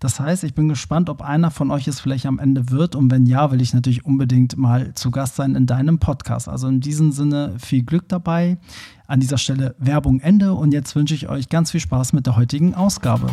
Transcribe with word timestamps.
Das 0.00 0.18
heißt, 0.18 0.44
ich 0.44 0.54
bin 0.54 0.68
gespannt, 0.68 1.10
ob 1.10 1.20
einer 1.20 1.50
von 1.50 1.70
euch 1.70 1.86
es 1.86 2.00
vielleicht 2.00 2.24
am 2.24 2.38
Ende 2.38 2.70
wird. 2.70 2.94
Und 2.94 3.10
wenn 3.10 3.26
ja, 3.26 3.50
will 3.50 3.60
ich 3.60 3.74
natürlich 3.74 4.06
unbedingt 4.06 4.56
mal 4.56 4.94
zu 4.94 5.10
Gast 5.10 5.36
sein 5.36 5.54
in 5.54 5.66
deinem 5.66 5.98
Podcast. 5.98 6.48
Also 6.48 6.68
in 6.68 6.80
diesem 6.80 7.12
Sinne 7.12 7.54
viel 7.58 7.82
Glück 7.82 8.08
dabei. 8.08 8.56
An 9.06 9.20
dieser 9.20 9.38
Stelle 9.38 9.74
Werbung 9.78 10.20
Ende. 10.20 10.54
Und 10.54 10.72
jetzt 10.72 10.96
wünsche 10.96 11.14
ich 11.14 11.28
euch 11.28 11.50
ganz 11.50 11.72
viel 11.72 11.80
Spaß 11.80 12.14
mit 12.14 12.26
der 12.26 12.36
heutigen 12.36 12.74
Ausgabe. 12.74 13.28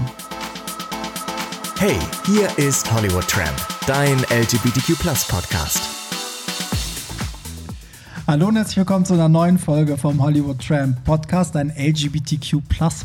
Hey, 1.78 1.98
hier 2.26 2.50
ist 2.58 2.92
Hollywood 2.94 3.28
Tramp, 3.28 3.56
dein 3.86 4.18
LGBTQ 4.30 4.98
Podcast. 5.28 6.05
Hallo 8.28 8.48
und 8.48 8.56
herzlich 8.56 8.78
willkommen 8.78 9.06
zu 9.06 9.14
einer 9.14 9.30
neuen 9.30 9.60
Folge 9.60 9.98
vom 9.98 10.20
Hollywood 10.20 10.58
Tramp 10.58 11.04
Podcast, 11.04 11.56
ein 11.56 11.70
LGBTQ 11.70 12.58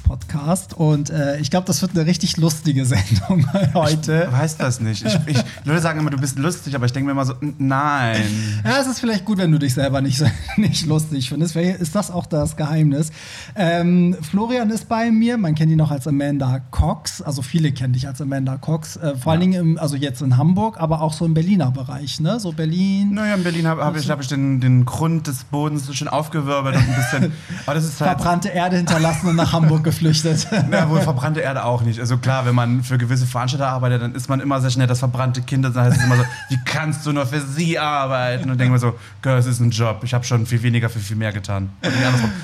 Podcast. 0.03 0.73
Und 0.73 1.11
äh, 1.11 1.39
ich 1.41 1.51
glaube, 1.51 1.67
das 1.67 1.83
wird 1.83 1.95
eine 1.95 2.07
richtig 2.07 2.39
lustige 2.39 2.87
Sendung 2.87 3.45
heute. 3.75 4.29
Ich 4.29 4.33
weiß 4.33 4.57
das 4.57 4.81
nicht. 4.81 5.05
Ich, 5.05 5.15
ich, 5.27 5.37
Leute 5.65 5.81
sagen 5.81 6.01
immer, 6.01 6.09
du 6.09 6.17
bist 6.17 6.39
lustig, 6.39 6.75
aber 6.75 6.87
ich 6.87 6.93
denke 6.93 7.05
mir 7.05 7.13
immer 7.13 7.27
so, 7.27 7.35
nein. 7.59 8.23
Ja, 8.65 8.81
es 8.81 8.87
ist 8.87 9.01
vielleicht 9.01 9.27
gut, 9.27 9.37
wenn 9.37 9.53
du 9.53 9.59
dich 9.59 9.75
selber 9.75 10.01
nicht, 10.01 10.25
nicht 10.57 10.87
lustig 10.87 11.29
findest. 11.29 11.53
Vielleicht 11.53 11.81
ist 11.81 11.95
das 11.95 12.11
auch 12.11 12.25
das 12.25 12.57
Geheimnis. 12.57 13.11
Ähm, 13.57 14.17
Florian 14.23 14.71
ist 14.71 14.89
bei 14.89 15.11
mir. 15.11 15.37
Man 15.37 15.55
kennt 15.55 15.71
ihn 15.71 15.77
noch 15.77 15.91
als 15.91 16.09
Amanda 16.09 16.63
Cox. 16.71 17.21
Also 17.21 17.43
viele 17.43 17.73
kennen 17.73 17.93
dich 17.93 18.09
als 18.09 18.23
Amanda 18.23 18.57
Cox. 18.57 18.97
Äh, 18.97 19.17
vor 19.17 19.33
allen 19.33 19.43
Dingen, 19.43 19.61
im, 19.61 19.79
also 19.79 19.97
jetzt 19.97 20.23
in 20.23 20.39
Hamburg, 20.39 20.81
aber 20.81 21.03
auch 21.03 21.13
so 21.13 21.27
im 21.27 21.35
Berliner 21.35 21.71
Bereich, 21.73 22.21
ne? 22.21 22.41
So 22.41 22.53
Berlin. 22.53 23.13
Naja, 23.13 23.35
in 23.35 23.43
Berlin 23.43 23.67
habe 23.67 23.85
hab 23.85 23.97
ich, 23.97 24.09
hab 24.09 24.23
ich 24.23 24.29
den, 24.29 24.61
den 24.63 24.87
Grund 24.87 25.09
Grund 25.11 25.27
des 25.27 25.44
Bodens 25.44 25.86
so 25.86 25.92
schön 25.92 26.08
aufgewirbelt 26.08 26.77
und 26.77 26.83
ein 26.83 26.94
bisschen. 26.94 27.33
Aber 27.66 27.75
das 27.75 27.84
ist 27.84 28.00
halt 28.00 28.12
verbrannte 28.12 28.48
Erde 28.48 28.77
hinterlassen 28.77 29.28
und 29.28 29.36
nach 29.36 29.52
Hamburg 29.52 29.83
geflüchtet. 29.83 30.47
Na 30.70 30.89
wohl 30.89 31.00
verbrannte 31.00 31.41
Erde 31.41 31.64
auch 31.64 31.83
nicht. 31.83 31.98
Also 31.98 32.19
klar, 32.19 32.47
wenn 32.47 32.55
man 32.55 32.83
für 32.83 32.97
gewisse 32.97 33.27
Veranstalter 33.27 33.69
arbeitet, 33.69 34.02
dann 34.02 34.14
ist 34.14 34.28
man 34.28 34.41
immer 34.41 34.61
sehr 34.61 34.70
schnell 34.70 34.86
das 34.86 35.00
verbrannte 35.00 35.42
Kind. 35.42 35.64
Dann 35.64 35.75
heißt 35.75 35.98
es 35.98 36.05
immer 36.05 36.17
so, 36.17 36.22
wie 36.48 36.58
kannst 36.64 37.05
du 37.06 37.12
nur 37.12 37.27
für 37.27 37.41
sie 37.41 37.78
arbeiten? 37.78 38.50
Und 38.50 38.58
denken 38.58 38.72
wir 38.72 38.78
so, 38.78 38.94
Girl, 39.22 39.39
es 39.39 39.47
ist 39.47 39.61
ein 39.61 39.70
Job. 39.70 40.01
Ich 40.05 40.14
habe 40.14 40.24
schon 40.24 40.46
viel 40.46 40.62
weniger 40.62 40.89
für 40.89 41.01
viel 41.01 41.17
mehr 41.17 41.33
getan. 41.33 41.70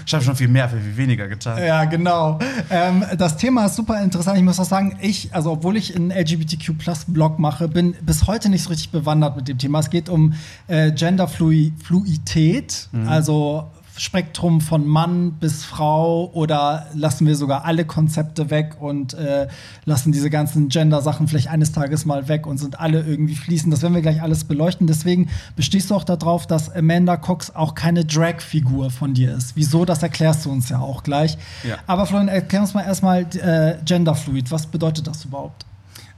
Ich 0.05 0.13
habe 0.13 0.25
schon 0.25 0.37
viel 0.37 0.49
mehr 0.49 0.69
für 0.69 0.81
viel 0.81 0.97
weniger 0.97 1.29
getan. 1.29 1.63
Ja, 1.63 1.85
genau. 1.85 2.39
Ähm, 2.71 3.05
das 3.17 3.37
Thema 3.37 3.67
ist 3.67 3.77
super 3.77 4.03
interessant. 4.03 4.39
Ich 4.39 4.45
muss 4.45 4.59
auch 4.59 4.65
sagen, 4.65 4.99
ich, 5.01 5.35
also 5.35 5.53
obwohl 5.53 5.77
ich 5.77 5.95
einen 5.95 6.11
LGBTQ 6.11 6.79
Plus 6.79 7.05
Blog 7.07 7.39
mache, 7.39 7.69
bin 7.69 7.95
bis 8.03 8.27
heute 8.27 8.49
nicht 8.49 8.65
so 8.65 8.71
richtig 8.71 8.91
bewandert 8.91 9.37
mit 9.37 9.49
dem 9.49 9.59
Thema. 9.59 9.79
Es 9.79 9.91
geht 9.91 10.09
um 10.09 10.35
äh, 10.67 10.91
Genderfluidität 10.93 12.56
geht. 12.61 12.89
Mhm. 12.93 13.09
Also 13.09 13.71
Spektrum 13.99 14.61
von 14.61 14.87
Mann 14.87 15.33
bis 15.33 15.65
Frau 15.65 16.31
oder 16.35 16.87
lassen 16.95 17.27
wir 17.27 17.35
sogar 17.35 17.65
alle 17.65 17.85
Konzepte 17.85 18.51
weg 18.51 18.77
und 18.79 19.15
äh, 19.15 19.49
lassen 19.85 20.13
diese 20.13 20.29
ganzen 20.29 20.69
Gender-Sachen 20.69 21.29
vielleicht 21.29 21.49
eines 21.49 21.73
Tages 21.73 22.05
mal 22.05 22.29
weg 22.29 22.47
und 22.47 22.59
sind 22.59 22.79
alle 22.79 23.03
irgendwie 23.03 23.35
fließend. 23.35 23.73
Das 23.73 23.83
werden 23.83 23.95
wir 23.95 24.03
gleich 24.03 24.21
alles 24.21 24.45
beleuchten. 24.45 24.87
Deswegen 24.87 25.31
bestehst 25.57 25.91
du 25.91 25.95
auch 25.95 26.05
darauf, 26.05 26.47
dass 26.47 26.75
Amanda 26.75 27.17
Cox 27.17 27.55
auch 27.55 27.75
keine 27.75 28.05
Drag-Figur 28.05 28.91
von 28.91 29.15
dir 29.15 29.35
ist. 29.35 29.57
Wieso, 29.57 29.85
das 29.85 30.03
erklärst 30.03 30.45
du 30.45 30.51
uns 30.51 30.69
ja 30.69 30.79
auch 30.79 31.03
gleich. 31.03 31.39
Ja. 31.67 31.77
Aber 31.87 32.07
Florian, 32.07 32.29
erklär 32.29 32.61
uns 32.61 32.75
mal 32.75 32.83
erstmal 32.83 33.23
äh, 33.23 33.79
Genderfluid. 33.85 34.51
Was 34.51 34.67
bedeutet 34.67 35.07
das 35.07 35.25
überhaupt? 35.25 35.65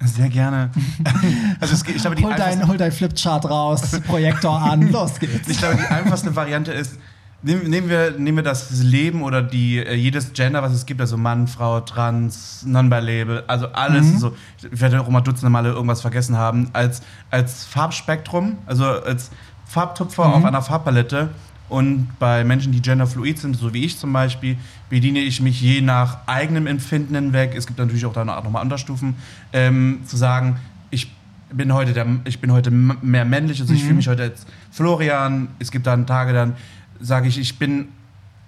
Sehr 0.04 0.28
gerne. 0.28 0.70
also 1.60 1.74
es, 1.74 1.82
ich 1.82 2.00
glaube, 2.00 2.16
die 2.16 2.24
hol, 2.24 2.34
dein, 2.36 2.66
hol 2.68 2.76
dein 2.76 2.92
Flipchart 2.92 3.44
raus, 3.50 4.00
Projektor 4.06 4.60
an, 4.62 4.92
los 4.92 5.18
geht's. 5.18 5.48
Ich 5.48 5.58
glaube, 5.58 5.76
die 5.76 5.86
einfachste 5.86 6.34
Variante 6.36 6.72
ist, 6.72 6.98
nehmen, 7.42 7.68
nehmen, 7.68 7.88
wir, 7.88 8.12
nehmen 8.12 8.38
wir 8.38 8.44
das 8.44 8.82
Leben 8.82 9.22
oder 9.22 9.42
die, 9.42 9.78
äh, 9.78 9.94
jedes 9.94 10.32
Gender, 10.32 10.62
was 10.62 10.72
es 10.72 10.86
gibt, 10.86 11.00
also 11.00 11.16
Mann, 11.16 11.48
Frau, 11.48 11.80
Trans, 11.80 12.64
Non-Bi-Label, 12.64 13.44
also 13.48 13.68
alles, 13.68 14.06
mhm. 14.06 14.18
so, 14.18 14.36
ich 14.70 14.80
werde 14.80 15.00
auch 15.00 15.08
mal 15.08 15.20
dutzende 15.20 15.50
Male 15.50 15.70
irgendwas 15.70 16.00
vergessen 16.00 16.36
haben, 16.36 16.70
als, 16.72 17.02
als 17.30 17.64
Farbspektrum, 17.64 18.58
also 18.66 18.84
als 18.84 19.30
Farbtupfer 19.66 20.28
mhm. 20.28 20.34
auf 20.34 20.44
einer 20.44 20.62
Farbpalette 20.62 21.30
und 21.68 22.08
bei 22.18 22.44
Menschen, 22.44 22.72
die 22.72 22.80
genderfluid 22.80 23.38
sind, 23.38 23.56
so 23.56 23.74
wie 23.74 23.84
ich 23.84 23.98
zum 23.98 24.12
Beispiel, 24.12 24.56
bediene 24.88 25.20
ich 25.20 25.40
mich 25.40 25.60
je 25.60 25.80
nach 25.80 26.26
eigenem 26.26 26.66
Empfinden 26.66 27.14
hinweg. 27.14 27.54
Es 27.56 27.66
gibt 27.66 27.78
natürlich 27.78 28.06
auch 28.06 28.12
da 28.12 28.24
nochmal 28.24 28.62
Unterstufen, 28.62 29.16
ähm, 29.52 30.00
zu 30.06 30.16
sagen, 30.16 30.56
ich 30.90 31.10
bin 31.52 31.72
heute 31.72 31.92
der, 31.92 32.06
ich 32.24 32.40
bin 32.40 32.52
heute 32.52 32.70
mehr 32.70 33.24
männlich, 33.24 33.60
also 33.60 33.72
ich 33.72 33.80
fühle 33.80 33.92
mhm. 33.92 33.98
mich 33.98 34.08
heute 34.08 34.22
als 34.22 34.46
Florian. 34.70 35.48
Es 35.58 35.70
gibt 35.70 35.86
dann 35.86 36.06
Tage, 36.06 36.32
dann 36.32 36.56
sage 37.00 37.28
ich, 37.28 37.38
ich 37.38 37.58
bin 37.58 37.88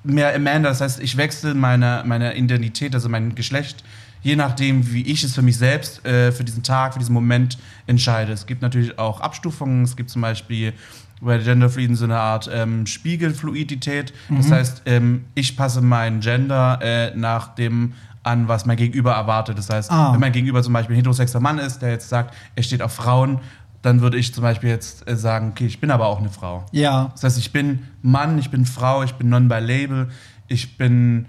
mehr 0.02 0.34
Amanda, 0.34 0.70
das 0.70 0.80
heißt, 0.80 1.00
ich 1.00 1.16
wechsle 1.16 1.54
meine, 1.54 2.02
meine 2.06 2.36
Identität, 2.36 2.94
also 2.94 3.08
mein 3.08 3.34
Geschlecht, 3.34 3.84
je 4.22 4.36
nachdem, 4.36 4.92
wie 4.92 5.02
ich 5.02 5.22
es 5.22 5.34
für 5.34 5.42
mich 5.42 5.56
selbst, 5.56 6.04
äh, 6.06 6.32
für 6.32 6.44
diesen 6.44 6.62
Tag, 6.62 6.94
für 6.94 6.98
diesen 6.98 7.14
Moment 7.14 7.58
entscheide. 7.86 8.32
Es 8.32 8.46
gibt 8.46 8.62
natürlich 8.62 8.98
auch 8.98 9.20
Abstufungen. 9.20 9.84
Es 9.84 9.96
gibt 9.96 10.10
zum 10.10 10.22
Beispiel 10.22 10.72
bei 11.20 11.38
Genderfluiden 11.38 11.96
so 11.96 12.04
eine 12.04 12.18
Art 12.18 12.50
ähm, 12.52 12.86
Spiegelfluidität. 12.86 14.12
Mhm. 14.28 14.36
Das 14.36 14.50
heißt, 14.50 14.82
ähm, 14.86 15.24
ich 15.34 15.56
passe 15.56 15.80
mein 15.80 16.20
Gender 16.20 16.78
äh, 16.82 17.14
nach 17.16 17.54
dem 17.54 17.92
an, 18.22 18.48
was 18.48 18.66
mein 18.66 18.76
Gegenüber 18.76 19.12
erwartet. 19.12 19.58
Das 19.58 19.70
heißt, 19.70 19.90
ah. 19.90 20.12
wenn 20.12 20.20
mein 20.20 20.32
Gegenüber 20.32 20.62
zum 20.62 20.72
Beispiel 20.72 20.94
ein 20.94 20.98
heterosexueller 20.98 21.42
Mann 21.42 21.58
ist, 21.58 21.80
der 21.80 21.90
jetzt 21.90 22.08
sagt, 22.08 22.34
er 22.54 22.62
steht 22.62 22.82
auf 22.82 22.92
Frauen, 22.92 23.40
dann 23.82 24.02
würde 24.02 24.18
ich 24.18 24.34
zum 24.34 24.42
Beispiel 24.42 24.68
jetzt 24.68 25.08
äh, 25.08 25.16
sagen, 25.16 25.50
okay, 25.50 25.66
ich 25.66 25.80
bin 25.80 25.90
aber 25.90 26.06
auch 26.06 26.18
eine 26.18 26.28
Frau. 26.28 26.66
Ja. 26.72 27.10
Das 27.12 27.24
heißt, 27.24 27.38
ich 27.38 27.52
bin 27.52 27.80
Mann, 28.02 28.38
ich 28.38 28.50
bin 28.50 28.66
Frau, 28.66 29.02
ich 29.02 29.14
bin 29.14 29.30
non-by-label, 29.30 30.08
ich 30.48 30.76
bin 30.76 31.26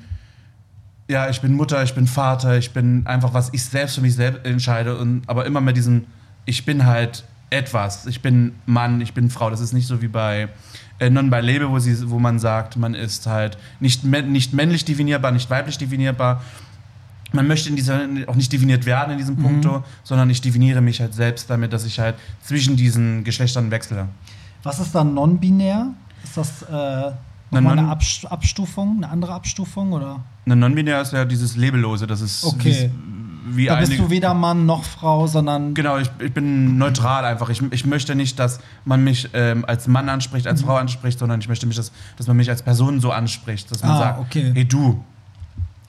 ja, 1.11 1.29
ich 1.29 1.41
bin 1.41 1.53
Mutter, 1.53 1.83
ich 1.83 1.93
bin 1.93 2.07
Vater, 2.07 2.57
ich 2.57 2.71
bin 2.71 3.05
einfach, 3.05 3.33
was 3.33 3.49
ich 3.51 3.65
selbst 3.65 3.95
für 3.95 4.01
mich 4.01 4.15
selbst 4.15 4.45
entscheide 4.45 4.97
und 4.97 5.23
aber 5.27 5.45
immer 5.45 5.59
mit 5.59 5.75
diesem, 5.75 6.05
ich 6.45 6.63
bin 6.63 6.85
halt 6.85 7.25
etwas. 7.51 8.07
Ich 8.07 8.21
bin 8.21 8.53
Mann, 8.65 9.01
ich 9.01 9.13
bin 9.13 9.29
Frau. 9.29 9.49
Das 9.49 9.59
ist 9.59 9.73
nicht 9.73 9.85
so 9.85 10.01
wie 10.01 10.07
bei 10.07 10.49
äh, 10.99 11.09
Non-by-Label, 11.09 11.69
wo, 11.69 11.77
wo 12.09 12.19
man 12.19 12.39
sagt, 12.39 12.77
man 12.77 12.95
ist 12.95 13.27
halt 13.27 13.57
nicht, 13.79 14.03
nicht 14.03 14.53
männlich 14.53 14.85
definierbar, 14.85 15.31
nicht 15.31 15.49
weiblich 15.49 15.77
definierbar. 15.77 16.41
Man 17.33 17.47
möchte 17.47 17.69
in 17.69 17.75
dieser, 17.75 18.01
auch 18.27 18.35
nicht 18.35 18.51
definiert 18.51 18.85
werden 18.85 19.11
in 19.11 19.17
diesem 19.17 19.35
mhm. 19.35 19.43
Punkto, 19.43 19.83
sondern 20.03 20.29
ich 20.29 20.41
definiere 20.41 20.81
mich 20.81 20.99
halt 20.99 21.13
selbst 21.13 21.49
damit, 21.49 21.71
dass 21.71 21.85
ich 21.85 21.99
halt 21.99 22.15
zwischen 22.41 22.75
diesen 22.75 23.23
Geschlechtern 23.23 23.69
wechsle. 23.69 24.07
Was 24.63 24.79
ist 24.79 24.95
dann 24.95 25.13
non-binär? 25.13 25.93
Ist 26.23 26.37
das 26.37 26.61
äh, 26.63 27.11
nochmal 27.51 27.79
eine 27.79 27.89
Abstufung, 27.89 28.97
eine 28.97 29.09
andere 29.09 29.33
Abstufung? 29.33 29.91
Oder? 29.93 30.21
Eine 30.45 30.55
non-binär 30.55 31.01
ist 31.01 31.13
ja 31.13 31.25
dieses 31.25 31.55
Labellose, 31.55 32.07
das 32.07 32.21
ist 32.21 32.43
okay 32.43 32.89
wie 33.55 33.65
Da 33.65 33.75
bist 33.75 33.97
du 33.97 34.09
weder 34.09 34.33
Mann 34.33 34.65
noch 34.65 34.83
Frau, 34.83 35.27
sondern. 35.27 35.73
Genau, 35.73 35.97
ich, 35.97 36.09
ich 36.19 36.33
bin 36.33 36.77
neutral 36.77 37.25
einfach. 37.25 37.49
Ich, 37.49 37.61
ich 37.71 37.85
möchte 37.85 38.15
nicht, 38.15 38.39
dass 38.39 38.59
man 38.85 39.03
mich 39.03 39.29
ähm, 39.33 39.65
als 39.65 39.87
Mann 39.87 40.09
anspricht, 40.09 40.47
als 40.47 40.61
mhm. 40.61 40.65
Frau 40.65 40.75
anspricht, 40.75 41.19
sondern 41.19 41.39
ich 41.39 41.47
möchte 41.47 41.65
mich, 41.65 41.75
dass, 41.75 41.91
dass 42.17 42.27
man 42.27 42.37
mich 42.37 42.49
als 42.49 42.61
Person 42.61 42.99
so 42.99 43.11
anspricht. 43.11 43.71
Dass 43.71 43.81
man 43.83 43.91
ah, 43.91 43.99
sagt, 43.99 44.19
okay. 44.19 44.51
hey 44.53 44.65
du. 44.65 45.03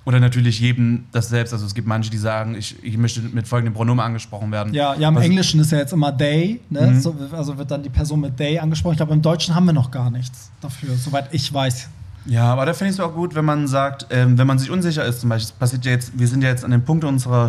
Oder 0.05 0.19
natürlich 0.19 0.59
jedem 0.59 1.05
das 1.13 1.29
selbst. 1.29 1.53
Also 1.53 1.65
es 1.65 1.75
gibt 1.75 1.87
manche, 1.87 2.11
die 2.11 2.19
sagen, 2.19 2.57
ich, 2.57 2.83
ich 2.83 2.97
möchte 2.97 3.21
mit 3.21 3.47
folgendem 3.47 3.75
Pronomen 3.75 4.05
angesprochen 4.05 4.51
werden. 4.51 4.75
Ja, 4.75 4.95
ja 4.95 5.09
im 5.09 5.15
Was 5.15 5.25
Englischen 5.25 5.61
ist 5.61 5.71
ja 5.71 5.79
jetzt 5.79 5.93
immer 5.93 6.17
they, 6.17 6.61
ne? 6.71 6.89
Mhm. 6.89 7.01
So, 7.01 7.17
also 7.31 7.57
wird 7.57 7.71
dann 7.71 7.83
die 7.83 7.89
Person 7.89 8.21
mit 8.21 8.37
they 8.37 8.59
angesprochen. 8.59 9.01
Aber 9.01 9.15
im 9.15 9.23
Deutschen 9.23 9.55
haben 9.55 9.67
wir 9.67 9.73
noch 9.73 9.91
gar 9.91 10.11
nichts 10.11 10.51
dafür, 10.61 10.95
soweit 10.97 11.33
ich 11.33 11.53
weiß. 11.53 11.89
Ja, 12.25 12.53
aber 12.53 12.67
da 12.67 12.75
finde 12.75 12.91
ich 12.91 12.99
es 12.99 13.01
auch 13.01 13.15
gut, 13.15 13.35
wenn 13.35 13.45
man 13.45 13.67
sagt, 13.67 14.07
ähm, 14.11 14.39
wenn 14.39 14.47
man 14.47 14.59
sich 14.59 14.71
unsicher 14.71 15.05
ist, 15.05 15.21
zum 15.21 15.31
Beispiel, 15.31 15.55
passiert 15.59 15.85
ja 15.85 15.93
jetzt, 15.93 16.19
wir 16.19 16.29
sind 16.29 16.43
ja 16.43 16.51
jetzt 16.51 16.65
an 16.65 16.71
dem 16.71 16.85
Punkt 16.85 17.05
unserer 17.05 17.49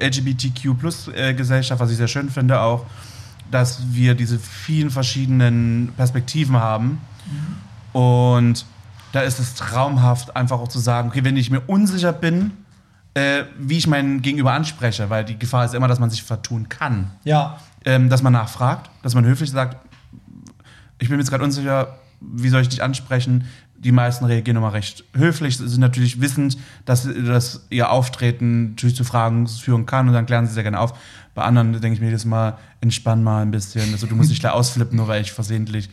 LGBTQ-Plus-Gesellschaft, 0.00 1.80
was 1.80 1.90
ich 1.90 1.96
sehr 1.96 2.08
schön 2.08 2.30
finde 2.30 2.60
auch, 2.60 2.86
dass 3.50 3.80
wir 3.92 4.14
diese 4.14 4.38
vielen 4.38 4.90
verschiedenen 4.90 5.92
Perspektiven 5.96 6.56
haben. 6.56 7.00
Und 7.92 8.66
da 9.12 9.20
ist 9.20 9.38
es 9.38 9.54
traumhaft, 9.54 10.36
einfach 10.36 10.60
auch 10.60 10.68
zu 10.68 10.78
sagen, 10.78 11.08
okay, 11.08 11.24
wenn 11.24 11.36
ich 11.36 11.50
mir 11.50 11.60
unsicher 11.66 12.12
bin, 12.12 12.52
äh, 13.14 13.44
wie 13.58 13.78
ich 13.78 13.86
meinen 13.86 14.22
Gegenüber 14.22 14.52
anspreche, 14.52 15.10
weil 15.10 15.24
die 15.24 15.38
Gefahr 15.38 15.64
ist 15.64 15.74
immer, 15.74 15.88
dass 15.88 15.98
man 15.98 16.10
sich 16.10 16.22
vertun 16.22 16.68
kann. 16.68 17.10
Ja. 17.24 17.58
Ähm, 17.84 18.10
dass 18.10 18.22
man 18.22 18.32
nachfragt, 18.32 18.90
dass 19.02 19.14
man 19.14 19.24
höflich 19.24 19.50
sagt, 19.50 19.76
ich 20.98 21.08
bin 21.08 21.16
mir 21.16 21.22
jetzt 21.22 21.30
gerade 21.30 21.44
unsicher, 21.44 21.96
wie 22.20 22.48
soll 22.48 22.60
ich 22.62 22.68
dich 22.68 22.82
ansprechen? 22.82 23.46
Die 23.80 23.92
meisten 23.92 24.24
reagieren 24.24 24.56
immer 24.56 24.72
recht 24.72 25.04
höflich, 25.14 25.56
sind 25.56 25.78
natürlich 25.78 26.20
wissend, 26.20 26.58
dass, 26.84 27.04
dass 27.26 27.66
ihr 27.70 27.90
Auftreten 27.90 28.70
natürlich 28.70 28.96
zu 28.96 29.04
Fragen 29.04 29.46
führen 29.46 29.86
kann 29.86 30.08
und 30.08 30.14
dann 30.14 30.26
klären 30.26 30.46
sie 30.46 30.52
sehr 30.52 30.64
gerne 30.64 30.80
auf. 30.80 30.94
Bei 31.34 31.44
anderen 31.44 31.72
denke 31.72 31.92
ich 31.94 32.00
mir 32.00 32.06
jedes 32.06 32.24
Mal, 32.24 32.58
entspann 32.80 33.22
mal 33.22 33.42
ein 33.42 33.52
bisschen. 33.52 33.92
Also, 33.92 34.06
du 34.08 34.16
musst 34.16 34.30
nicht 34.30 34.40
gleich 34.40 34.52
ausflippen, 34.52 34.96
nur 34.96 35.06
weil 35.06 35.22
ich 35.22 35.30
versehentlich 35.32 35.88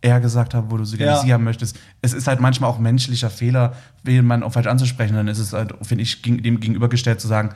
er 0.00 0.20
gesagt 0.20 0.54
habe, 0.54 0.70
wo 0.70 0.76
du 0.76 0.84
sie 0.84 0.96
gerne 0.96 1.12
Ja. 1.12 1.20
sie 1.20 1.32
haben 1.34 1.44
möchtest. 1.44 1.76
Es 2.00 2.12
ist 2.14 2.26
halt 2.28 2.40
manchmal 2.40 2.70
auch 2.70 2.78
menschlicher 2.78 3.28
Fehler, 3.30 3.74
jemanden 4.06 4.44
auch 4.46 4.52
falsch 4.52 4.66
anzusprechen. 4.66 5.14
Dann 5.14 5.28
ist 5.28 5.38
es 5.38 5.52
halt, 5.52 5.74
finde 5.82 6.02
ich, 6.02 6.22
dem 6.22 6.60
gegenübergestellt 6.60 7.20
zu 7.20 7.28
sagen, 7.28 7.50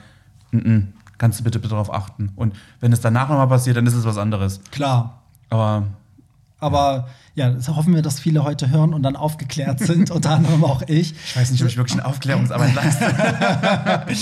"Mm, 0.51 0.57
mm, 0.59 0.93
kannst 1.19 1.41
du 1.41 1.45
bitte, 1.45 1.59
bitte 1.59 1.71
darauf 1.71 1.93
achten. 1.93 2.33
Und 2.37 2.55
wenn 2.81 2.93
es 2.93 3.01
danach 3.01 3.29
nochmal 3.29 3.49
passiert, 3.49 3.77
dann 3.77 3.87
ist 3.87 3.95
es 3.95 4.05
was 4.05 4.19
anderes. 4.19 4.61
Klar. 4.73 5.23
Aber 5.51 5.87
Aber 6.61 7.09
ja, 7.35 7.51
das 7.51 7.69
hoffen 7.69 7.95
wir, 7.95 8.03
dass 8.03 8.21
viele 8.21 8.45
heute 8.45 8.71
hören 8.71 8.95
und 8.95 9.03
dann 9.03 9.17
aufgeklärt 9.17 9.81
sind, 9.81 10.11
unter 10.11 10.31
anderem 10.31 10.65
auch 10.65 10.83
ich. 10.83 11.15
ich 11.25 11.37
weiß 11.37 11.51
nicht, 11.51 11.63
ob 11.63 11.69
ich 11.69 11.77
wirklich 11.77 11.99
eine 11.99 12.07
Aufklärungsarbeit 12.07 12.75
leiste. 12.75 13.07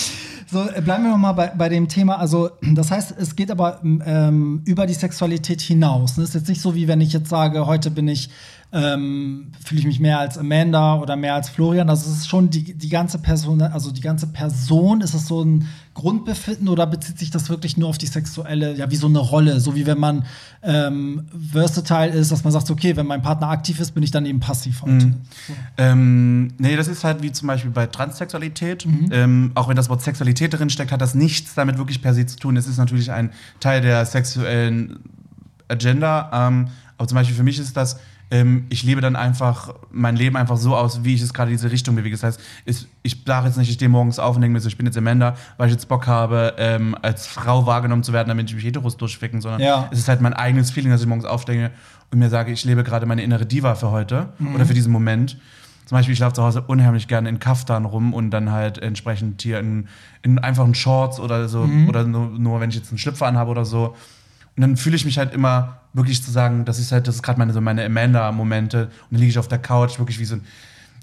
So, 0.51 0.67
äh, 0.71 0.81
bleiben 0.81 1.05
wir 1.05 1.11
noch 1.11 1.19
mal 1.19 1.33
bei, 1.33 1.49
bei 1.49 1.69
dem 1.69 1.89
Thema. 1.89 2.19
Also, 2.19 2.51
das 2.63 2.91
heißt, 2.91 3.15
es 3.19 3.37
geht 3.37 3.51
aber 3.51 3.81
ähm, 3.83 4.63
über 4.65 4.87
die 4.87 4.95
Sexualität 4.95 5.61
hinaus. 5.61 6.13
Es 6.13 6.31
ist 6.31 6.35
jetzt 6.35 6.49
nicht 6.49 6.63
so, 6.63 6.75
wie 6.75 6.89
wenn 6.89 7.03
ich 7.03 7.13
jetzt 7.13 7.29
sage, 7.29 7.67
heute 7.67 7.91
bin 7.91 8.09
ich, 8.09 8.31
ähm, 8.71 9.53
fühle 9.65 9.81
ich 9.81 9.87
mich 9.87 9.99
mehr 9.99 10.19
als 10.19 10.37
Amanda 10.37 10.97
oder 10.97 11.17
mehr 11.17 11.35
als 11.35 11.49
Florian. 11.49 11.89
Also, 11.89 12.11
es 12.11 12.19
ist 12.19 12.29
schon 12.29 12.51
die, 12.51 12.75
die 12.75 12.89
ganze 12.89 13.19
Person, 13.19 13.63
also 13.63 13.91
die 13.91 14.01
ganze 14.01 14.27
Person, 14.27 15.01
ist 15.01 15.15
es 15.15 15.27
so 15.27 15.43
ein 15.43 15.67
Grundbefinden 15.95 16.69
oder 16.69 16.87
bezieht 16.87 17.19
sich 17.19 17.31
das 17.31 17.49
wirklich 17.49 17.77
nur 17.77 17.89
auf 17.89 17.99
die 17.99 18.07
sexuelle, 18.07 18.77
ja, 18.77 18.91
wie 18.91 18.97
so 18.97 19.09
eine 19.09 19.19
Rolle? 19.19 19.59
So 19.59 19.75
wie 19.75 19.87
wenn 19.87 19.99
man 19.99 20.27
ähm, 20.63 21.27
versatile 21.53 22.11
ist, 22.11 22.31
dass 22.31 22.45
man 22.45 22.53
sagt, 22.53 22.71
okay, 22.71 22.95
wenn 22.97 23.07
mein 23.07 23.23
Partner 23.23 23.49
aktiv 23.49 23.81
ist, 23.81 23.93
bin 23.93 24.03
ich 24.03 24.11
dann 24.11 24.25
eben 24.25 24.39
passiv 24.39 24.83
heute. 24.83 25.15
So. 25.47 25.55
ähm, 25.79 26.53
nee, 26.59 26.77
das 26.77 26.87
ist 26.89 27.03
halt 27.05 27.23
wie 27.23 27.33
zum 27.33 27.49
Beispiel 27.49 27.71
bei 27.71 27.87
Transsexualität. 27.87 28.87
Ähm, 29.11 29.51
auch 29.55 29.69
wenn 29.69 29.77
das 29.77 29.89
Wort 29.89 30.03
Sexualität 30.03 30.53
drin 30.53 30.71
steckt, 30.71 30.93
hat 30.93 31.01
das 31.01 31.15
nichts 31.15 31.55
damit 31.55 31.79
wirklich 31.79 32.01
per 32.01 32.15
se 32.15 32.27
zu 32.27 32.37
tun. 32.37 32.57
Es 32.57 32.69
ist 32.69 32.77
natürlich 32.77 33.11
ein 33.11 33.31
Teil 33.59 33.81
der 33.81 34.07
sexuellen 34.07 35.01
Agenda. 35.67 36.31
Ähm, 36.33 36.69
aber 36.97 37.09
zum 37.09 37.17
Beispiel 37.17 37.37
für 37.37 37.45
mich 37.45 37.59
ist 37.59 37.77
das, 37.77 37.99
ähm, 38.31 38.67
ich 38.69 38.83
lebe 38.83 39.01
dann 39.01 39.17
einfach 39.17 39.75
mein 39.91 40.15
Leben 40.17 40.37
einfach 40.37 40.57
so 40.59 40.77
aus, 40.77 41.03
wie 41.05 41.15
ich 41.15 41.23
es 41.23 41.33
gerade 41.33 41.51
in 41.51 41.57
diese 41.57 41.71
Richtung 41.71 41.97
bewege. 41.97 42.15
Das 42.15 42.23
heißt, 42.23 42.41
ich, 42.67 42.87
ich 43.03 43.23
sage 43.27 43.47
jetzt 43.47 43.57
nicht, 43.57 43.69
ich 43.69 43.75
stehe 43.77 43.89
morgens 43.89 44.19
auf 44.19 44.37
und 44.37 44.43
denke 44.43 44.53
mir 44.53 44.61
so, 44.61 44.69
ich 44.69 44.77
bin 44.77 44.85
jetzt 44.87 44.99
Amanda, 44.99 45.35
weil 45.57 45.69
ich 45.69 45.73
jetzt 45.73 45.89
Bock 45.89 46.07
habe, 46.07 46.55
ähm, 46.59 46.95
als 47.01 47.27
Frau 47.27 47.65
wahrgenommen 47.67 48.03
zu 48.03 48.13
werden, 48.13 48.29
damit 48.29 48.49
ich 48.51 48.55
mich 48.57 48.65
Heteros 48.65 48.97
durchficken, 48.99 49.41
sondern 49.41 49.61
Ja. 49.63 49.89
es 49.91 49.99
ist 49.99 50.09
halt 50.09 50.21
mein 50.21 50.35
eigenes 50.35 50.71
Feeling, 50.71 50.91
dass 50.91 51.01
ich 51.01 51.07
morgens 51.07 51.25
aufstehe 51.25 51.71
und 52.11 52.19
mir 52.19 52.29
sage, 52.29 52.53
ich 52.53 52.65
lebe 52.65 52.85
gerade 52.85 53.07
meine 53.07 53.23
innere 53.23 53.47
Diva 53.47 53.75
für 53.75 53.91
heute 53.91 54.29
oder 54.55 54.67
für 54.67 54.75
diesen 54.75 54.93
Moment. 54.93 55.39
Zum 55.87 55.97
Beispiel, 55.97 56.13
ich 56.13 56.19
laufe 56.19 56.35
zu 56.35 56.43
Hause 56.43 56.61
unheimlich 56.67 57.09
gerne 57.09 57.31
in 57.31 57.39
Kaftan 57.39 57.87
rum 57.87 58.13
und 58.13 58.31
dann 58.31 58.51
halt 58.53 58.77
entsprechend 58.77 59.41
hier 59.41 59.59
in, 59.59 59.89
in 60.21 60.39
einfachen 60.39 60.75
Shorts 60.75 61.19
oder 61.19 61.49
so, 61.49 61.67
oder 61.89 62.05
nur, 62.05 62.29
nur 62.29 62.61
wenn 62.61 62.69
ich 62.69 62.77
jetzt 62.77 62.91
einen 62.91 62.99
Schlüpfer 62.99 63.27
anhabe 63.27 63.51
oder 63.51 63.65
so. 63.65 63.95
Und 64.55 64.61
dann 64.61 64.77
fühle 64.77 64.97
ich 64.97 65.07
mich 65.07 65.17
halt 65.17 65.33
immer 65.33 65.79
wirklich 65.99 66.25
zu 66.25 66.31
sagen, 66.31 66.65
das 66.65 66.79
ist 66.79 66.93
halt, 66.93 67.07
das 67.07 67.17
ist 67.17 67.23
gerade 67.23 67.39
meine, 67.39 67.53
so 67.53 67.61
meine 67.61 67.85
Amanda-Momente. 67.85 68.85
Und 68.85 68.91
dann 69.11 69.21
liege 69.21 69.31
ich 69.31 69.39
auf 69.39 69.49
der 69.49 69.59
Couch, 69.59 69.99
wirklich 69.99 70.19
wie 70.19 70.25
so 70.25 70.37
ein, 70.37 70.45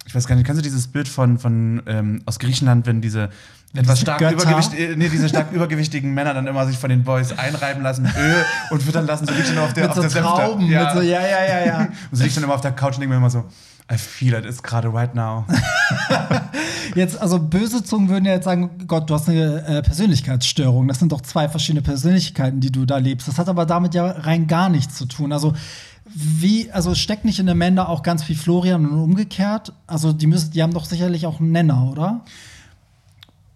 ich 0.07 0.15
weiß 0.15 0.27
gar 0.27 0.35
nicht, 0.35 0.45
kennst 0.45 0.59
du 0.59 0.63
dieses 0.63 0.87
Bild 0.87 1.07
von, 1.07 1.37
von 1.37 1.83
ähm, 1.85 2.21
aus 2.25 2.39
Griechenland, 2.39 2.87
wenn 2.87 3.01
diese 3.01 3.29
etwas 3.75 3.99
stark, 4.01 4.21
übergewicht, 4.21 4.73
äh, 4.73 4.95
nee, 4.95 5.09
diese 5.09 5.27
stark 5.29 5.51
übergewichtigen 5.51 6.13
Männer 6.13 6.33
dann 6.33 6.47
immer 6.47 6.65
sich 6.65 6.77
von 6.77 6.89
den 6.89 7.03
Boys 7.03 7.37
einreiben 7.37 7.83
lassen, 7.83 8.05
Öl 8.17 8.45
und 8.71 8.81
füttern 8.81 9.05
lassen, 9.05 9.27
so 9.27 9.33
liegt 9.33 9.49
dann 9.49 9.57
auf 9.57 9.73
der, 9.73 9.89
Mit 9.89 9.97
auf 9.97 10.03
so 10.03 10.13
der. 10.13 10.23
Trauben, 10.23 10.65
Ja. 10.67 10.93
so, 10.93 11.01
ja, 11.01 11.21
ja, 11.21 11.45
ja, 11.45 11.65
ja. 11.65 11.79
Und 12.11 12.17
so 12.17 12.23
liegt 12.23 12.37
dann 12.37 12.43
immer 12.43 12.55
auf 12.55 12.61
der 12.61 12.71
Couch 12.71 12.93
und 12.95 13.01
denke 13.01 13.09
mir 13.09 13.17
immer 13.17 13.29
so, 13.29 13.45
I 13.91 13.97
feel 13.97 14.33
it, 14.33 14.45
it's 14.45 14.63
gerade 14.63 14.91
right 14.91 15.13
now. 15.13 15.45
Jetzt, 16.95 17.21
also 17.21 17.39
böse 17.39 17.83
Zungen 17.83 18.09
würden 18.09 18.25
ja 18.25 18.33
jetzt 18.33 18.45
sagen, 18.45 18.69
Gott, 18.87 19.09
du 19.09 19.13
hast 19.13 19.27
eine 19.27 19.63
äh, 19.65 19.81
Persönlichkeitsstörung. 19.81 20.87
Das 20.87 20.99
sind 20.99 21.11
doch 21.11 21.21
zwei 21.21 21.49
verschiedene 21.49 21.81
Persönlichkeiten, 21.81 22.61
die 22.61 22.71
du 22.71 22.85
da 22.85 22.97
lebst. 22.97 23.27
Das 23.27 23.37
hat 23.37 23.49
aber 23.49 23.65
damit 23.65 23.93
ja 23.93 24.05
rein 24.05 24.47
gar 24.47 24.69
nichts 24.69 24.95
zu 24.95 25.05
tun. 25.05 25.31
Also 25.33 25.53
wie, 26.13 26.71
also 26.71 26.95
steckt 26.95 27.25
nicht 27.25 27.39
in 27.39 27.49
Amanda 27.49 27.85
auch 27.87 28.03
ganz 28.03 28.23
viel 28.23 28.35
Florian 28.35 28.85
und 28.85 28.99
umgekehrt? 28.99 29.73
Also 29.87 30.13
die 30.13 30.27
müssen, 30.27 30.51
die 30.51 30.63
haben 30.63 30.73
doch 30.73 30.85
sicherlich 30.85 31.25
auch 31.25 31.39
einen 31.39 31.51
Nenner, 31.51 31.89
oder? 31.91 32.21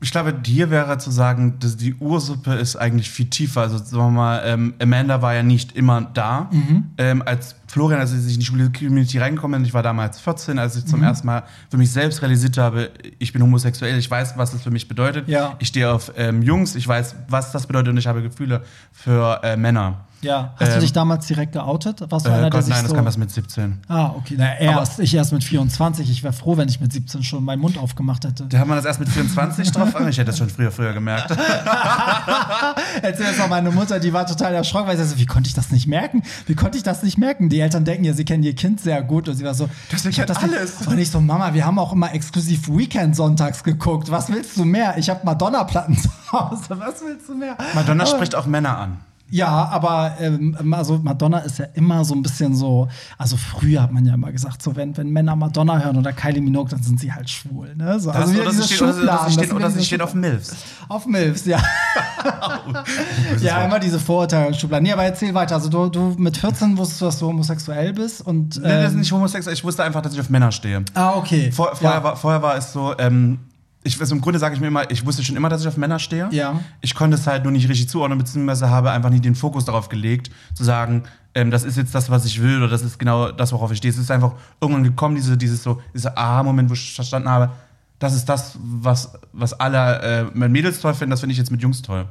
Ich 0.02 0.12
glaube, 0.12 0.34
hier 0.46 0.70
wäre 0.70 0.98
zu 0.98 1.12
sagen, 1.12 1.60
dass 1.60 1.76
die 1.76 1.94
Ursuppe 1.96 2.54
ist 2.54 2.76
eigentlich 2.76 3.10
viel 3.10 3.30
tiefer. 3.30 3.62
Also 3.62 3.78
sagen 3.78 3.98
wir 3.98 4.10
mal, 4.12 4.42
ähm, 4.46 4.74
Amanda 4.82 5.22
war 5.22 5.34
ja 5.34 5.44
nicht 5.44 5.74
immer 5.74 6.02
da. 6.02 6.50
Ähm, 6.98 7.22
als 7.26 7.56
Florian, 7.70 8.00
als 8.00 8.12
ich 8.14 8.34
in 8.34 8.40
die 8.40 8.46
schwule 8.46 8.72
Community 8.72 9.20
reingekommen 9.20 9.60
bin, 9.62 9.68
ich 9.68 9.76
war 9.76 9.84
damals 9.84 10.20
14, 10.20 10.58
als 10.58 10.76
ich 10.76 10.86
zum 10.88 11.04
ersten 11.04 11.28
Mal 11.28 11.44
für 11.70 11.78
mich 11.78 11.92
selbst 11.92 12.20
realisiert 12.24 12.58
habe, 12.58 12.90
ich 13.20 13.32
bin 13.32 13.44
homosexuell, 13.44 13.96
ich 14.00 14.10
weiß, 14.10 14.38
was 14.38 14.52
das 14.54 14.64
für 14.64 14.72
mich 14.72 14.88
bedeutet. 14.88 15.28
Ja. 15.28 15.54
Ich 15.60 15.68
stehe 15.68 15.92
auf 15.94 16.12
ähm, 16.18 16.42
Jungs, 16.42 16.74
ich 16.76 16.88
weiß, 16.88 17.16
was 17.28 17.52
das 17.52 17.68
bedeutet 17.68 17.90
und 17.90 17.98
ich 17.98 18.08
habe 18.08 18.24
Gefühle 18.24 18.64
für 18.92 19.40
äh, 19.44 19.56
Männer. 19.56 20.06
Ja. 20.22 20.54
Hast 20.60 20.72
du 20.72 20.76
Ähm, 20.76 20.82
dich 20.82 20.92
damals 20.92 21.28
direkt 21.28 21.54
geoutet? 21.54 22.02
Warst 22.10 22.26
du 22.26 22.30
Äh, 22.30 22.34
einer, 22.34 22.50
Gott, 22.50 22.68
nein, 22.68 22.82
das 22.82 22.90
so 22.90 22.96
kam 22.96 23.06
erst 23.06 23.18
mit 23.20 23.32
17. 23.32 23.80
Ah, 23.88 24.08
okay. 24.18 24.36
Na, 24.38 24.58
erst, 24.60 25.00
ich 25.00 25.14
erst 25.16 25.32
mit 25.32 25.46
24. 25.46 26.10
Ich 26.12 26.24
wäre 26.24 26.34
froh, 26.34 26.58
wenn 26.58 26.68
ich 26.68 26.82
mit 26.82 26.92
17 26.92 27.24
schon 27.24 27.42
meinen 27.46 27.62
Mund 27.62 27.78
aufgemacht 27.78 28.26
hätte. 28.26 28.44
Da 28.50 28.60
haben 28.60 28.68
wir 28.68 28.76
das 28.76 28.84
erst 28.84 29.00
mit 29.00 29.08
24 29.08 29.72
drauf 29.72 29.96
an. 29.96 30.10
Ich 30.10 30.18
hätte 30.18 30.26
das 30.32 30.38
schon 30.38 30.50
früher, 30.50 30.72
früher 30.72 30.92
gemerkt. 30.92 31.32
Erzähl 33.02 33.28
das 33.28 33.38
mal 33.38 33.48
meine 33.48 33.72
Mutter, 33.72 34.00
die 34.00 34.12
war 34.12 34.26
total 34.26 34.54
erschrocken, 34.54 34.88
weil 34.88 34.98
sie 34.98 35.06
so, 35.06 35.18
wie 35.18 35.26
konnte 35.26 35.48
ich 35.48 35.54
das 35.54 35.72
nicht 35.72 35.88
merken? 35.88 36.24
Wie 36.48 36.56
konnte 36.56 36.78
ich 36.78 36.84
das 36.84 37.02
nicht 37.04 37.18
merken? 37.18 37.48
Die 37.50 37.59
Eltern 37.60 37.86
denken 37.86 38.04
ja, 38.06 38.14
sie 38.14 38.26
kennen 38.26 38.44
ihr 38.44 38.56
Kind 38.56 38.80
sehr 38.82 39.02
gut 39.04 39.28
und 39.30 39.36
sie 39.36 39.44
war 39.44 39.54
so, 39.54 39.70
Das 39.92 40.06
ich 40.06 40.16
kennt 40.16 40.30
nicht- 40.30 40.42
alles. 40.44 40.88
Und 40.88 40.98
ich 40.98 41.10
so, 41.12 41.20
Mama, 41.22 41.54
wir 41.54 41.66
haben 41.66 41.80
auch 41.80 41.94
immer 41.94 42.14
exklusiv 42.14 42.68
Weekend 42.70 43.16
sonntags 43.16 43.64
geguckt. 43.64 44.10
Was 44.12 44.30
willst 44.30 44.58
du 44.58 44.66
mehr? 44.66 44.98
Ich 44.98 45.10
habe 45.10 45.22
Madonna-Platten 45.26 45.98
zu 46.02 46.10
Hause. 46.32 46.62
Was 46.70 47.02
willst 47.06 47.28
du 47.30 47.36
mehr? 47.36 47.58
Madonna 47.74 48.04
Aber- 48.04 48.12
spricht 48.16 48.36
auch 48.36 48.46
Männer 48.46 48.78
an. 48.78 48.98
Ja, 49.32 49.48
aber 49.70 50.16
ähm, 50.20 50.74
also 50.74 51.00
Madonna 51.02 51.40
ist 51.40 51.60
ja 51.60 51.66
immer 51.74 52.04
so 52.04 52.16
ein 52.16 52.22
bisschen 52.22 52.56
so, 52.56 52.88
also 53.18 53.38
früher 53.38 53.82
hat 53.84 53.92
man 53.92 54.06
ja 54.06 54.14
immer 54.16 54.32
gesagt, 54.32 54.62
so 54.62 54.76
wenn, 54.76 54.96
wenn 54.98 55.10
Männer 55.10 55.36
Madonna 55.36 55.80
hören 55.84 55.98
oder 55.98 56.14
Kylie 56.14 56.42
Minogue, 56.42 56.70
dann 56.70 56.82
sind 56.82 57.00
sie 57.00 57.14
halt 57.14 57.30
schwul. 57.30 57.76
Ne? 57.76 58.00
So, 58.00 58.12
Das, 58.12 58.32
wieder 58.34 58.42
oder, 58.44 58.52
sie 58.52 58.64
steht, 58.64 58.82
oder, 58.82 59.26
sie- 59.28 59.34
sind 59.36 59.54
oder 59.54 59.70
sie 59.70 59.84
steht 59.86 60.02
auf. 60.02 60.14
Milfs. 60.14 60.56
Auf 60.88 61.06
Milfs, 61.06 61.46
ja. 61.46 61.60
ja, 63.42 63.64
immer 63.66 63.80
diese 63.80 64.00
Vorurteile 64.00 64.48
und 64.48 64.56
Schubladen. 64.56 64.84
Nee, 64.84 64.94
aber 64.94 65.04
erzähl 65.04 65.34
weiter. 65.34 65.56
Also 65.56 65.70
du, 65.70 65.88
du 65.90 66.16
mit 66.18 66.38
14 66.38 66.78
wusstest 66.78 67.02
du, 67.02 67.06
dass 67.06 67.20
du 67.20 67.28
homosexuell 67.28 67.94
bist 67.94 68.22
und 68.26 68.58
Nee, 68.58 68.64
das 68.70 68.86
ist 68.88 68.94
ähm, 68.94 69.00
nicht 69.00 69.12
homosexuell. 69.12 69.54
Ich 69.54 69.64
wusste 69.64 69.84
einfach, 69.84 70.02
dass 70.02 70.14
ich 70.14 70.20
auf 70.20 70.30
Männer 70.30 70.52
stehe. 70.52 70.84
Ah, 70.94 71.14
okay. 71.16 71.52
Vor, 71.52 71.76
vorher, 71.76 72.00
ja. 72.00 72.04
war, 72.04 72.16
vorher 72.16 72.42
war 72.42 72.56
es 72.58 72.74
so, 72.74 72.94
ähm, 72.98 73.40
ich, 73.84 74.00
also 74.00 74.14
im 74.14 74.22
Grunde 74.22 74.40
sage 74.40 74.56
ich 74.56 74.62
mir 74.62 74.68
immer, 74.68 74.90
ich 74.92 75.06
wusste 75.06 75.24
schon 75.24 75.36
immer, 75.38 75.48
dass 75.48 75.62
ich 75.62 75.68
auf 75.68 75.78
Männer 75.78 76.00
stehe. 76.00 76.28
Ja. 76.32 76.60
Ich 76.82 76.96
konnte 76.96 77.16
es 77.16 77.26
halt 77.28 77.44
nur 77.44 77.52
nicht 77.52 77.70
richtig 77.70 77.88
zuordnen, 77.88 78.18
beziehungsweise 78.18 78.70
habe 78.70 78.92
einfach 78.92 79.10
nie 79.10 79.22
den 79.22 79.36
Fokus 79.36 79.66
darauf 79.66 79.88
gelegt, 79.88 80.30
zu 80.54 80.64
sagen, 80.64 81.04
ähm, 81.34 81.50
das 81.50 81.64
ist 81.64 81.78
jetzt 81.78 81.96
das, 81.96 82.10
was 82.10 82.26
ich 82.26 82.42
will, 82.42 82.58
oder 82.58 82.68
das 82.68 82.82
ist 82.82 83.00
genau 83.00 83.32
das, 83.32 83.54
worauf 83.54 83.72
ich 83.72 83.78
stehe. 83.78 83.94
Es 83.94 83.98
ist 83.98 84.12
einfach 84.12 84.34
irgendwann 84.60 84.84
gekommen, 84.84 85.16
diese, 85.16 85.38
dieses 85.38 85.64
so, 85.64 85.82
dieser 85.94 86.18
Aha-Moment, 86.18 86.70
wo 86.70 86.74
ich 86.74 86.94
verstanden 86.94 87.30
habe, 87.30 87.52
das 88.00 88.16
ist 88.16 88.26
das, 88.26 88.58
was, 88.62 89.14
was 89.34 89.54
alle 89.54 90.02
äh, 90.02 90.24
mit 90.34 90.52
Mädels 90.52 90.80
toll 90.82 90.94
finden, 90.94 91.12
das 91.12 91.22
finde 91.22 91.32
ich 91.34 91.38
jetzt 91.38 91.52
mit 91.52 91.62
Jungs 91.62 91.82
toll. 91.82 92.06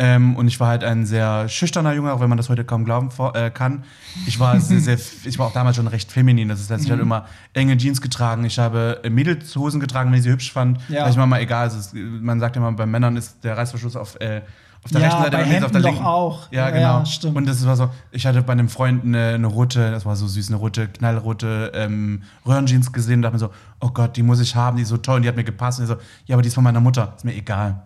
Ähm, 0.00 0.36
und 0.36 0.46
ich 0.46 0.60
war 0.60 0.68
halt 0.68 0.84
ein 0.84 1.06
sehr 1.06 1.48
schüchterner 1.48 1.92
Junge, 1.92 2.12
auch 2.12 2.20
wenn 2.20 2.28
man 2.28 2.38
das 2.38 2.48
heute 2.48 2.64
kaum 2.64 2.84
glauben 2.84 3.10
äh, 3.34 3.50
kann. 3.50 3.82
Ich 4.26 4.38
war 4.38 4.60
sehr, 4.60 4.78
sehr, 4.80 4.96
ich 5.24 5.38
war 5.38 5.48
auch 5.48 5.52
damals 5.52 5.76
schon 5.76 5.88
recht 5.88 6.12
feminin. 6.12 6.48
Das 6.48 6.70
heißt, 6.70 6.84
ich 6.84 6.90
habe 6.90 7.02
immer 7.02 7.26
enge 7.52 7.76
Jeans 7.76 8.00
getragen. 8.00 8.44
Ich 8.44 8.60
habe 8.60 9.00
äh, 9.02 9.10
Mädelshosen 9.10 9.80
getragen, 9.80 10.10
wenn 10.12 10.18
ich 10.18 10.24
sie 10.24 10.30
hübsch 10.30 10.52
fand. 10.52 10.78
Ja. 10.88 11.02
Weil 11.02 11.10
ich 11.10 11.16
mir 11.16 11.26
mal 11.26 11.40
egal. 11.40 11.66
Es 11.66 11.74
ist, 11.74 11.94
man 11.94 12.38
sagt 12.38 12.56
immer, 12.56 12.70
bei 12.70 12.86
Männern 12.86 13.16
ist 13.16 13.42
der 13.42 13.56
Reißverschluss 13.56 13.96
auf, 13.96 14.14
äh, 14.20 14.42
auf 14.84 14.92
der 14.92 15.00
Ja, 15.00 15.06
rechten 15.08 15.22
Seite, 15.24 15.36
bei 15.36 15.46
Mädels 15.46 15.64
auf 15.64 15.72
der 15.72 15.80
Hemden 15.80 15.94
linken. 15.94 16.04
doch 16.04 16.10
auch. 16.10 16.52
Ja, 16.52 16.70
genau. 16.70 17.02
ja. 17.02 17.30
Und 17.30 17.48
das 17.48 17.66
war 17.66 17.74
so, 17.74 17.90
ich 18.12 18.24
hatte 18.24 18.42
bei 18.42 18.52
einem 18.52 18.68
Freund 18.68 19.04
eine, 19.04 19.34
eine 19.34 19.48
rote, 19.48 19.90
das 19.90 20.06
war 20.06 20.14
so 20.14 20.28
süß, 20.28 20.48
eine 20.48 20.58
rote, 20.58 20.86
knallrote 20.86 21.72
ähm, 21.74 22.22
Röhrenjeans 22.46 22.92
gesehen 22.92 23.16
und 23.16 23.22
dachte 23.22 23.34
mir 23.34 23.40
so, 23.40 23.50
oh 23.80 23.88
Gott, 23.88 24.16
die 24.16 24.22
muss 24.22 24.38
ich 24.38 24.54
haben, 24.54 24.76
die 24.76 24.84
ist 24.84 24.90
so 24.90 24.96
toll 24.98 25.16
und 25.16 25.22
die 25.22 25.28
hat 25.28 25.34
mir 25.34 25.42
gepasst. 25.42 25.80
Und 25.80 25.86
ich 25.86 25.90
so, 25.90 25.96
ja, 26.26 26.36
aber 26.36 26.42
die 26.42 26.48
ist 26.48 26.54
von 26.54 26.62
meiner 26.62 26.80
Mutter, 26.80 27.14
ist 27.16 27.24
mir 27.24 27.34
egal. 27.34 27.82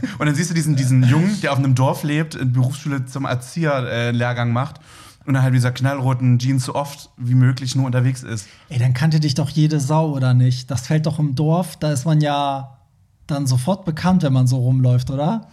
Und 0.18 0.26
dann 0.26 0.34
siehst 0.34 0.50
du 0.50 0.54
diesen, 0.54 0.76
diesen 0.76 1.02
Jungen, 1.04 1.40
der 1.40 1.52
auf 1.52 1.58
einem 1.58 1.74
Dorf 1.74 2.02
lebt, 2.02 2.34
in 2.34 2.52
Berufsschule 2.52 3.06
zum 3.06 3.24
Erzieher-Lehrgang 3.24 4.52
macht 4.52 4.80
und 5.26 5.34
dann 5.34 5.42
halt 5.42 5.52
mit 5.52 5.60
dieser 5.60 5.72
knallroten 5.72 6.38
Jeans 6.38 6.64
so 6.64 6.74
oft 6.74 7.10
wie 7.16 7.34
möglich 7.34 7.74
nur 7.74 7.86
unterwegs 7.86 8.22
ist. 8.22 8.46
Ey, 8.68 8.78
dann 8.78 8.94
kannte 8.94 9.20
dich 9.20 9.34
doch 9.34 9.50
jede 9.50 9.80
Sau, 9.80 10.12
oder 10.12 10.34
nicht? 10.34 10.70
Das 10.70 10.86
fällt 10.86 11.06
doch 11.06 11.18
im 11.18 11.34
Dorf, 11.34 11.76
da 11.76 11.92
ist 11.92 12.04
man 12.04 12.20
ja 12.20 12.78
dann 13.26 13.46
sofort 13.46 13.84
bekannt, 13.84 14.22
wenn 14.22 14.32
man 14.32 14.46
so 14.46 14.58
rumläuft, 14.58 15.10
oder? 15.10 15.48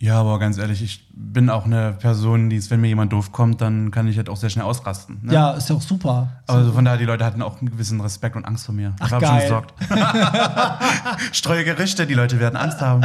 Ja, 0.00 0.20
aber 0.20 0.38
ganz 0.38 0.58
ehrlich, 0.58 0.80
ich 0.80 1.08
bin 1.12 1.50
auch 1.50 1.64
eine 1.64 1.92
Person, 1.92 2.50
die 2.50 2.56
ist, 2.56 2.70
wenn 2.70 2.80
mir 2.80 2.86
jemand 2.86 3.12
doof 3.12 3.32
kommt, 3.32 3.60
dann 3.60 3.90
kann 3.90 4.06
ich 4.06 4.16
halt 4.16 4.28
auch 4.28 4.36
sehr 4.36 4.48
schnell 4.48 4.64
ausrasten. 4.64 5.18
Ne? 5.22 5.32
Ja, 5.32 5.50
ist 5.52 5.68
ja 5.68 5.74
auch 5.74 5.82
super. 5.82 6.28
Also 6.46 6.72
von 6.72 6.84
daher, 6.84 6.98
die 6.98 7.04
Leute 7.04 7.24
hatten 7.24 7.42
auch 7.42 7.60
einen 7.60 7.70
gewissen 7.70 8.00
Respekt 8.00 8.36
und 8.36 8.44
Angst 8.44 8.66
vor 8.66 8.74
mir. 8.76 8.94
Ach, 9.00 9.10
ich 9.10 9.18
geil. 9.18 9.28
schon 9.28 9.40
besorgt. 9.40 9.74
Streue 11.32 11.64
Gerüchte, 11.64 12.06
die 12.06 12.14
Leute 12.14 12.38
werden 12.38 12.56
Angst 12.56 12.80
haben. 12.80 13.04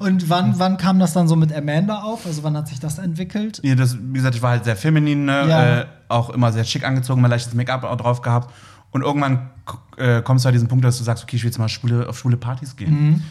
Und 0.00 0.28
wann, 0.28 0.58
wann 0.58 0.76
kam 0.76 0.98
das 0.98 1.12
dann 1.12 1.28
so 1.28 1.36
mit 1.36 1.52
Amanda 1.52 2.02
auf? 2.02 2.26
Also 2.26 2.42
wann 2.42 2.56
hat 2.56 2.66
sich 2.66 2.80
das 2.80 2.98
entwickelt? 2.98 3.60
Ja, 3.62 3.76
das, 3.76 3.96
wie 3.96 4.14
gesagt, 4.14 4.34
ich 4.34 4.42
war 4.42 4.50
halt 4.50 4.64
sehr 4.64 4.76
feminin, 4.76 5.24
ne? 5.24 5.46
Ja. 5.46 5.80
äh, 5.80 5.86
auch 6.08 6.30
immer 6.30 6.52
sehr 6.52 6.64
schick 6.64 6.84
angezogen, 6.84 7.20
mal 7.20 7.28
leichtes 7.28 7.54
Make-up 7.54 7.84
auch 7.84 7.96
drauf 7.96 8.22
gehabt. 8.22 8.52
Und 8.90 9.02
irgendwann 9.02 9.50
äh, 9.98 10.20
kommst 10.22 10.44
du 10.44 10.48
an 10.48 10.52
diesen 10.52 10.66
Punkt, 10.66 10.84
dass 10.84 10.98
du 10.98 11.04
sagst, 11.04 11.22
okay, 11.22 11.36
ich 11.36 11.44
will 11.44 11.50
jetzt 11.50 11.58
mal 11.58 11.68
schwule, 11.68 12.08
auf 12.08 12.18
schwule 12.18 12.36
Partys 12.36 12.74
gehen. 12.74 12.90
Mhm. 12.92 13.22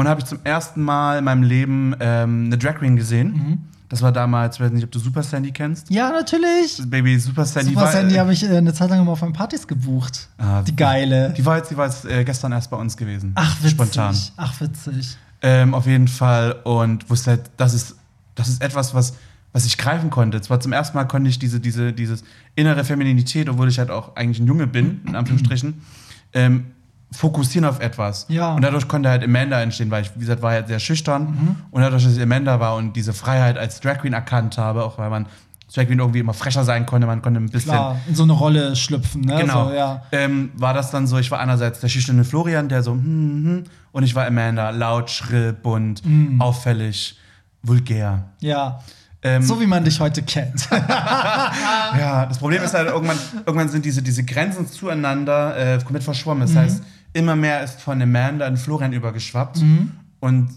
Und 0.00 0.08
habe 0.08 0.20
ich 0.20 0.26
zum 0.26 0.38
ersten 0.44 0.82
Mal 0.82 1.18
in 1.18 1.24
meinem 1.24 1.42
Leben 1.42 1.94
ähm, 2.00 2.46
eine 2.46 2.58
Drag 2.58 2.76
Queen 2.76 2.96
gesehen. 2.96 3.32
Mhm. 3.32 3.58
Das 3.90 4.02
war 4.02 4.12
damals, 4.12 4.56
ich 4.56 4.62
weiß 4.62 4.70
nicht, 4.70 4.84
ob 4.84 4.90
du 4.92 5.00
Super 5.00 5.22
Sandy 5.22 5.50
kennst. 5.50 5.90
Ja, 5.90 6.10
natürlich. 6.10 6.80
Baby 6.86 7.18
Super 7.18 7.44
Sandy 7.44 7.70
Super 7.70 7.86
war, 7.86 7.92
Sandy 7.92 8.14
habe 8.14 8.32
ich 8.32 8.42
äh, 8.44 8.56
eine 8.56 8.72
Zeit 8.72 8.88
lang 8.88 9.00
immer 9.00 9.12
auf 9.12 9.20
meinen 9.20 9.32
Partys 9.32 9.66
gebucht. 9.66 10.28
Ah, 10.38 10.62
die 10.62 10.74
geile. 10.74 11.34
Die 11.36 11.44
war 11.44 11.56
jetzt, 11.58 11.72
die 11.72 11.76
war 11.76 11.86
jetzt 11.86 12.04
äh, 12.04 12.24
gestern 12.24 12.52
erst 12.52 12.70
bei 12.70 12.76
uns 12.76 12.96
gewesen. 12.96 13.32
Ach, 13.34 13.56
witzig. 13.58 13.72
Spontan. 13.72 14.16
Ach, 14.36 14.60
witzig. 14.60 15.18
Ähm, 15.42 15.74
auf 15.74 15.86
jeden 15.86 16.08
Fall. 16.08 16.52
Und 16.64 17.10
wusste 17.10 17.32
halt, 17.32 17.50
das 17.56 17.74
ist, 17.74 17.96
das 18.36 18.48
ist 18.48 18.62
etwas, 18.62 18.94
was, 18.94 19.14
was 19.52 19.66
ich 19.66 19.76
greifen 19.76 20.08
konnte. 20.08 20.40
Zwar 20.40 20.60
zum 20.60 20.72
ersten 20.72 20.96
Mal 20.96 21.04
konnte 21.04 21.28
ich 21.28 21.38
diese, 21.40 21.58
diese, 21.58 21.92
dieses 21.92 22.22
innere 22.54 22.84
Femininität, 22.84 23.48
obwohl 23.48 23.68
ich 23.68 23.78
halt 23.80 23.90
auch 23.90 24.14
eigentlich 24.14 24.38
ein 24.38 24.46
Junge 24.46 24.66
bin, 24.66 25.02
in 25.06 25.16
Anführungsstrichen, 25.16 25.82
ähm, 26.32 26.66
fokussieren 27.12 27.64
auf 27.68 27.80
etwas. 27.80 28.26
Ja. 28.28 28.54
Und 28.54 28.62
dadurch 28.62 28.86
konnte 28.88 29.08
halt 29.08 29.24
Amanda 29.24 29.60
entstehen, 29.60 29.90
weil 29.90 30.02
ich, 30.02 30.12
wie 30.14 30.20
gesagt, 30.20 30.42
war 30.42 30.52
halt 30.52 30.68
sehr 30.68 30.78
schüchtern. 30.78 31.22
Mhm. 31.24 31.56
Und 31.70 31.82
dadurch, 31.82 32.04
dass 32.04 32.16
ich 32.16 32.22
Amanda 32.22 32.60
war 32.60 32.76
und 32.76 32.94
diese 32.94 33.12
Freiheit 33.12 33.58
als 33.58 33.80
Drag 33.80 33.98
Queen 33.98 34.12
erkannt 34.12 34.58
habe, 34.58 34.84
auch 34.84 34.96
weil 34.98 35.10
man 35.10 35.26
Drag 35.74 35.86
Queen 35.86 35.98
irgendwie 35.98 36.18
immer 36.20 36.34
frecher 36.34 36.64
sein 36.64 36.84
konnte, 36.86 37.06
man 37.06 37.22
konnte 37.22 37.40
ein 37.40 37.48
bisschen 37.48 37.72
Klar, 37.72 37.96
in 38.08 38.14
so 38.14 38.24
eine 38.24 38.32
Rolle 38.32 38.74
schlüpfen, 38.76 39.20
ne? 39.22 39.38
Genau. 39.40 39.68
So, 39.68 39.74
ja. 39.74 40.02
ähm, 40.12 40.50
war 40.56 40.74
das 40.74 40.90
dann 40.90 41.06
so, 41.06 41.18
ich 41.18 41.30
war 41.30 41.38
einerseits 41.40 41.80
der 41.80 41.88
schüchterne 41.88 42.24
Florian, 42.24 42.68
der 42.68 42.82
so, 42.82 42.92
hm, 42.92 43.00
hm, 43.04 43.44
hm, 43.44 43.64
und 43.92 44.02
ich 44.04 44.14
war 44.14 44.26
Amanda, 44.26 44.70
laut, 44.70 45.10
schrill, 45.10 45.52
bunt, 45.52 46.02
Mm. 46.04 46.40
auffällig, 46.40 47.18
vulgär. 47.62 48.24
ja. 48.40 48.80
Ähm, 49.22 49.42
So 49.42 49.60
wie 49.60 49.66
man 49.66 49.84
dich 49.84 50.00
heute 50.00 50.22
kennt. 50.22 50.66
ja, 50.70 52.24
das 52.26 52.38
Problem 52.38 52.62
ist 52.62 52.72
halt, 52.74 52.88
irgendwann, 52.88 53.18
irgendwann 53.44 53.68
sind 53.68 53.84
diese, 53.84 54.02
diese 54.02 54.24
Grenzen 54.24 54.66
zueinander 54.66 55.56
äh, 55.74 55.78
komplett 55.78 56.02
verschwommen. 56.04 56.48
Mhm. 56.48 56.54
Das 56.54 56.62
heißt, 56.64 56.82
immer 57.12 57.36
mehr 57.36 57.62
ist 57.62 57.80
von 57.80 58.00
Amanda 58.00 58.46
in 58.46 58.56
Florian 58.56 58.92
übergeschwappt. 58.92 59.60
Mhm. 59.62 59.92
Und 60.20 60.50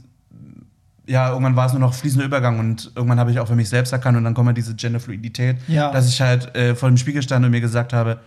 ja, 1.05 1.29
irgendwann 1.29 1.55
war 1.55 1.65
es 1.65 1.73
nur 1.73 1.79
noch 1.81 1.93
fließender 1.93 2.25
Übergang 2.25 2.59
und 2.59 2.91
irgendwann 2.95 3.19
habe 3.19 3.31
ich 3.31 3.39
auch 3.39 3.47
für 3.47 3.55
mich 3.55 3.67
selbst 3.69 3.91
erkannt 3.91 4.17
und 4.17 4.23
dann 4.23 4.33
kommt 4.33 4.47
halt 4.47 4.57
diese 4.57 4.73
Genderfluidität, 4.75 5.57
Ja. 5.67 5.91
dass 5.91 6.07
ich 6.07 6.21
halt 6.21 6.55
äh, 6.55 6.75
vor 6.75 6.87
dem 6.89 6.97
Spiegel 6.97 7.21
stand 7.21 7.43
und 7.43 7.51
mir 7.51 7.59
gesagt 7.61 7.91
habe, 7.91 8.19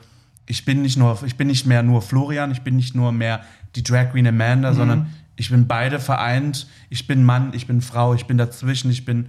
ich 0.47 0.65
bin 0.65 0.83
nicht 0.83 0.97
nur, 0.99 1.19
ich 1.25 1.37
bin 1.37 1.47
nicht 1.49 1.67
mehr 1.67 1.83
nur 1.83 2.03
Florian, 2.03 2.51
ich 2.51 2.61
bin 2.63 2.77
nicht 2.77 2.95
nur 2.95 3.13
mehr 3.13 3.41
die 3.77 3.83
Drag 3.83 4.11
Queen 4.13 4.27
Amanda, 4.27 4.73
Mhm. 4.73 4.77
sondern 4.77 5.07
ich 5.37 5.51
bin 5.51 5.67
beide 5.67 5.99
vereint. 6.01 6.67
Ich 6.89 7.07
bin 7.07 7.25
Mann, 7.25 7.51
ich 7.53 7.67
bin 7.67 7.81
Frau, 7.81 8.15
ich 8.15 8.27
bin 8.27 8.39
dazwischen, 8.39 8.91
ich 8.91 9.05
bin 9.05 9.27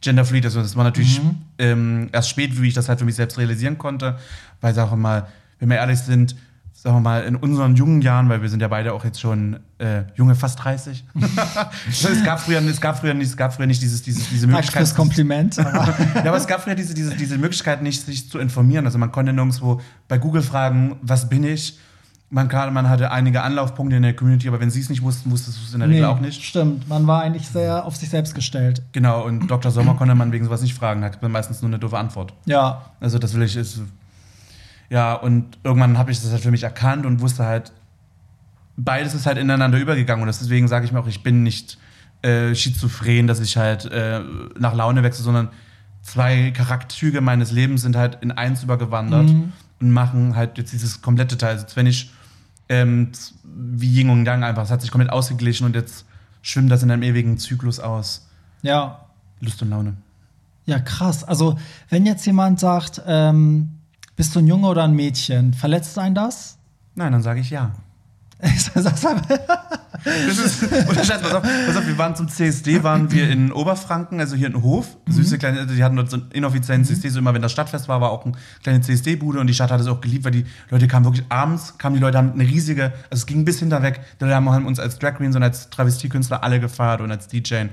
genderfluid. 0.00 0.44
Also 0.44 0.60
das 0.62 0.76
war 0.76 0.84
natürlich 0.84 1.22
Mhm. 1.22 1.36
ähm, 1.58 2.08
erst 2.12 2.28
spät, 2.28 2.60
wie 2.60 2.68
ich 2.68 2.74
das 2.74 2.88
halt 2.88 2.98
für 2.98 3.04
mich 3.04 3.16
selbst 3.16 3.38
realisieren 3.38 3.78
konnte, 3.78 4.16
weil 4.60 4.76
wir 4.76 4.96
mal, 4.96 5.26
wenn 5.58 5.70
wir 5.70 5.76
ehrlich 5.76 5.98
sind, 5.98 6.36
sagen 6.80 6.94
wir 6.96 7.00
mal, 7.00 7.24
in 7.24 7.34
unseren 7.34 7.74
jungen 7.74 8.02
Jahren, 8.02 8.28
weil 8.28 8.40
wir 8.40 8.48
sind 8.48 8.60
ja 8.62 8.68
beide 8.68 8.92
auch 8.92 9.04
jetzt 9.04 9.20
schon 9.20 9.58
äh, 9.78 10.04
junge, 10.14 10.36
fast 10.36 10.62
30. 10.62 11.04
es, 11.88 12.24
gab 12.24 12.38
früher, 12.40 12.62
es, 12.62 12.80
gab 12.80 13.00
früher 13.00 13.14
nicht, 13.14 13.26
es 13.30 13.36
gab 13.36 13.52
früher 13.52 13.66
nicht 13.66 13.82
dieses, 13.82 14.02
dieses, 14.02 14.28
diese 14.28 14.46
Möglichkeit. 14.46 14.82
fürs 14.82 14.94
Kompliment. 14.94 15.58
aber- 15.58 15.92
Ja, 16.14 16.26
aber 16.26 16.36
es 16.36 16.46
gab 16.46 16.62
früher 16.62 16.76
diese, 16.76 16.94
diese, 16.94 17.16
diese 17.16 17.36
Möglichkeit 17.36 17.82
nicht, 17.82 18.06
sich 18.06 18.30
zu 18.30 18.38
informieren. 18.38 18.86
Also 18.86 18.96
man 18.96 19.10
konnte 19.10 19.32
nirgendwo 19.32 19.80
bei 20.06 20.18
Google 20.18 20.42
fragen, 20.42 20.96
was 21.02 21.28
bin 21.28 21.42
ich? 21.42 21.76
Man, 22.30 22.48
kann, 22.48 22.72
man 22.74 22.88
hatte 22.88 23.10
einige 23.10 23.42
Anlaufpunkte 23.42 23.96
in 23.96 24.02
der 24.02 24.14
Community, 24.14 24.46
aber 24.46 24.60
wenn 24.60 24.70
sie 24.70 24.80
es 24.80 24.88
nicht 24.90 25.02
wussten, 25.02 25.30
wusstest 25.32 25.58
du 25.58 25.62
es 25.66 25.72
in 25.74 25.80
der 25.80 25.88
nee, 25.88 25.94
Regel 25.96 26.08
auch 26.10 26.20
nicht. 26.20 26.44
Stimmt, 26.44 26.86
man 26.88 27.06
war 27.06 27.22
eigentlich 27.22 27.48
sehr 27.48 27.86
auf 27.86 27.96
sich 27.96 28.10
selbst 28.10 28.34
gestellt. 28.34 28.82
Genau, 28.92 29.24
und 29.24 29.48
Dr. 29.50 29.72
Sommer 29.72 29.94
konnte 29.94 30.14
man 30.14 30.30
wegen 30.30 30.44
sowas 30.44 30.60
nicht 30.60 30.74
fragen, 30.74 31.02
hat 31.02 31.22
man 31.22 31.32
meistens 31.32 31.62
nur 31.62 31.70
eine 31.70 31.78
doofe 31.78 31.96
Antwort. 31.98 32.34
Ja, 32.44 32.82
Also 33.00 33.18
das 33.18 33.32
will 33.34 33.42
ich 33.42 33.56
ist 33.56 33.80
ja 34.90 35.14
und 35.14 35.58
irgendwann 35.64 35.98
habe 35.98 36.10
ich 36.10 36.20
das 36.20 36.30
halt 36.30 36.42
für 36.42 36.50
mich 36.50 36.62
erkannt 36.62 37.06
und 37.06 37.20
wusste 37.20 37.44
halt 37.44 37.72
beides 38.78 39.14
ist 39.14 39.26
halt 39.26 39.38
ineinander 39.38 39.78
übergegangen 39.78 40.22
und 40.22 40.28
deswegen 40.28 40.68
sage 40.68 40.86
ich 40.86 40.92
mir 40.92 41.00
auch, 41.00 41.06
ich 41.06 41.22
bin 41.22 41.42
nicht 41.42 41.78
äh, 42.22 42.54
schizophren, 42.54 43.26
dass 43.26 43.40
ich 43.40 43.56
halt 43.56 43.84
äh, 43.86 44.20
nach 44.58 44.74
Laune 44.74 45.02
wechsle, 45.02 45.24
sondern 45.24 45.48
zwei 46.02 46.52
Charakterzüge 46.52 47.20
meines 47.20 47.50
Lebens 47.50 47.82
sind 47.82 47.96
halt 47.96 48.18
in 48.22 48.30
eins 48.32 48.62
übergewandert 48.62 49.30
und 49.80 49.90
machen 49.90 50.36
halt 50.36 50.58
jetzt 50.58 50.72
dieses 50.72 51.02
komplette 51.02 51.36
Teil. 51.36 51.56
Also 51.56 51.66
wenn 51.74 51.86
ich 51.86 52.12
ähm, 52.68 53.10
wie 53.44 54.00
Yin 54.00 54.10
und 54.10 54.24
Yang 54.24 54.44
einfach, 54.44 54.64
es 54.64 54.70
hat 54.70 54.80
sich 54.80 54.90
komplett 54.90 55.12
ausgeglichen 55.12 55.66
und 55.66 55.74
jetzt 55.74 56.04
schwimmt 56.42 56.70
das 56.70 56.82
in 56.82 56.90
einem 56.90 57.02
ewigen 57.02 57.38
Zyklus 57.38 57.80
aus. 57.80 58.28
ja, 58.62 59.04
Lust 59.40 59.62
und 59.62 59.70
Laune. 59.70 59.96
ja, 60.66 60.78
krass. 60.80 61.22
Also, 61.22 61.58
wenn 61.88 62.06
jetzt 62.06 62.26
jemand 62.26 62.58
sagt, 62.58 63.00
ähm, 63.06 63.77
bist 64.18 64.34
du 64.34 64.40
ein 64.40 64.48
Junge 64.48 64.66
oder 64.66 64.82
ein 64.82 64.94
Mädchen, 64.94 65.54
verletzt 65.54 65.96
einen 65.96 66.16
das? 66.16 66.58
Nein, 66.96 67.12
dann 67.12 67.22
sage 67.22 67.38
ich 67.38 67.50
ja. 67.50 67.70
Sag's. 68.74 69.06
Das 70.04 70.38
ist, 70.38 70.64
oder 70.88 71.04
Scheiß, 71.04 71.22
pass 71.22 71.34
auf, 71.34 71.42
pass 71.42 71.76
auf, 71.76 71.86
wir 71.86 71.98
waren 71.98 72.16
zum 72.16 72.28
CSD, 72.28 72.82
waren 72.82 73.12
wir 73.12 73.30
in 73.30 73.52
Oberfranken, 73.52 74.18
also 74.18 74.34
hier 74.34 74.48
in 74.48 74.60
Hof. 74.60 74.96
Süße 75.08 75.38
kleine, 75.38 75.60
also 75.60 75.74
die 75.74 75.84
hatten 75.84 75.94
dort 75.94 76.10
so 76.10 76.16
einen 76.16 76.32
inoffiziellen 76.32 76.84
CSD, 76.84 77.10
so 77.10 77.20
immer 77.20 77.32
wenn 77.32 77.42
das 77.42 77.52
Stadtfest 77.52 77.86
war, 77.86 78.00
war 78.00 78.10
auch 78.10 78.24
eine 78.24 78.34
kleine 78.64 78.80
CSD-Bude 78.80 79.38
und 79.38 79.46
die 79.46 79.54
Stadt 79.54 79.70
hat 79.70 79.80
es 79.80 79.86
auch 79.86 80.00
geliebt, 80.00 80.24
weil 80.24 80.32
die 80.32 80.46
Leute 80.70 80.88
kamen 80.88 81.04
wirklich 81.04 81.26
abends, 81.28 81.78
kamen 81.78 81.94
die 81.94 82.00
Leute, 82.00 82.18
haben 82.18 82.32
eine 82.32 82.44
riesige, 82.44 82.92
also 83.10 83.22
es 83.22 83.26
ging 83.26 83.44
bis 83.44 83.60
hinter 83.60 83.82
weg, 83.82 84.00
die 84.20 84.24
Leute 84.24 84.34
haben 84.34 84.66
uns 84.66 84.80
als 84.80 84.98
Drag 84.98 85.14
Queens 85.14 85.36
und 85.36 85.44
als 85.44 85.70
Travestiekünstler 85.70 86.42
alle 86.42 86.58
gefeiert 86.58 87.00
und 87.00 87.12
als 87.12 87.28
DJ. 87.28 87.66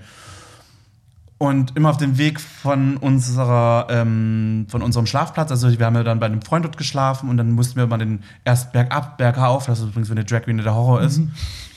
Und 1.38 1.76
immer 1.76 1.90
auf 1.90 1.98
dem 1.98 2.18
Weg 2.18 2.40
von 2.40 2.96
unserer, 2.96 3.88
ähm, 3.90 4.68
von 4.70 4.82
unserem 4.82 5.06
Schlafplatz, 5.06 5.52
also 5.52 5.78
wir 5.78 5.86
haben 5.86 5.96
ja 5.96 6.04
dann 6.04 6.20
bei 6.20 6.28
einem 6.28 6.42
Freund 6.42 6.64
dort 6.64 6.78
geschlafen 6.78 7.30
und 7.30 7.36
dann 7.36 7.52
mussten 7.52 7.76
wir 7.76 7.88
mal 7.88 7.98
den 7.98 8.24
erst 8.46 8.72
bergab, 8.72 9.18
bergauf, 9.18 9.66
das 9.66 9.80
ist 9.80 9.86
übrigens, 9.86 10.10
wenn 10.10 10.18
eine 10.18 10.26
Drag 10.26 10.44
Queen 10.44 10.58
der 10.58 10.74
Horror 10.74 11.02
ist. 11.02 11.18
Und 11.18 11.32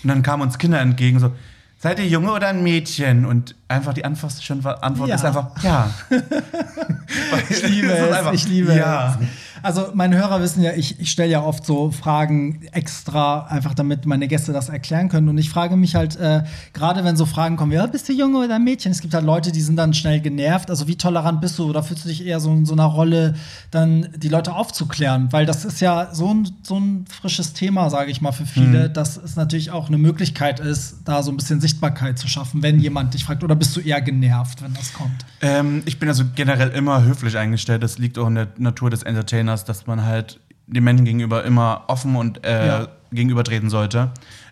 dann 0.04 0.22
kamen 0.22 0.44
uns 0.44 0.58
Kinder 0.58 0.78
entgegen, 0.78 1.18
so, 1.18 1.32
seid 1.76 1.98
ihr 1.98 2.06
Junge 2.06 2.32
oder 2.32 2.48
ein 2.48 2.62
Mädchen? 2.62 3.26
Und 3.26 3.56
einfach 3.66 3.94
die 3.94 4.04
einfachste 4.04 4.42
schon 4.42 4.64
Antwort 4.64 5.08
Ja. 5.08 5.16
ist 5.16 5.24
einfach, 5.24 5.48
ja. 5.64 5.90
Ich 7.50 7.62
liebe 7.68 7.88
es, 7.92 8.12
einfach, 8.12 8.32
ich 8.32 8.48
liebe 8.48 8.74
ja. 8.74 9.18
es. 9.20 9.26
Also 9.62 9.88
meine 9.94 10.16
Hörer 10.16 10.40
wissen 10.40 10.62
ja, 10.62 10.72
ich, 10.72 11.00
ich 11.00 11.10
stelle 11.10 11.30
ja 11.30 11.42
oft 11.42 11.64
so 11.64 11.90
Fragen 11.90 12.66
extra, 12.72 13.46
einfach 13.46 13.74
damit 13.74 14.06
meine 14.06 14.28
Gäste 14.28 14.52
das 14.52 14.68
erklären 14.68 15.08
können. 15.08 15.28
Und 15.28 15.38
ich 15.38 15.50
frage 15.50 15.76
mich 15.76 15.94
halt, 15.94 16.16
äh, 16.16 16.44
gerade 16.72 17.04
wenn 17.04 17.16
so 17.16 17.26
Fragen 17.26 17.56
kommen, 17.56 17.72
wie, 17.72 17.76
ja, 17.76 17.86
bist 17.86 18.08
du 18.08 18.12
Junge 18.12 18.38
oder 18.38 18.56
ein 18.56 18.64
Mädchen? 18.64 18.92
Es 18.92 19.00
gibt 19.00 19.14
halt 19.14 19.24
Leute, 19.24 19.52
die 19.52 19.60
sind 19.60 19.76
dann 19.76 19.94
schnell 19.94 20.20
genervt. 20.20 20.70
Also 20.70 20.88
wie 20.88 20.96
tolerant 20.96 21.40
bist 21.40 21.58
du 21.58 21.68
oder 21.68 21.82
fühlst 21.82 22.04
du 22.04 22.08
dich 22.08 22.24
eher 22.24 22.40
so 22.40 22.52
in 22.52 22.66
so 22.66 22.74
einer 22.74 22.84
Rolle, 22.84 23.34
dann 23.70 24.08
die 24.16 24.28
Leute 24.28 24.54
aufzuklären? 24.54 25.32
Weil 25.32 25.46
das 25.46 25.64
ist 25.64 25.80
ja 25.80 26.08
so 26.12 26.32
ein, 26.32 26.48
so 26.62 26.78
ein 26.78 27.04
frisches 27.08 27.52
Thema, 27.52 27.90
sage 27.90 28.10
ich 28.10 28.20
mal, 28.20 28.32
für 28.32 28.46
viele, 28.46 28.90
dass 28.90 29.16
es 29.16 29.36
natürlich 29.36 29.70
auch 29.70 29.88
eine 29.88 29.98
Möglichkeit 29.98 30.60
ist, 30.60 30.98
da 31.04 31.22
so 31.22 31.30
ein 31.30 31.36
bisschen 31.36 31.60
Sichtbarkeit 31.60 32.18
zu 32.18 32.28
schaffen, 32.28 32.62
wenn 32.62 32.78
jemand 32.78 33.14
dich 33.14 33.24
fragt. 33.24 33.44
Oder 33.44 33.56
bist 33.56 33.76
du 33.76 33.80
eher 33.80 34.00
genervt, 34.00 34.62
wenn 34.62 34.74
das 34.74 34.92
kommt? 34.92 35.24
Ähm, 35.40 35.82
ich 35.84 35.98
bin 35.98 36.08
also 36.08 36.24
generell 36.34 36.70
immer 36.70 37.02
höflich 37.04 37.36
eingestellt. 37.36 37.82
Das 37.82 37.98
liegt 37.98 38.18
auch 38.18 38.26
in 38.26 38.34
der 38.34 38.48
Natur 38.58 38.90
des 38.90 39.02
Entertainers, 39.02 39.47
dass 39.64 39.86
man 39.86 40.04
halt 40.04 40.40
den 40.66 40.84
Menschen 40.84 41.04
gegenüber 41.04 41.44
immer 41.44 41.84
offen 41.88 42.14
und 42.16 42.44
äh, 42.44 42.66
Ja. 42.66 42.88
gegenübertreten 43.10 43.70
sollte. 43.70 44.10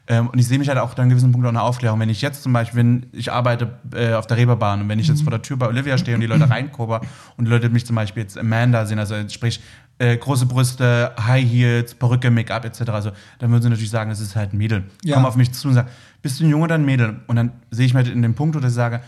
Ähm, 0.09 0.29
und 0.29 0.39
ich 0.39 0.47
sehe 0.47 0.59
mich 0.59 0.69
halt 0.69 0.79
auch 0.79 0.97
an 0.97 1.09
gewissen 1.09 1.33
Punkt 1.33 1.45
auch 1.47 1.51
eine 1.51 1.61
Aufklärung. 1.63 1.99
Wenn 2.01 2.09
ich 2.09 2.23
jetzt 2.23 2.43
zum 2.43 2.53
Beispiel, 2.53 2.79
wenn 2.79 3.07
ich 3.13 3.33
arbeite 3.33 3.71
äh, 3.93 4.15
auf 4.15 4.27
der 4.27 4.37
Reeperbahn 4.37 4.81
und 4.83 4.89
wenn 4.89 4.99
ich 5.01 5.09
jetzt 5.09 5.23
vor 5.23 5.31
der 5.33 5.43
Tür 5.43 5.57
bei 5.57 5.67
Olivia 5.67 5.99
stehe 5.99 6.15
und 6.15 6.21
die 6.21 6.27
Leute 6.29 6.49
reinkober 6.51 7.01
und 7.37 7.45
die 7.47 7.51
Leute 7.51 7.69
mich 7.69 7.85
zum 7.85 7.97
Beispiel 7.97 8.23
jetzt 8.23 8.39
Amanda 8.39 8.87
sehen, 8.87 8.99
also 9.01 9.15
sprich 9.29 9.61
äh, 9.99 10.17
große 10.17 10.47
Brüste, 10.47 11.13
High 11.21 11.45
Heels, 11.51 11.95
Perücke, 11.95 12.31
Make-up 12.31 12.65
etc., 12.65 12.89
also 12.91 13.11
dann 13.41 13.51
würden 13.51 13.63
sie 13.63 13.69
natürlich 13.71 13.91
sagen, 13.91 14.11
es 14.11 14.21
ist 14.21 14.37
halt 14.37 14.53
ein 14.53 14.59
Mädel. 14.59 14.85
Ja. 15.03 15.15
Kommen 15.15 15.27
auf 15.27 15.37
mich 15.37 15.53
zu 15.53 15.69
und 15.69 15.75
sagen, 15.75 15.89
bist 16.23 16.39
du 16.39 16.45
ein 16.45 16.51
Junge 16.51 16.65
oder 16.65 16.77
ein 16.77 16.85
Mädel? 16.85 17.21
Und 17.27 17.37
dann 17.37 17.53
sehe 17.71 17.87
ich 17.87 17.93
mir 17.95 17.99
halt 18.05 18.09
in 18.13 18.23
dem 18.23 18.35
Punkt, 18.35 18.55
wo 18.55 18.65
ich 18.67 18.73
sage, 18.73 19.01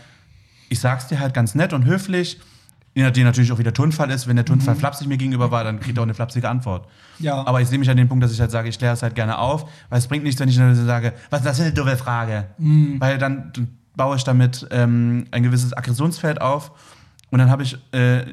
ich 0.67 0.79
sag's 0.79 1.07
dir 1.07 1.19
halt 1.19 1.33
ganz 1.33 1.55
nett 1.55 1.73
und 1.73 1.85
höflich, 1.85 2.39
je 2.95 3.03
nachdem 3.03 3.23
natürlich 3.25 3.51
auch 3.51 3.57
wie 3.59 3.63
der 3.63 3.73
Tonfall 3.73 4.09
ist. 4.11 4.27
Wenn 4.27 4.35
der 4.35 4.45
Tonfall 4.45 4.75
flapsig 4.75 5.07
mir 5.07 5.17
gegenüber 5.17 5.51
war, 5.51 5.63
dann 5.63 5.79
kriegt 5.79 5.97
er 5.97 6.01
auch 6.01 6.05
eine 6.05 6.13
flapsige 6.13 6.49
Antwort. 6.49 6.87
Ja. 7.19 7.45
Aber 7.45 7.61
ich 7.61 7.67
sehe 7.67 7.77
mich 7.79 7.89
an 7.89 7.97
dem 7.97 8.07
Punkt, 8.09 8.23
dass 8.23 8.31
ich 8.31 8.39
halt 8.41 8.51
sage, 8.51 8.67
ich 8.69 8.77
kläre 8.77 8.93
es 8.93 9.03
halt 9.03 9.15
gerne 9.15 9.37
auf, 9.37 9.69
weil 9.89 9.99
es 9.99 10.07
bringt 10.07 10.23
nichts, 10.23 10.39
wenn 10.41 10.49
ich 10.49 10.57
nur 10.57 10.73
sage, 10.75 11.13
was 11.29 11.41
ist 11.41 11.45
das 11.45 11.57
für 11.57 11.63
eine 11.65 11.73
doofe 11.73 11.97
Frage? 11.97 12.45
Weil 12.57 13.17
dann 13.17 13.51
baue 13.95 14.15
ich 14.15 14.23
damit 14.23 14.67
ähm, 14.71 15.25
ein 15.31 15.43
gewisses 15.43 15.75
Aggressionsfeld 15.75 16.41
auf 16.41 16.71
Und 17.31 17.39
dann 17.39 17.49
habe 17.51 17.63
ich, 17.63 17.75
äh, 17.93 18.23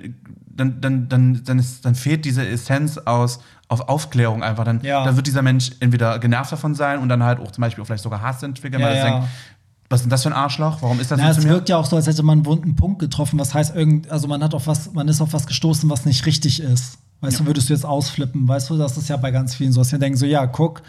dann, 0.48 0.80
dann, 0.80 1.08
dann, 1.08 1.42
dann, 1.44 1.58
ist, 1.58 1.84
dann 1.84 1.94
fehlt 1.94 2.24
diese 2.24 2.46
Essenz 2.46 2.96
aus 2.98 3.40
auf 3.68 3.88
Aufklärung 3.88 4.42
einfach. 4.44 4.64
Dann, 4.64 4.80
Ja. 4.82 5.04
dann 5.04 5.16
wird 5.16 5.26
dieser 5.26 5.42
Mensch 5.42 5.72
entweder 5.80 6.18
genervt 6.20 6.52
davon 6.52 6.74
sein 6.76 7.00
und 7.00 7.08
dann 7.08 7.22
halt 7.24 7.40
auch 7.40 7.50
zum 7.50 7.62
Beispiel 7.62 7.82
auch 7.82 7.86
vielleicht 7.86 8.04
sogar 8.04 8.22
Hass 8.22 8.42
entwickeln, 8.44 8.80
Ja, 8.80 8.86
weil 8.88 8.96
er 8.96 9.04
ja. 9.06 9.10
denkt, 9.18 9.28
was 9.88 10.00
ist 10.00 10.04
denn 10.04 10.10
das 10.10 10.22
für 10.22 10.30
ein 10.30 10.32
Arschloch? 10.32 10.82
Warum 10.82 10.98
ist 11.00 11.10
das 11.10 11.20
Na, 11.20 11.32
so 11.32 11.40
es 11.40 11.48
wirkt 11.48 11.68
ja 11.68 11.76
auch 11.76 11.86
so, 11.86 11.96
als 11.96 12.06
hätte 12.06 12.22
man 12.22 12.38
einen 12.38 12.46
wunden 12.46 12.76
Punkt 12.76 12.98
getroffen. 12.98 13.38
Was 13.38 13.54
heißt 13.54 13.74
irgend, 13.74 14.10
also 14.10 14.26
man 14.26 14.42
hat 14.42 14.54
auf 14.54 14.66
was, 14.66 14.92
man 14.92 15.06
ist 15.08 15.20
auf 15.20 15.32
was 15.32 15.46
gestoßen, 15.46 15.88
was 15.88 16.06
nicht 16.06 16.26
richtig 16.26 16.60
ist. 16.60 16.98
Weißt 17.20 17.40
du, 17.40 17.46
würdest 17.46 17.68
du 17.68 17.72
jetzt 17.72 17.86
ausflippen? 17.86 18.46
Weißt 18.46 18.68
du, 18.68 18.76
das 18.76 18.96
ist 18.96 19.08
ja 19.08 19.16
bei 19.16 19.30
ganz 19.30 19.54
vielen 19.54 19.72
so, 19.72 19.80
dass 19.80 19.92
wir 19.92 19.98
denken 19.98 20.18
so, 20.18 20.26
ja, 20.26 20.46
guck, 20.46 20.82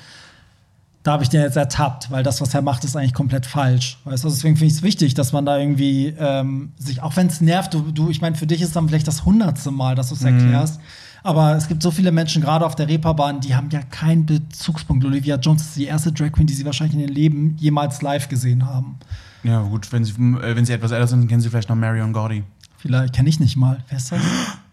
da 1.03 1.13
habe 1.13 1.23
ich 1.23 1.29
den 1.29 1.41
jetzt 1.41 1.55
ertappt, 1.55 2.11
weil 2.11 2.21
das, 2.21 2.41
was 2.41 2.53
er 2.53 2.61
macht, 2.61 2.83
ist 2.83 2.97
eigentlich 2.97 3.13
komplett 3.13 3.45
falsch. 3.45 3.97
Weißt 4.03 4.25
du, 4.25 4.29
deswegen 4.29 4.57
finde 4.57 4.71
ich 4.71 4.79
es 4.79 4.83
wichtig, 4.83 5.13
dass 5.13 5.31
man 5.31 5.45
da 5.45 5.57
irgendwie 5.57 6.13
ähm, 6.19 6.73
sich, 6.77 7.01
auch 7.01 7.15
wenn 7.15 7.27
es 7.27 7.39
nervt, 7.39 7.73
du, 7.73 7.91
du, 7.91 8.09
ich 8.09 8.19
meine, 8.19 8.35
für 8.35 8.45
dich 8.45 8.61
ist 8.61 8.75
dann 8.75 8.89
vielleicht 8.89 9.07
das 9.07 9.23
hundertste 9.23 9.71
Mal, 9.71 9.95
dass 9.95 10.09
du 10.09 10.15
es 10.15 10.23
erklärst. 10.23 10.81
Aber 11.27 11.57
es 11.57 11.67
gibt 11.67 11.83
so 11.83 11.91
viele 11.91 12.13
Menschen, 12.13 12.41
gerade 12.41 12.65
auf 12.65 12.75
der 12.75 12.87
Reeperbahn, 12.87 13.41
die 13.41 13.53
haben 13.53 13.69
ja 13.69 13.81
keinen 13.81 14.25
Bezugspunkt. 14.25 15.03
Olivia 15.03 15.35
Jones 15.35 15.63
ist 15.63 15.75
die 15.75 15.83
erste 15.83 16.13
Drag 16.13 16.31
Queen, 16.31 16.47
die 16.47 16.53
sie 16.53 16.63
wahrscheinlich 16.63 16.93
in 16.95 17.01
ihrem 17.01 17.13
Leben 17.13 17.57
jemals 17.59 18.01
live 18.01 18.29
gesehen 18.29 18.65
haben. 18.65 18.95
Ja, 19.43 19.59
gut, 19.59 19.91
wenn 19.91 20.05
sie, 20.05 20.13
äh, 20.13 20.55
wenn 20.55 20.65
sie 20.65 20.71
etwas 20.71 20.91
älter 20.91 21.07
sind, 21.07 21.27
kennen 21.27 21.41
sie 21.41 21.49
vielleicht 21.49 21.67
noch 21.67 21.75
Marion 21.75 22.13
Gordy. 22.13 22.45
Vielleicht 22.77 23.13
kenne 23.13 23.27
ich 23.27 23.41
nicht 23.41 23.57
mal. 23.57 23.83
Wer 23.89 23.97
ist 23.97 24.09
das? 24.09 24.21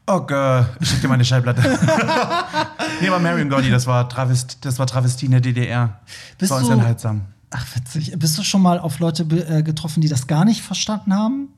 Oh 0.07 0.21
Gott, 0.21 0.67
ich 0.79 0.89
schick 0.91 1.01
dir 1.01 1.09
meine 1.09 1.25
Schallplatte. 1.25 1.61
nee, 3.01 3.09
aber 3.09 3.19
Marion 3.19 3.49
Gordy, 3.49 3.73
das 3.73 3.89
war, 3.89 4.09
Travest, 4.09 4.59
das 4.65 4.79
war 4.79 4.87
Travestie 4.87 5.27
in 5.27 5.33
der 5.33 5.41
DDR. 5.41 5.99
Bist 6.39 6.53
das 6.53 6.61
war 6.61 6.61
du- 6.61 6.73
unterhaltsam. 6.73 7.23
Ach, 7.51 7.67
witzig. 7.75 8.13
Bist 8.17 8.39
du 8.39 8.45
schon 8.45 8.63
mal 8.63 8.79
auf 8.79 9.01
Leute 9.01 9.25
äh, 9.25 9.65
getroffen, 9.65 10.03
die 10.03 10.09
das 10.09 10.29
gar 10.29 10.45
nicht 10.45 10.63
verstanden 10.63 11.15
haben? 11.15 11.49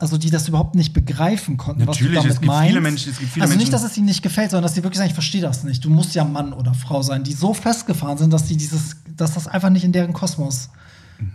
Also 0.00 0.16
die 0.16 0.30
das 0.30 0.48
überhaupt 0.48 0.74
nicht 0.74 0.94
begreifen 0.94 1.58
konnten, 1.58 1.84
Natürlich, 1.84 2.16
was 2.16 2.22
du 2.22 2.28
damit 2.28 2.30
es 2.32 2.40
gibt 2.40 2.46
meinst? 2.52 2.68
viele 2.68 2.80
Menschen- 2.80 3.12
es 3.12 3.18
gibt 3.18 3.32
viele 3.32 3.44
also 3.44 3.56
nicht, 3.58 3.70
dass 3.70 3.84
es 3.84 3.96
ihnen 3.98 4.06
nicht 4.06 4.22
gefällt, 4.22 4.50
sondern 4.50 4.62
dass 4.62 4.74
sie 4.74 4.82
wirklich 4.82 4.96
sagen, 4.96 5.08
ich 5.10 5.14
verstehe 5.14 5.42
das 5.42 5.62
nicht. 5.62 5.84
Du 5.84 5.90
musst 5.90 6.14
ja 6.14 6.24
Mann 6.24 6.54
oder 6.54 6.72
Frau 6.72 7.02
sein, 7.02 7.22
die 7.22 7.34
so 7.34 7.52
festgefahren 7.52 8.16
sind, 8.16 8.32
dass 8.32 8.44
die 8.44 8.56
dieses, 8.56 8.96
dass 9.14 9.34
das 9.34 9.46
einfach 9.46 9.68
nicht 9.68 9.84
in 9.84 9.92
deren 9.92 10.14
Kosmos. 10.14 10.70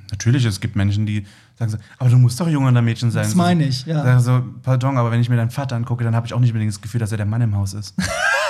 Natürlich, 0.10 0.46
es 0.46 0.60
gibt 0.60 0.76
Menschen, 0.76 1.06
die 1.06 1.28
sagen 1.60 1.70
so, 1.72 1.78
aber 2.00 2.10
du 2.10 2.18
musst 2.18 2.40
doch 2.40 2.48
Junge 2.50 2.70
oder 2.70 2.82
Mädchen 2.82 3.12
sein. 3.12 3.24
Das 3.26 3.36
meine 3.36 3.66
ich, 3.66 3.86
ja. 3.86 4.02
Sagen 4.04 4.20
so, 4.22 4.44
pardon, 4.64 4.98
aber 4.98 5.12
wenn 5.12 5.22
ich 5.22 5.30
mir 5.30 5.36
deinen 5.36 5.52
Vater 5.52 5.76
angucke, 5.76 6.04
dann 6.04 6.16
habe 6.16 6.26
ich 6.26 6.34
auch 6.34 6.40
nicht 6.40 6.50
unbedingt 6.50 6.74
das 6.74 6.82
Gefühl, 6.82 7.00
dass 7.00 7.12
er 7.12 7.18
der 7.18 7.28
Mann 7.28 7.42
im 7.42 7.56
Haus 7.56 7.74
ist. 7.74 7.94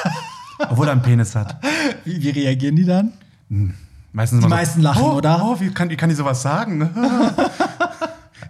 Obwohl 0.69 0.87
er 0.87 0.93
einen 0.93 1.01
Penis 1.01 1.35
hat. 1.35 1.57
Wie, 2.05 2.21
wie 2.21 2.29
reagieren 2.29 2.77
die 2.77 2.85
dann? 2.85 3.11
Meistens 4.13 4.41
Die 4.41 4.47
meisten 4.47 4.79
lachen, 4.79 5.03
oh, 5.03 5.15
oder? 5.15 5.41
Oh, 5.43 5.59
wie 5.59 5.71
kann, 5.71 5.89
wie 5.89 5.97
kann 5.97 6.07
die 6.07 6.15
sowas 6.15 6.41
sagen? 6.41 6.89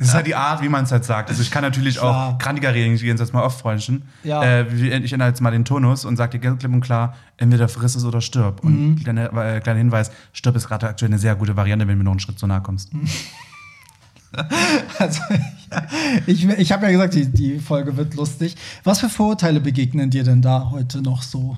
Es 0.05 0.09
ist 0.09 0.15
halt 0.15 0.27
die 0.27 0.35
Art, 0.35 0.61
wie 0.61 0.69
man 0.69 0.83
es 0.83 0.91
halt 0.91 1.05
sagt. 1.05 1.29
Also 1.29 1.41
ich 1.41 1.51
kann 1.51 1.61
natürlich 1.61 1.97
Klar. 1.97 2.33
auch 2.33 2.37
krantiger 2.37 2.73
reagieren, 2.73 3.17
jetzt 3.17 3.33
mal 3.33 3.41
auffreundchen. 3.41 4.03
Ja. 4.23 4.43
Äh, 4.43 4.67
ich 4.73 5.13
ändere 5.13 5.29
jetzt 5.29 5.41
mal 5.41 5.51
den 5.51 5.65
Tonus 5.65 6.05
und 6.05 6.17
sage 6.17 6.37
dir 6.37 6.55
klipp 6.55 6.73
und 6.73 6.81
klar, 6.81 7.15
entweder 7.37 7.67
friss 7.67 7.95
es 7.95 8.05
oder 8.05 8.21
stirb. 8.21 8.63
Mhm. 8.63 8.69
Und 8.69 9.03
kleiner, 9.03 9.33
äh, 9.33 9.59
kleiner 9.59 9.79
Hinweis, 9.79 10.11
stirb 10.33 10.55
ist 10.55 10.67
gerade 10.67 10.87
aktuell 10.87 11.09
eine 11.09 11.19
sehr 11.19 11.35
gute 11.35 11.55
Variante, 11.55 11.87
wenn 11.87 11.93
du 11.93 11.97
mir 11.99 12.03
noch 12.03 12.11
einen 12.11 12.19
Schritt 12.19 12.39
zu 12.39 12.47
nahe 12.47 12.61
kommst. 12.61 12.93
Mhm. 12.93 13.07
Also, 14.99 15.21
ich 16.25 16.45
ich 16.45 16.71
habe 16.73 16.85
ja 16.85 16.91
gesagt, 16.91 17.13
die, 17.13 17.25
die 17.27 17.59
Folge 17.59 17.95
wird 17.95 18.15
lustig. 18.15 18.57
Was 18.83 18.99
für 18.99 19.07
Vorurteile 19.07 19.61
begegnen 19.61 20.09
dir 20.09 20.25
denn 20.25 20.41
da 20.41 20.71
heute 20.71 21.01
noch 21.01 21.21
so? 21.21 21.55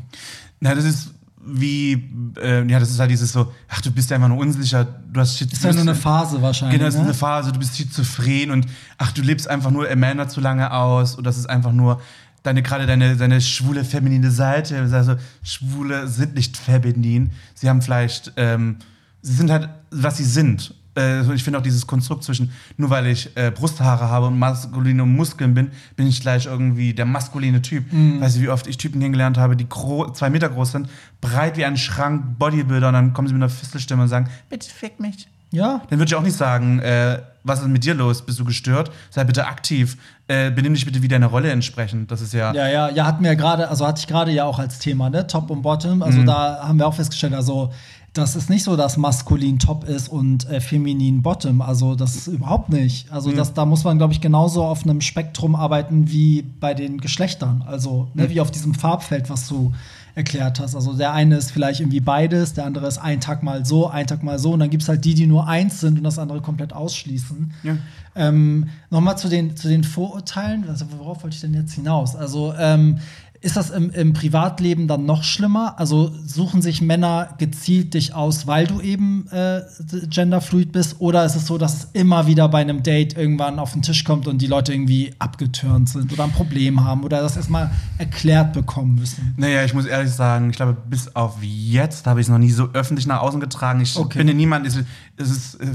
Na, 0.60 0.75
das 0.75 0.86
ist 0.86 1.10
wie, 1.48 1.94
äh, 2.42 2.70
ja, 2.70 2.80
das 2.80 2.89
ist 2.89 3.00
halt 3.00 3.12
dieses 3.12 3.32
so, 3.32 3.54
ach, 3.68 3.82
du 3.82 3.92
bist 3.92 4.10
ja 4.10 4.16
einfach 4.16 4.27
nur 4.27 4.39
unsicher, 4.39 4.86
du 4.86 5.20
hast 5.20 5.38
Shit. 5.38 5.51
Ist 5.51 5.63
ja 5.63 5.72
nur 5.72 5.82
eine 5.82 5.96
Phase 5.96 6.42
wahrscheinlich. 6.42 6.77
Genau, 6.77 6.88
das 6.88 6.96
ist 6.96 7.01
ne? 7.01 7.08
eine 7.08 7.13
Phase, 7.13 7.51
du 7.51 7.60
bist 7.60 7.77
schizophren 7.77 8.51
und 8.51 8.68
ach, 8.98 9.12
du 9.12 9.22
lebst 9.22 9.50
einfach 9.50 9.72
nur 9.72 9.94
Männer 9.96 10.27
zu 10.27 10.42
lange 10.42 10.72
aus 10.72 11.16
und 11.16 11.25
das 11.25 11.38
ist 11.38 11.50
einfach 11.50 11.72
nur 11.72 12.01
deine 12.44 12.62
gerade 12.63 12.86
deine, 12.86 13.16
deine 13.16 13.42
schwule 13.42 13.84
feminine 13.84 14.32
Seite. 14.32 14.89
Also 14.92 15.16
Schwule 15.44 16.08
sind 16.08 16.36
nicht 16.36 16.58
feminin. 16.58 17.32
Sie 17.54 17.70
haben 17.70 17.82
vielleicht, 17.82 18.34
ähm, 18.38 18.77
sie 19.22 19.34
sind 19.34 19.51
halt, 19.51 19.70
was 19.92 20.18
sie 20.18 20.25
sind. 20.25 20.74
Äh, 20.98 21.34
ich 21.34 21.44
finde 21.44 21.60
auch 21.60 21.63
dieses 21.63 21.86
Konstrukt 21.86 22.24
zwischen, 22.24 22.51
nur 22.75 22.89
weil 22.89 23.08
ich 23.08 23.30
äh, 23.36 23.51
Brusthaare 23.51 24.10
habe 24.10 24.27
und 24.27 24.38
maskuline 24.38 25.06
Muskeln 25.06 25.54
bin, 25.54 25.72
bin 25.96 26.08
ich 26.08 26.22
gleich 26.22 26.45
irgendwie 26.45 26.93
der 26.93 27.06
maskuline 27.06 27.62
Typ. 27.62 27.91
Mhm. 27.93 28.19
Weißt 28.19 28.38
du, 28.38 28.41
wie 28.41 28.50
oft 28.50 28.67
ich 28.67 28.78
Typen 28.78 29.00
kennengelernt 29.00 29.38
habe, 29.38 29.56
die 29.56 29.67
zwei 30.13 30.30
Meter 30.30 30.50
groß 30.50 30.72
sind, 30.74 30.89
breit 31.22 31.58
wie 31.58 31.65
ein 31.65 31.78
Schrank, 31.78 32.38
Bodybuilder 32.39 32.88
und 32.89 32.93
dann 32.93 33.13
kommen 33.13 33.28
sie 33.28 33.34
mit 33.34 33.43
einer 33.43 33.50
Fistelstimme 33.50 34.04
und 34.04 34.10
sagen, 34.10 34.30
bitte 34.50 34.69
fick 34.69 35.00
mich. 35.00 35.28
Ja, 35.52 35.82
Dann 35.89 35.98
würde 36.00 36.10
ich 36.10 36.15
auch 36.15 36.24
nicht 36.24 36.36
sagen, 36.36 36.80
äh, 36.80 37.19
was 37.43 37.62
ist 37.62 37.67
mit 37.67 37.86
dir 37.86 37.93
los? 37.93 38.22
Bist 38.22 38.38
du 38.38 38.43
gestört? 38.43 38.91
Sei 39.10 39.24
bitte 39.24 39.48
aktiv. 39.48 39.98
Äh, 40.28 40.52
benimm 40.52 40.74
dich 40.74 40.84
bitte 40.84 41.02
wie 41.02 41.08
deiner 41.08 41.28
Rolle 41.28 41.50
entsprechend. 41.52 42.12
Das 42.12 42.19
ist 42.19 42.34
ja. 42.34 42.54
Ja, 42.54 42.67
ja, 42.67 42.89
ja, 42.89 43.06
hatten 43.06 43.24
wir 43.24 43.34
gerade, 43.38 43.69
also 43.69 43.88
hatte 43.88 44.02
ich 44.02 44.08
gerade 44.08 44.32
ja 44.32 44.43
auch 44.43 44.60
als 44.60 44.80
Thema, 44.80 45.10
ne? 45.10 45.26
Top 45.26 45.50
und 45.50 45.62
Bottom. 45.62 46.02
Also 46.02 46.24
da 46.24 46.60
haben 46.67 46.78
wir 46.78 46.86
auch 46.86 46.93
festgestellt, 46.93 47.34
also 47.34 47.72
das 48.13 48.36
ist 48.36 48.50
nicht 48.50 48.63
so, 48.63 48.76
dass 48.76 48.98
maskulin 48.98 49.60
Top 49.60 49.84
ist 49.84 50.10
und 50.10 50.50
äh, 50.50 50.60
feminin 50.60 51.22
Bottom. 51.22 51.62
Also 51.62 51.96
das 51.96 52.15
ist 52.15 52.28
überhaupt 52.28 52.70
nicht. 52.70 53.12
Also 53.12 53.32
das, 53.32 53.54
da 53.54 53.65
muss 53.65 53.84
man, 53.84 53.98
glaube 53.98 54.13
ich, 54.13 54.22
genauso 54.22 54.63
auf 54.63 54.84
einem 54.84 55.02
Spektrum 55.02 55.56
arbeiten 55.56 56.10
wie 56.10 56.41
bei 56.41 56.74
den 56.74 57.00
Geschlechtern. 57.00 57.63
Also 57.67 58.10
ne, 58.15 58.30
wie 58.30 58.41
auf 58.41 58.50
diesem 58.50 58.74
Farbfeld, 58.74 59.30
was 59.30 59.48
du 59.48 59.74
erklärt 60.15 60.60
hast. 60.60 60.76
Also 60.76 60.93
der 60.93 61.13
eine 61.13 61.36
ist 61.36 61.52
vielleicht 61.52 61.80
irgendwie 61.80 62.00
beides, 62.00 62.54
der 62.54 62.65
andere 62.65 62.88
ist 62.88 62.98
ein 62.98 63.22
Tag 63.22 63.43
mal 63.43 63.65
so, 63.65 63.88
ein 63.88 64.08
Tag 64.08 64.24
mal 64.24 64.39
so. 64.39 64.54
Und 64.54 64.62
dann 64.62 64.72
gibt 64.72 64.82
es 64.82 64.89
halt 64.89 65.06
die, 65.06 65.13
die 65.13 65.28
nur 65.28 65.48
eins 65.48 65.80
sind 65.80 66.00
und 66.00 66.04
das 66.04 66.17
andere 66.17 66.41
komplett 66.41 66.74
ausschließen. 66.74 67.54
Ja. 67.62 67.78
Ähm, 68.17 68.69
Nochmal 68.89 69.17
zu 69.17 69.30
den, 69.30 69.56
zu 69.56 69.67
den 69.67 69.84
Vorurteilen. 69.84 70.65
Also, 70.69 70.86
worauf 70.97 71.23
wollte 71.23 71.36
ich 71.36 71.41
denn 71.41 71.53
jetzt 71.53 71.73
hinaus? 71.73 72.15
Also, 72.15 72.53
ähm, 72.58 72.99
ist 73.39 73.56
das 73.56 73.69
im, 73.69 73.91
im 73.91 74.13
Privatleben 74.13 74.88
dann 74.88 75.06
noch 75.06 75.23
schlimmer? 75.23 75.77
Also, 75.77 76.12
suchen 76.25 76.62
sich 76.62 76.82
Männer 76.82 77.36
gezielt 77.38 77.93
dich 77.93 78.15
aus, 78.15 78.47
weil 78.47 78.65
du 78.65 78.82
eben 78.82 79.27
äh, 79.27 79.62
genderfluid 80.10 80.71
bist? 80.71 80.95
Oder 80.99 81.23
ist 81.25 81.36
es 81.36 81.45
so, 81.45 81.58
dass 81.58 81.73
es 81.75 81.88
immer 81.93 82.25
wieder 82.27 82.49
bei 82.49 82.62
einem 82.62 82.82
Date 82.82 83.15
irgendwann 83.15 83.60
auf 83.60 83.73
den 83.73 83.84
Tisch 83.84 84.03
kommt 84.03 84.27
und 84.27 84.41
die 84.41 84.47
Leute 84.47 84.73
irgendwie 84.73 85.13
abgetürnt 85.19 85.89
sind 85.89 86.12
oder 86.12 86.23
ein 86.23 86.32
Problem 86.32 86.84
haben 86.84 87.03
oder 87.03 87.21
das 87.21 87.36
erstmal 87.38 87.69
erklärt 87.97 88.53
bekommen 88.53 88.95
müssen? 88.95 89.36
Naja, 89.38 89.63
ich 89.63 89.73
muss 89.73 89.86
ehrlich 89.86 90.12
sagen, 90.12 90.49
ich 90.49 90.56
glaube, 90.56 90.75
bis 90.89 91.15
auf 91.15 91.38
jetzt 91.41 92.08
habe 92.08 92.19
ich 92.19 92.25
es 92.25 92.32
noch 92.32 92.39
nie 92.39 92.51
so 92.51 92.69
öffentlich 92.73 93.06
nach 93.06 93.21
außen 93.21 93.39
getragen. 93.39 93.82
Ich 93.82 93.95
Okay. 93.97 94.25
ja 94.25 94.34
niemand, 94.34 94.65
es 94.65 94.77
ist, 94.77 94.88
es 95.17 95.30
ist 95.30 95.56
äh, 95.56 95.67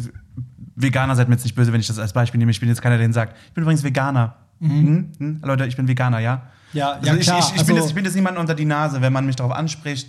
Veganer 0.76 1.16
seid 1.16 1.28
mir 1.28 1.34
jetzt 1.34 1.44
nicht 1.44 1.54
böse, 1.54 1.72
wenn 1.72 1.80
ich 1.80 1.86
das 1.86 1.98
als 1.98 2.12
Beispiel 2.12 2.38
nehme. 2.38 2.50
Ich 2.50 2.60
bin 2.60 2.68
jetzt 2.68 2.80
keiner, 2.82 2.96
der 2.96 3.06
den 3.06 3.12
sagt, 3.12 3.36
ich 3.48 3.52
bin 3.52 3.62
übrigens 3.62 3.82
Veganer. 3.84 4.36
Hm? 4.60 5.10
Hm? 5.18 5.40
Leute, 5.44 5.66
ich 5.66 5.76
bin 5.76 5.88
Veganer, 5.88 6.20
ja? 6.20 6.42
Ja, 6.72 6.92
Also 6.92 7.06
ja, 7.08 7.14
ich, 7.16 7.20
klar. 7.22 7.38
ich, 7.40 7.44
ich, 7.46 7.52
also, 7.52 7.66
bin 7.66 7.76
jetzt, 7.76 7.88
ich 7.88 7.94
bin 7.94 8.04
jetzt 8.04 8.14
niemand 8.14 8.38
unter 8.38 8.54
die 8.54 8.64
Nase, 8.64 9.00
wenn 9.02 9.12
man 9.12 9.26
mich 9.26 9.36
darauf 9.36 9.52
anspricht, 9.52 10.08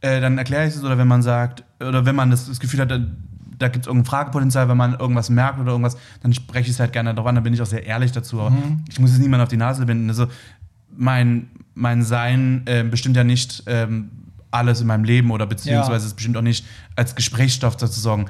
äh, 0.00 0.20
dann 0.20 0.36
erkläre 0.38 0.66
ich 0.66 0.74
es 0.74 0.82
oder 0.84 0.98
wenn 0.98 1.08
man 1.08 1.22
sagt, 1.22 1.64
oder 1.80 2.04
wenn 2.04 2.14
man 2.16 2.30
das, 2.30 2.46
das 2.48 2.60
Gefühl 2.60 2.80
hat, 2.80 2.90
da, 2.90 2.98
da 3.58 3.68
gibt 3.68 3.84
es 3.84 3.86
irgendein 3.86 4.10
Fragepotenzial, 4.10 4.68
wenn 4.68 4.76
man 4.76 4.94
irgendwas 4.98 5.30
merkt 5.30 5.60
oder 5.60 5.70
irgendwas, 5.70 5.96
dann 6.22 6.32
spreche 6.34 6.66
ich 6.68 6.74
es 6.74 6.80
halt 6.80 6.92
gerne 6.92 7.14
darauf 7.14 7.28
an, 7.28 7.36
dann 7.36 7.44
bin 7.44 7.54
ich 7.54 7.62
auch 7.62 7.66
sehr 7.66 7.86
ehrlich 7.86 8.10
dazu. 8.12 8.40
Aber 8.40 8.50
Mhm. 8.50 8.84
ich 8.90 8.98
muss 8.98 9.12
es 9.12 9.18
niemand 9.18 9.42
auf 9.42 9.48
die 9.48 9.56
Nase 9.56 9.86
binden. 9.86 10.08
Also 10.10 10.26
mein, 10.94 11.48
mein 11.74 12.02
Sein 12.02 12.62
äh, 12.66 12.82
bestimmt 12.82 13.16
ja 13.16 13.24
nicht 13.24 13.62
ähm, 13.66 14.10
alles 14.50 14.80
in 14.82 14.86
meinem 14.88 15.04
Leben 15.04 15.30
oder 15.30 15.46
beziehungsweise 15.46 16.04
Ja. 16.04 16.06
es 16.08 16.14
bestimmt 16.14 16.36
auch 16.36 16.42
nicht 16.42 16.66
als 16.96 17.14
Gesprächsstoff 17.14 17.76
dazu 17.76 18.00
sorgen. 18.00 18.26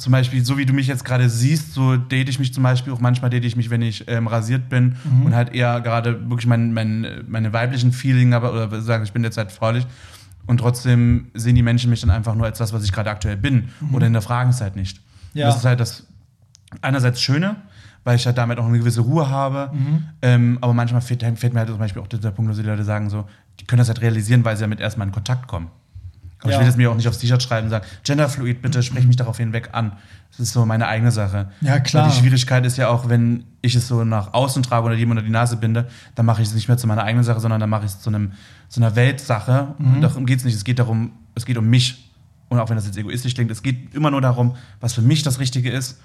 Zum 0.00 0.12
Beispiel, 0.12 0.44
so 0.44 0.56
wie 0.58 0.64
du 0.66 0.72
mich 0.72 0.86
jetzt 0.86 1.04
gerade 1.04 1.28
siehst, 1.28 1.74
so 1.74 1.96
date 1.96 2.28
ich 2.28 2.38
mich 2.38 2.52
zum 2.54 2.62
Beispiel 2.62 2.92
auch 2.92 3.00
manchmal 3.00 3.30
date 3.30 3.44
ich 3.44 3.54
mich, 3.54 3.68
wenn 3.70 3.82
ich 3.82 4.08
ähm, 4.08 4.26
rasiert 4.26 4.68
bin 4.68 4.96
Mhm. 5.04 5.26
und 5.26 5.34
halt 5.34 5.54
eher 5.54 5.80
gerade 5.82 6.28
wirklich 6.30 6.46
mein, 6.46 6.72
mein, 6.72 7.06
meine 7.28 7.52
weiblichen 7.52 7.92
Feeling 7.92 8.32
habe 8.34 8.50
oder 8.50 8.80
sagen, 8.80 9.04
ich 9.04 9.12
bin 9.12 9.22
jetzt 9.24 9.36
halt 9.36 9.52
fraulich. 9.52 9.86
Und 10.46 10.58
trotzdem 10.58 11.28
sehen 11.34 11.54
die 11.54 11.62
Menschen 11.62 11.90
mich 11.90 12.00
dann 12.00 12.10
einfach 12.10 12.34
nur 12.34 12.46
als 12.46 12.58
das, 12.58 12.72
was 12.72 12.82
ich 12.82 12.92
gerade 12.92 13.10
aktuell 13.10 13.36
bin 13.36 13.68
oder 13.92 14.06
hinterfragen 14.06 14.50
es 14.50 14.60
halt 14.60 14.74
nicht. 14.74 14.96
Mhm. 15.34 15.40
Ja. 15.40 15.46
Das 15.46 15.56
ist 15.58 15.64
halt 15.64 15.78
das 15.80 16.06
einerseits 16.82 17.20
Schöne, 17.20 17.56
weil 18.04 18.16
ich 18.16 18.24
halt 18.26 18.38
damit 18.38 18.58
auch 18.58 18.66
eine 18.66 18.78
gewisse 18.78 19.02
Ruhe 19.02 19.28
habe. 19.28 19.70
Mhm. 19.72 20.04
Ähm, 20.22 20.58
aber 20.60 20.72
manchmal 20.72 21.02
fehlt, 21.02 21.22
fehlt 21.38 21.52
mir 21.52 21.60
halt 21.60 21.68
zum 21.68 21.78
Beispiel 21.78 22.00
auch 22.02 22.06
dieser 22.08 22.30
Punkt, 22.30 22.50
wo 22.50 22.56
die 22.56 22.66
Leute 22.66 22.84
sagen, 22.84 23.10
so, 23.10 23.26
die 23.60 23.64
können 23.66 23.78
das 23.78 23.88
halt 23.88 24.00
realisieren, 24.00 24.44
weil 24.44 24.56
sie 24.56 24.62
damit 24.62 24.80
erstmal 24.80 25.06
in 25.06 25.12
Kontakt 25.12 25.46
kommen. 25.46 25.68
Aber 26.42 26.50
Ja. 26.50 26.56
ich 26.56 26.60
will 26.60 26.66
das 26.66 26.76
mir 26.76 26.90
auch 26.90 26.94
nicht 26.96 27.06
aufs 27.08 27.18
T-Shirt 27.18 27.42
schreiben 27.42 27.66
und 27.66 27.70
sagen, 27.70 27.84
Genderfluid, 28.02 28.62
bitte 28.62 28.82
sprech 28.82 29.04
mich 29.06 29.16
darauf 29.16 29.36
hinweg 29.36 29.70
an. 29.72 29.92
Das 30.30 30.40
ist 30.40 30.52
so 30.52 30.64
meine 30.64 30.86
eigene 30.86 31.10
Sache. 31.10 31.50
Ja, 31.60 31.80
klar. 31.80 32.04
Weil 32.04 32.12
die 32.12 32.18
Schwierigkeit 32.18 32.64
ist 32.64 32.76
ja 32.78 32.88
auch, 32.88 33.08
wenn 33.08 33.44
ich 33.62 33.74
es 33.74 33.88
so 33.88 34.04
nach 34.04 34.32
außen 34.32 34.62
trage 34.62 34.86
oder 34.86 34.94
jemand 34.94 35.18
unter 35.18 35.26
die 35.26 35.32
Nase 35.32 35.56
binde, 35.56 35.88
dann 36.14 36.24
mache 36.24 36.40
ich 36.40 36.48
es 36.48 36.54
nicht 36.54 36.68
mehr 36.68 36.78
zu 36.78 36.86
meiner 36.86 37.02
eigenen 37.02 37.24
Sache, 37.24 37.40
sondern 37.40 37.60
dann 37.60 37.68
mache 37.68 37.84
ich 37.84 37.90
es 37.92 38.00
zu, 38.00 38.08
einem, 38.10 38.32
zu 38.68 38.80
einer 38.80 38.96
Weltsache. 38.96 39.74
Mhm. 39.78 39.94
Und 39.96 40.00
darum 40.00 40.24
geht 40.26 40.38
es 40.38 40.44
nicht. 40.44 40.54
Es 40.54 40.64
geht 40.64 40.78
darum, 40.78 41.12
es 41.34 41.44
geht 41.44 41.58
um 41.58 41.66
mich. 41.68 42.10
Und 42.48 42.58
auch 42.58 42.68
wenn 42.68 42.76
das 42.76 42.86
jetzt 42.86 42.96
egoistisch 42.96 43.34
klingt, 43.34 43.50
es 43.50 43.62
geht 43.62 43.94
immer 43.94 44.10
nur 44.10 44.20
darum, 44.20 44.56
was 44.80 44.94
für 44.94 45.02
mich 45.02 45.22
das 45.22 45.38
Richtige 45.40 45.70
ist. 45.70 46.00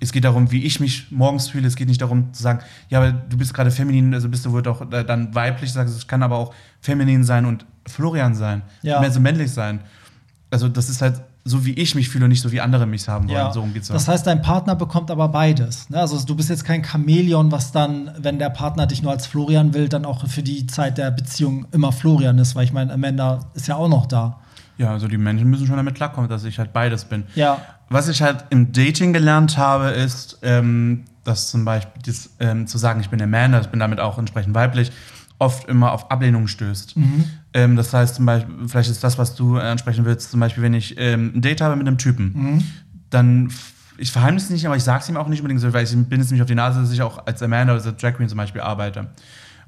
Es 0.00 0.12
geht 0.12 0.24
darum, 0.24 0.50
wie 0.50 0.64
ich 0.64 0.80
mich 0.80 1.10
morgens 1.10 1.48
fühle. 1.48 1.66
Es 1.66 1.76
geht 1.76 1.88
nicht 1.88 2.02
darum 2.02 2.32
zu 2.32 2.42
sagen, 2.42 2.60
ja, 2.88 2.98
aber 2.98 3.12
du 3.12 3.36
bist 3.36 3.54
gerade 3.54 3.70
feminin, 3.70 4.14
also 4.14 4.28
bist 4.28 4.44
du 4.46 4.52
wohl 4.52 4.62
doch 4.62 4.90
äh, 4.92 5.04
dann 5.04 5.34
weiblich. 5.34 5.72
Sagst, 5.72 5.96
es 5.96 6.06
kann 6.06 6.22
aber 6.22 6.36
auch 6.36 6.54
feminin 6.80 7.24
sein 7.24 7.44
und 7.44 7.66
Florian 7.86 8.34
sein. 8.34 8.62
Ja. 8.82 9.00
Mehr 9.00 9.10
so 9.10 9.20
männlich 9.20 9.50
sein. 9.52 9.80
Also 10.50 10.68
das 10.68 10.88
ist 10.88 11.02
halt 11.02 11.22
so 11.46 11.64
wie 11.64 11.72
ich 11.74 11.94
mich 11.94 12.08
fühle 12.08 12.24
und 12.24 12.30
nicht 12.30 12.42
so 12.42 12.50
wie 12.50 12.60
andere 12.60 12.86
mich 12.86 13.08
haben 13.08 13.28
wollen. 13.28 13.38
Ja. 13.38 13.52
So 13.52 13.62
geht's 13.62 13.86
Das 13.86 14.08
heißt, 14.08 14.26
dein 14.26 14.42
Partner 14.42 14.74
bekommt 14.74 15.12
aber 15.12 15.28
beides. 15.28 15.88
Ne? 15.88 16.00
Also 16.00 16.20
du 16.24 16.34
bist 16.34 16.50
jetzt 16.50 16.64
kein 16.64 16.84
Chamäleon, 16.84 17.52
was 17.52 17.70
dann, 17.70 18.10
wenn 18.18 18.40
der 18.40 18.50
Partner 18.50 18.86
dich 18.86 19.02
nur 19.02 19.12
als 19.12 19.26
Florian 19.28 19.72
will, 19.72 19.88
dann 19.88 20.04
auch 20.04 20.26
für 20.26 20.42
die 20.42 20.66
Zeit 20.66 20.98
der 20.98 21.12
Beziehung 21.12 21.66
immer 21.70 21.92
Florian 21.92 22.38
ist, 22.38 22.56
weil 22.56 22.64
ich 22.64 22.72
meine, 22.72 22.92
Amanda 22.92 23.38
ist 23.54 23.68
ja 23.68 23.76
auch 23.76 23.88
noch 23.88 24.06
da. 24.06 24.40
Ja, 24.76 24.90
also 24.90 25.08
die 25.08 25.16
Menschen 25.16 25.48
müssen 25.48 25.66
schon 25.66 25.76
damit 25.76 25.94
klarkommen, 25.94 26.28
dass 26.28 26.44
ich 26.44 26.58
halt 26.58 26.72
beides 26.72 27.04
bin. 27.04 27.24
Ja. 27.36 27.60
Was 27.88 28.08
ich 28.08 28.22
halt 28.22 28.44
im 28.50 28.72
Dating 28.72 29.12
gelernt 29.12 29.56
habe, 29.58 29.88
ist, 29.90 30.38
ähm, 30.42 31.04
dass 31.24 31.48
zum 31.50 31.64
Beispiel 31.64 32.02
das, 32.04 32.30
ähm, 32.40 32.66
zu 32.66 32.78
sagen, 32.78 33.00
ich 33.00 33.10
bin 33.10 33.20
Amanda, 33.22 33.60
ich 33.60 33.68
bin 33.68 33.80
damit 33.80 34.00
auch 34.00 34.18
entsprechend 34.18 34.54
weiblich, 34.54 34.90
oft 35.38 35.68
immer 35.68 35.92
auf 35.92 36.10
Ablehnung 36.10 36.48
stößt. 36.48 36.94
Ähm, 37.54 37.76
das 37.76 37.92
heißt 37.92 38.16
zum 38.16 38.26
Beispiel, 38.26 38.54
vielleicht 38.68 38.90
ist 38.90 39.04
das, 39.04 39.18
was 39.18 39.34
du 39.34 39.58
ansprechen 39.58 40.04
willst, 40.04 40.30
zum 40.30 40.40
Beispiel, 40.40 40.62
wenn 40.62 40.74
ich 40.74 40.94
ähm, 40.98 41.32
ein 41.34 41.42
Date 41.42 41.60
habe 41.60 41.76
mit 41.76 41.86
einem 41.86 41.98
Typen, 41.98 42.32
dann 43.10 43.46
f- 43.46 43.72
ich 43.98 44.10
verheimliche 44.12 44.44
es 44.46 44.50
nicht, 44.50 44.66
aber 44.66 44.76
ich 44.76 44.82
sage 44.84 45.02
es 45.02 45.08
ihm 45.08 45.16
auch 45.16 45.28
nicht 45.28 45.40
unbedingt 45.40 45.60
so, 45.60 45.72
weil 45.72 45.84
ich 45.84 45.90
bin 46.08 46.20
jetzt 46.20 46.30
nicht 46.32 46.40
auf 46.42 46.46
die 46.48 46.54
Nase, 46.54 46.80
dass 46.80 46.90
ich 46.92 47.02
auch 47.02 47.24
als 47.26 47.42
Amanda 47.42 47.74
oder 47.74 47.84
als 47.84 47.96
Drag 47.96 48.14
Queen 48.14 48.28
zum 48.28 48.36
Beispiel 48.38 48.60
arbeite. 48.60 49.08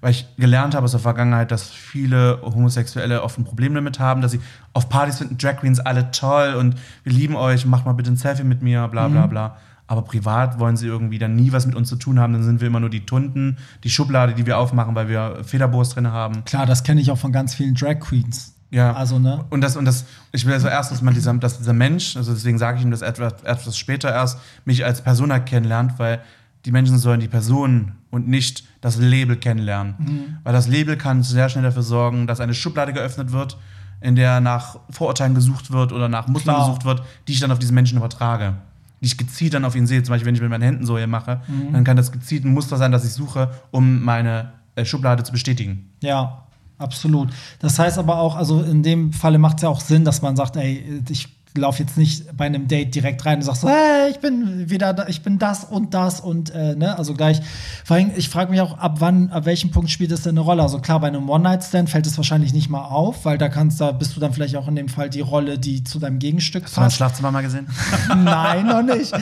Weil 0.01 0.13
ich 0.13 0.27
gelernt 0.37 0.75
habe 0.75 0.85
aus 0.85 0.93
der 0.93 1.01
Vergangenheit, 1.01 1.51
dass 1.51 1.71
viele 1.71 2.41
Homosexuelle 2.43 3.23
oft 3.23 3.39
ein 3.39 3.45
Problem 3.45 3.75
damit 3.75 3.99
haben, 3.99 4.23
dass 4.23 4.31
sie 4.31 4.41
auf 4.73 4.89
Partys 4.89 5.19
finden 5.19 5.39
Drag 5.39 5.57
Queens 5.57 5.81
alle 5.81 6.11
toll 6.13 6.55
und 6.55 6.77
wir 7.03 7.13
lieben 7.13 7.35
euch, 7.35 7.67
macht 7.67 7.85
mal 7.85 7.95
bitte 7.95 8.11
ein 8.11 8.17
Selfie 8.17 8.45
mit 8.45 8.63
mir, 8.63 8.87
bla 8.89 9.09
bla 9.09 9.27
bla. 9.27 9.57
Aber 9.89 10.03
privat 10.03 10.61
wollen 10.61 10.77
sie 10.77 10.87
irgendwie 10.87 11.19
dann 11.19 11.35
nie 11.35 11.51
was 11.51 11.67
mit 11.67 11.75
uns 11.75 11.89
zu 11.89 11.97
tun 11.97 12.21
haben, 12.21 12.35
dann 12.35 12.43
sind 12.45 12.61
wir 12.61 12.69
immer 12.69 12.79
nur 12.79 12.91
die 12.91 13.07
Tunden, 13.07 13.57
die 13.85 13.91
Schublade, 13.91 14.35
die 14.35 14.45
wir 14.45 14.59
aufmachen, 14.59 14.95
weil 14.95 15.09
wir 15.09 15.39
Federbohrs 15.45 15.91
drin 15.91 16.09
haben. 16.09 16.45
Klar, 16.45 16.67
das 16.67 16.85
kenne 16.85 17.01
ich 17.01 17.11
auch 17.11 17.19
von 17.19 17.33
ganz 17.33 17.55
vielen 17.55 17.75
Drag 17.75 17.99
Queens. 17.99 18.55
Ja. 18.71 18.93
Also, 18.93 19.19
ne? 19.19 19.47
Und 19.49 19.63
das, 19.63 19.77
und 19.77 19.87
das, 19.87 20.05
ich 20.33 20.45
will 20.45 20.53
also 20.53 20.69
erst, 20.69 20.93
dass 20.93 21.01
man 21.01 21.15
dieser, 21.15 21.33
dass 21.35 21.57
dieser 21.57 21.73
Mensch, 21.73 22.19
also 22.19 22.35
deswegen 22.35 22.59
sage 22.59 22.79
ich 22.79 22.85
ihm 22.85 22.91
das 22.91 23.01
etwas, 23.01 23.43
etwas 23.43 23.79
später 23.79 24.13
erst, 24.13 24.39
mich 24.67 24.85
als 24.85 25.01
Persona 25.01 25.39
kennenlernt, 25.39 25.99
weil 25.99 26.21
die 26.65 26.73
Menschen 26.73 26.99
sollen 26.99 27.21
die 27.21 27.29
Person 27.29 27.93
und 28.11 28.29
nicht 28.29 28.65
das 28.81 28.97
Label 28.99 29.37
kennenlernen. 29.37 29.95
Mhm. 29.99 30.21
Weil 30.45 30.53
das 30.53 30.69
Label 30.69 30.97
kann 30.97 31.23
sehr 31.23 31.49
schnell 31.49 31.65
dafür 31.65 31.83
sorgen, 31.83 32.27
dass 32.27 32.41
eine 32.41 32.55
Schublade 32.55 32.93
geöffnet 32.93 33.33
wird, 33.33 33.57
in 34.01 34.15
der 34.17 34.41
nach 34.41 34.79
Vorurteilen 34.91 35.35
gesucht 35.35 35.71
wird 35.73 35.93
oder 35.93 36.09
nach 36.09 36.29
Mustern 36.29 36.55
Klar. 36.55 36.67
gesucht 36.67 36.85
wird, 36.85 37.03
die 37.27 37.33
ich 37.33 37.41
dann 37.41 37.51
auf 37.51 37.59
diesen 37.59 37.75
Menschen 37.75 37.99
übertrage. 37.99 38.55
Die 39.01 39.07
ich 39.07 39.17
gezielt 39.19 39.55
dann 39.55 39.65
auf 39.65 39.75
ihn 39.77 39.87
sehe. 39.87 40.03
Zum 40.03 40.13
Beispiel, 40.13 40.27
wenn 40.27 40.35
ich 40.35 40.41
mit 40.41 40.51
meinen 40.51 40.63
Händen 40.63 40.85
so 40.87 40.97
hier 40.99 41.07
mache, 41.07 41.41
Mhm. 41.49 41.73
dann 41.73 41.85
kann 41.85 41.97
das 41.97 42.13
gezielt 42.13 42.45
ein 42.45 42.53
Muster 42.53 42.77
sein, 42.77 42.93
das 42.93 43.05
ich 43.05 43.13
suche, 43.13 43.51
um 43.71 44.03
meine 44.05 44.53
äh, 44.77 44.85
Schublade 44.85 45.23
zu 45.25 45.33
bestätigen. 45.33 45.89
Ja, 46.03 46.43
absolut. 46.79 47.31
Das 47.61 47.79
heißt 47.79 47.99
aber 47.99 48.19
auch, 48.19 48.37
also 48.37 48.63
in 48.63 48.83
dem 48.83 49.13
Falle 49.13 49.39
macht 49.39 49.57
es 49.59 49.63
ja 49.63 49.69
auch 49.69 49.81
Sinn, 49.81 50.05
dass 50.05 50.23
man 50.23 50.37
sagt, 50.37 50.57
ey, 50.57 51.03
ich 51.09 51.29
laufe 51.57 51.83
jetzt 51.83 51.97
nicht 51.97 52.37
bei 52.37 52.47
einem 52.47 52.69
Date 52.69 52.95
direkt 52.95 53.25
rein 53.27 53.37
und 53.37 53.43
sag 53.43 53.57
so, 53.57 53.69
hey, 53.69 54.11
ich 54.11 54.21
bin 54.21 54.71
wieder 54.71 54.93
da, 54.93 55.09
ich 55.09 55.23
bin 55.23 55.39
das 55.39 55.65
und 55.65 55.95
das 55.95 56.21
und 56.21 56.51
äh, 56.51 56.75
ne, 56.77 56.97
also 56.99 57.15
gleich. 57.15 57.41
Vor 57.85 57.97
allem, 57.97 58.11
ich 58.17 58.29
frage 58.29 58.51
mich 58.51 58.61
auch, 58.61 58.79
ab 58.79 58.97
wann, 58.99 59.31
ab 59.31 59.45
welchem 59.47 59.71
Punkt 59.71 59.91
spielt 59.91 60.11
das 60.11 60.23
denn 60.23 60.33
eine 60.33 60.41
Rolle? 60.41 60.63
Also 60.63 60.79
klar, 60.79 61.01
bei 61.01 61.09
einem 61.09 61.29
One-Night-Stand 61.29 61.91
fällt 61.91 62.07
es 62.07 62.17
wahrscheinlich 62.17 62.53
nicht 62.53 62.69
mal 62.69 62.85
auf, 62.85 63.25
weil 63.25 63.39
da 63.39 63.49
kannst 63.49 63.81
da 63.81 63.93
bist 63.93 64.17
du 64.17 64.21
dann 64.21 64.33
vielleicht 64.33 64.57
auch 64.57 64.69
in 64.69 64.77
dem 64.77 64.89
Fall 64.89 65.11
die 65.11 65.21
Rolle, 65.21 65.59
die 65.59 65.85
zu 65.85 65.99
deinem 65.99 66.19
Gegenstück 66.19 66.65
Hast 66.65 66.77
du 66.77 66.81
mein 66.81 66.87
passt. 66.87 66.97
Schlafzimmer 66.97 67.31
mal 67.31 67.43
gesehen? 67.43 67.67
Nein, 68.17 68.67
noch 68.67 68.83
nicht. 68.83 69.13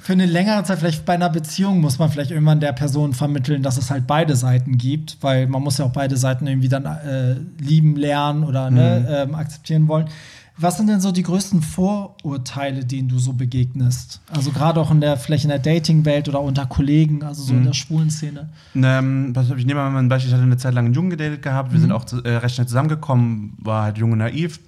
Für 0.00 0.12
eine 0.12 0.26
längere 0.26 0.62
Zeit, 0.64 0.78
vielleicht 0.78 1.04
bei 1.06 1.14
einer 1.14 1.30
Beziehung, 1.30 1.80
muss 1.80 1.98
man 1.98 2.10
vielleicht 2.10 2.30
irgendwann 2.30 2.60
der 2.60 2.72
Person 2.72 3.14
vermitteln, 3.14 3.62
dass 3.62 3.78
es 3.78 3.90
halt 3.90 4.06
beide 4.06 4.36
Seiten 4.36 4.76
gibt, 4.76 5.16
weil 5.22 5.46
man 5.46 5.62
muss 5.62 5.78
ja 5.78 5.86
auch 5.86 5.92
beide 5.92 6.16
Seiten 6.16 6.46
irgendwie 6.46 6.68
dann 6.68 6.84
äh, 6.84 7.36
lieben 7.58 7.96
lernen 7.96 8.44
oder 8.44 8.70
ne, 8.70 9.26
ähm, 9.26 9.34
akzeptieren 9.34 9.88
wollen. 9.88 10.08
Was 10.56 10.76
sind 10.76 10.86
denn 10.86 11.00
so 11.00 11.10
die 11.10 11.24
größten 11.24 11.62
Vorurteile, 11.62 12.84
denen 12.84 13.08
du 13.08 13.18
so 13.18 13.32
begegnest? 13.32 14.20
Also 14.32 14.52
gerade 14.52 14.80
auch 14.80 14.92
in 14.92 15.00
der 15.00 15.16
vielleicht 15.16 15.44
in 15.44 15.50
der 15.50 15.58
Dating-Welt 15.58 16.28
oder 16.28 16.40
unter 16.40 16.66
Kollegen, 16.66 17.24
also 17.24 17.42
so 17.42 17.54
in 17.54 17.64
der 17.64 17.72
schwulen 17.72 18.08
Szene. 18.08 18.50
Ähm, 18.74 19.34
ich 19.56 19.66
nehme 19.66 19.80
mal 19.80 19.96
ein 19.96 20.08
Beispiel. 20.08 20.28
Ich 20.28 20.34
hatte 20.34 20.44
eine 20.44 20.56
Zeit 20.56 20.74
lang 20.74 20.84
einen 20.84 20.94
Jungen 20.94 21.10
gedatet 21.10 21.42
gehabt. 21.42 21.72
Wir 21.72 21.80
sind 21.80 21.90
auch 21.90 22.04
äh, 22.24 22.36
recht 22.36 22.54
schnell 22.54 22.68
zusammengekommen, 22.68 23.54
war 23.58 23.82
halt 23.82 23.98
jung 23.98 24.12
und 24.12 24.18
naiv. 24.18 24.60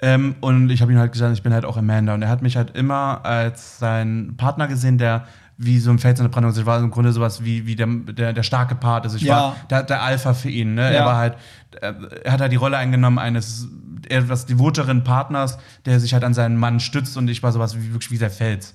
Ähm, 0.00 0.34
und 0.40 0.70
ich 0.70 0.82
habe 0.82 0.90
ihm 0.90 0.98
halt 0.98 1.12
gesagt, 1.12 1.32
ich 1.34 1.44
bin 1.44 1.54
halt 1.54 1.64
auch 1.64 1.76
Amanda. 1.76 2.14
Und 2.14 2.22
er 2.22 2.28
hat 2.28 2.42
mich 2.42 2.56
halt 2.56 2.76
immer 2.76 3.24
als 3.24 3.78
seinen 3.78 4.36
Partner 4.36 4.66
gesehen, 4.66 4.98
der 4.98 5.26
wie 5.64 5.78
so 5.78 5.90
ein 5.90 5.98
Fels 5.98 6.18
in 6.18 6.24
der 6.24 6.30
Brandung. 6.30 6.52
Ich 6.56 6.66
war 6.66 6.78
im 6.80 6.90
Grunde 6.90 7.12
sowas 7.12 7.44
wie, 7.44 7.66
wie 7.66 7.76
der, 7.76 7.86
der, 7.86 8.32
der 8.32 8.42
starke 8.42 8.74
Part. 8.74 9.04
Also 9.04 9.16
ich 9.16 9.22
Ja. 9.22 9.36
war 9.36 9.56
der, 9.70 9.82
der 9.84 10.02
Alpha 10.02 10.34
für 10.34 10.50
ihn. 10.50 10.74
Ne? 10.74 10.82
Ja. 10.82 11.00
Er 11.00 11.06
war 11.06 11.16
halt, 11.16 11.34
er, 11.80 11.94
er 12.24 12.32
hat 12.32 12.40
halt 12.40 12.52
die 12.52 12.56
Rolle 12.56 12.76
eingenommen 12.76 13.18
eines 13.18 13.68
etwas 14.08 14.46
devoteren 14.46 15.04
Partners, 15.04 15.58
der 15.86 16.00
sich 16.00 16.12
halt 16.14 16.24
an 16.24 16.34
seinen 16.34 16.56
Mann 16.56 16.80
stützt 16.80 17.16
und 17.16 17.28
ich 17.28 17.42
war 17.42 17.52
sowas 17.52 17.76
wie 17.78 17.92
wirklich 17.92 18.10
wie 18.10 18.18
der 18.18 18.30
Fels 18.30 18.74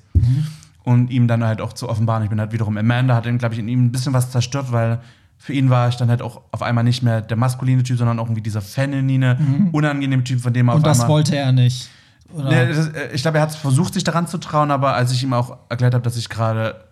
und 0.84 1.12
ihm 1.12 1.28
dann 1.28 1.44
halt 1.44 1.60
auch 1.62 1.74
zu 1.74 1.90
offenbaren. 1.90 2.24
Ich 2.24 2.30
bin 2.30 2.40
halt 2.40 2.54
wiederum 2.54 2.78
Amanda, 2.78 3.14
hat 3.16 3.26
ihm, 3.26 3.38
glaube 3.38 3.54
ich, 3.54 3.60
in 3.60 3.68
ihm 3.68 3.86
ein 3.86 3.92
bisschen 3.92 4.14
was 4.14 4.32
zerstört, 4.32 4.72
weil 4.72 5.00
für 5.38 5.54
ihn 5.54 5.70
war 5.70 5.90
ich 5.90 5.96
dann 5.98 6.10
halt 6.10 6.22
auch 6.22 6.42
auf 6.52 6.62
einmal 6.64 6.84
nicht 6.84 7.04
mehr 7.04 7.22
der 7.22 7.38
maskuline 7.38 7.84
Typ, 7.84 7.98
sondern 7.98 8.18
auch 8.20 8.26
irgendwie 8.26 8.42
dieser 8.42 8.62
feminine, 8.62 9.38
unangenehme 9.74 10.24
Typ, 10.24 10.40
von 10.42 10.54
dem 10.54 10.70
er 10.70 10.76
Und 10.76 10.78
auf 10.80 10.84
das 10.86 11.02
einmal. 11.02 11.10
wollte 11.16 11.36
er 11.36 11.52
nicht. 11.52 11.90
Nee, 12.36 12.68
das, 12.68 12.88
äh, 12.90 13.10
ich 13.14 13.22
glaube, 13.22 13.38
er 13.38 13.44
hat 13.44 13.56
versucht, 13.56 13.94
sich 13.94 14.04
daran 14.04 14.28
zu 14.28 14.38
trauen, 14.38 14.72
aber 14.72 14.94
als 14.96 15.12
ich 15.12 15.24
ihm 15.24 15.34
auch 15.34 15.58
erklärt 15.70 15.94
habe, 15.94 16.04
dass 16.04 16.18
ich 16.18 16.30
gerade 16.30 16.84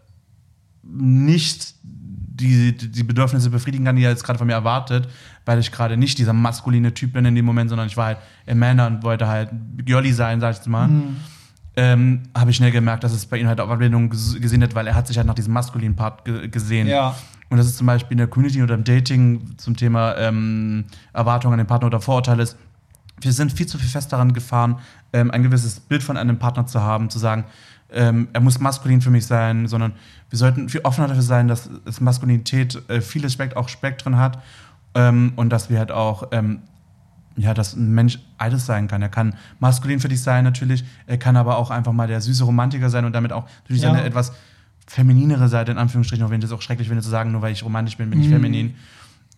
nicht 0.84 1.76
die, 1.84 2.76
die 2.76 3.04
Bedürfnisse 3.04 3.50
befriedigen 3.50 3.86
kann, 3.86 3.96
die 3.96 4.04
er 4.04 4.12
jetzt 4.12 4.24
gerade 4.24 4.38
von 4.38 4.48
mir 4.48 4.54
erwartet, 4.54 5.08
weil 5.46 5.60
ich 5.60 5.72
gerade 5.72 5.96
nicht 5.98 6.18
dieser 6.18 6.34
maskuline 6.34 6.94
Typ 6.94 7.14
bin 7.14 7.24
in 7.26 7.34
dem 7.36 7.46
Moment, 7.46 7.70
sondern 7.70 7.88
ich 7.88 7.96
war 7.98 8.08
halt 8.08 8.18
Amanda 8.50 8.88
und 8.88 9.04
wollte 9.04 9.28
halt 9.28 9.50
Girly 9.86 10.12
sein, 10.12 10.40
sag 10.42 10.52
ich 10.52 10.58
jetzt 10.58 10.68
mal. 10.68 10.90
Ähm, 11.78 12.24
habe 12.36 12.52
ich 12.52 12.58
schnell 12.58 12.72
gemerkt, 12.72 13.04
dass 13.04 13.12
es 13.14 13.26
bei 13.26 13.38
ihm 13.38 13.48
halt 13.48 13.60
auf 13.60 13.70
Ablehnung 13.70 14.10
ges- 14.12 14.40
gesehen 14.40 14.64
hat, 14.64 14.76
weil 14.76 14.88
er 14.88 14.96
hat 14.96 15.08
sich 15.08 15.18
halt 15.18 15.28
nach 15.28 15.34
diesem 15.36 15.54
maskulinen 15.54 15.96
Part 15.96 16.24
ge 16.26 16.48
gesehen. 16.48 16.88
Ja. 16.88 17.16
Und 17.50 17.58
das 17.58 17.68
ist 17.68 17.78
zum 17.78 17.88
Beispiel 17.88 18.14
in 18.14 18.18
der 18.20 18.28
Community 18.28 18.64
oder 18.64 18.76
im 18.76 18.84
Dating 18.84 19.58
zum 19.58 19.76
Thema 19.76 20.16
ähm, 20.18 20.86
Erwartungen 21.14 21.54
an 21.54 21.58
den 21.60 21.68
Partner 21.68 21.88
oder 21.88 22.00
Vorurteile 22.02 22.44
ist, 22.44 22.58
wir 23.22 23.32
sind 23.34 23.52
viel 23.54 23.66
zu 23.66 23.78
viel 23.78 23.90
fest 23.90 24.12
daran 24.14 24.34
gefahren, 24.34 24.80
ähm, 25.14 25.32
ein 25.32 25.44
gewisses 25.44 25.80
Bild 25.80 26.04
von 26.04 26.18
einem 26.18 26.38
Partner 26.40 26.66
zu 26.68 26.82
haben, 26.82 27.10
zu 27.10 27.20
sagen, 27.20 27.46
ähm, 27.92 28.28
er 28.34 28.42
muss 28.42 28.60
maskulin 28.60 29.02
für 29.02 29.12
mich 29.12 29.26
sein, 29.26 29.68
sondern 29.68 29.94
wir 30.30 30.38
sollten 30.40 30.70
viel 30.70 30.82
offener 30.82 31.08
dafür 31.08 31.24
sein, 31.24 31.48
dass 31.48 31.70
es 31.86 32.02
Maskulinität 32.02 32.82
äh, 32.90 33.00
viele 33.02 33.30
Spekt 33.30 33.56
auch 33.56 33.70
Spektren 33.70 34.18
hat 34.18 34.42
ähm, 34.96 35.34
und 35.36 35.50
dass 35.50 35.70
wir 35.70 35.78
halt 35.80 35.92
auch, 35.92 36.30
ähm, 36.32 36.60
ja, 37.38 37.54
dass 37.54 37.76
ein 37.76 37.94
Mensch 37.94 38.20
alles 38.38 38.66
sein 38.66 38.88
kann. 38.88 39.02
Er 39.02 39.10
kann 39.10 39.36
maskulin 39.60 40.00
für 40.00 40.08
dich 40.10 40.22
sein 40.22 40.44
natürlich, 40.44 40.84
er 41.06 41.18
kann 41.18 41.38
aber 41.38 41.58
auch 41.58 41.70
einfach 41.70 41.94
mal 41.94 42.08
der 42.08 42.22
süße 42.22 42.44
Romantiker 42.44 42.90
sein 42.90 43.06
und 43.06 43.14
damit 43.14 43.32
auch 43.32 43.46
durch 43.68 43.82
Ja. 43.82 43.90
seine 43.92 44.04
etwas 44.04 44.34
femininere 44.88 45.48
Seite, 45.48 45.72
in 45.72 45.78
Anführungsstrichen, 45.78 46.26
auch 46.26 46.30
wenn 46.32 46.42
das 46.42 46.52
auch 46.52 46.62
schrecklich 46.62 46.88
finde 46.88 47.04
zu 47.04 47.10
sagen, 47.10 47.32
nur 47.32 47.42
weil 47.42 47.52
ich 47.52 47.64
romantisch 47.64 47.98
bin, 47.98 48.10
bin 48.10 48.22
ich 48.22 48.30
feminin. 48.30 48.76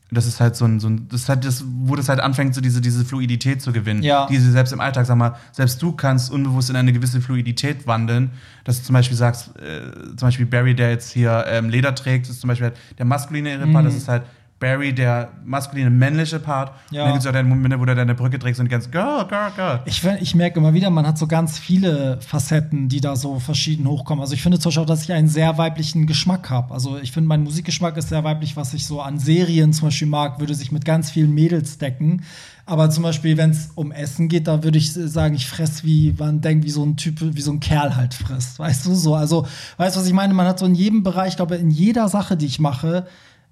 Das 0.10 0.26
ist 0.26 0.39
halt 0.39 0.56
so 0.56 0.65
ein, 0.65 0.80
so 0.80 0.88
ein 0.88 1.08
das 1.10 1.22
ist 1.22 1.30
halt 1.30 1.43
das, 1.43 1.65
wo 1.67 1.96
das 1.96 2.08
halt 2.08 2.20
anfängt, 2.20 2.56
so 2.56 2.62
diese, 2.62 2.80
diese 2.80 3.04
Fluidität 3.04 3.62
zu 3.62 3.74
gewinnen. 3.74 4.04
Ja. 4.04 4.28
Die 4.28 4.38
sie 4.38 4.52
selbst 4.52 4.72
im 4.72 4.80
Alltag, 4.80 5.06
sag 5.06 5.17
mal, 5.17 5.36
selbst 5.52 5.82
du 5.82 5.91
kannst 5.91 6.32
unbewusst 6.32 6.70
in 6.70 6.76
eine 6.76 6.93
gewisse 6.93 7.20
Fluidität 7.20 7.88
wandeln. 7.88 8.32
Dass 8.63 8.80
du 8.80 8.86
zum 8.86 8.93
Beispiel 8.93 9.17
sagst, 9.17 9.52
äh, 9.60 9.91
zum 10.15 10.28
Beispiel 10.28 10.46
Barry, 10.46 10.76
der 10.76 10.91
jetzt 10.91 11.12
hier 11.12 11.46
ähm, 11.48 11.70
Leder 11.70 11.93
trägt, 11.96 12.30
ist 12.30 12.39
zum 12.39 12.48
Beispiel 12.48 12.67
halt 12.67 12.78
der 12.98 13.06
maskuline 13.06 13.67
Part, 13.67 13.86
das 13.86 13.96
ist 13.96 14.08
halt 14.08 14.24
Barry, 14.60 14.93
der 14.93 15.30
maskuline 15.46 15.89
männliche 15.89 16.39
Part. 16.39 16.72
Ja. 16.89 17.02
Und 17.02 17.08
dann 17.08 17.13
gibt 17.13 17.24
es 17.24 17.28
auch 17.28 17.34
deine 17.34 17.48
Momente, 17.48 17.80
wo 17.80 17.86
du 17.86 17.93
deine 17.93 18.15
Brücke 18.15 18.39
trägst 18.39 18.60
und 18.60 18.65
die 18.65 18.72
ganze 18.72 18.89
Girl, 18.89 19.26
Girl, 19.28 19.52
Girl. 19.56 19.82
Ich, 19.86 20.04
ich 20.04 20.34
merke 20.34 20.60
immer 20.60 20.74
wieder, 20.74 20.89
man 20.89 21.06
hat 21.06 21.17
so 21.17 21.28
ganz 21.28 21.60
viele 21.60 22.20
Facetten, 22.22 22.89
die 22.89 23.00
da 23.00 23.15
so 23.15 23.39
verschieden 23.39 23.88
hochkommen. 23.88 24.22
Also 24.22 24.34
ich 24.34 24.41
finde 24.41 24.58
zum 24.58 24.70
Beispiel 24.70 24.84
auch, 24.84 24.88
dass 24.88 25.04
ich 25.04 25.13
einen 25.13 25.28
sehr 25.28 25.58
weiblichen 25.60 26.08
Geschmack 26.08 26.50
habe. 26.50 26.74
Also 26.74 26.98
ich 26.98 27.12
finde, 27.12 27.28
mein 27.28 27.43
Musikgeschmack 27.43 27.98
ist 27.98 28.10
sehr 28.10 28.24
weiblich, 28.24 28.58
was 28.58 28.74
ich 28.74 28.88
so 28.88 29.02
an 29.02 29.20
Serien 29.20 29.74
zum 29.74 29.89
Beispiel 29.89 30.08
mag, 30.08 30.39
würde 30.39 30.56
sich 30.56 30.72
mit 30.72 30.86
ganz 30.86 31.12
vielen 31.12 31.34
Mädels 31.34 31.78
decken. 31.78 32.24
Aber 32.65 32.89
zum 32.89 33.04
Beispiel, 33.04 33.38
wenn 33.38 33.52
es 33.52 33.70
um 33.76 33.93
Essen 33.93 34.28
geht, 34.28 34.48
da 34.48 34.63
würde 34.63 34.78
ich 34.78 34.91
sagen, 34.91 35.36
ich 35.36 35.48
fress 35.48 35.86
wie 35.86 36.13
man 36.17 36.41
denkt, 36.41 36.65
wie 36.65 36.70
so 36.70 36.84
ein 36.84 36.98
Typ, 36.98 37.15
wie 37.22 37.41
so 37.41 37.52
ein 37.52 37.62
Kerl 37.62 37.96
halt 37.96 38.13
frisst. 38.13 38.60
Weißt 38.60 38.86
du 38.86 38.93
so? 38.93 39.15
Also, 39.15 39.48
weißt 39.78 39.96
du, 39.96 40.02
was 40.02 40.08
ich 40.08 40.13
meine? 40.13 40.34
Man 40.34 40.48
hat 40.48 40.60
so 40.60 40.65
in 40.65 40.76
jedem 40.76 41.02
Bereich, 41.02 41.30
ich 41.30 41.36
glaube, 41.38 41.56
in 41.56 41.72
jeder 41.72 42.10
Sache, 42.10 42.36
die 42.36 42.46
ich 42.46 42.60
mache, 42.60 43.08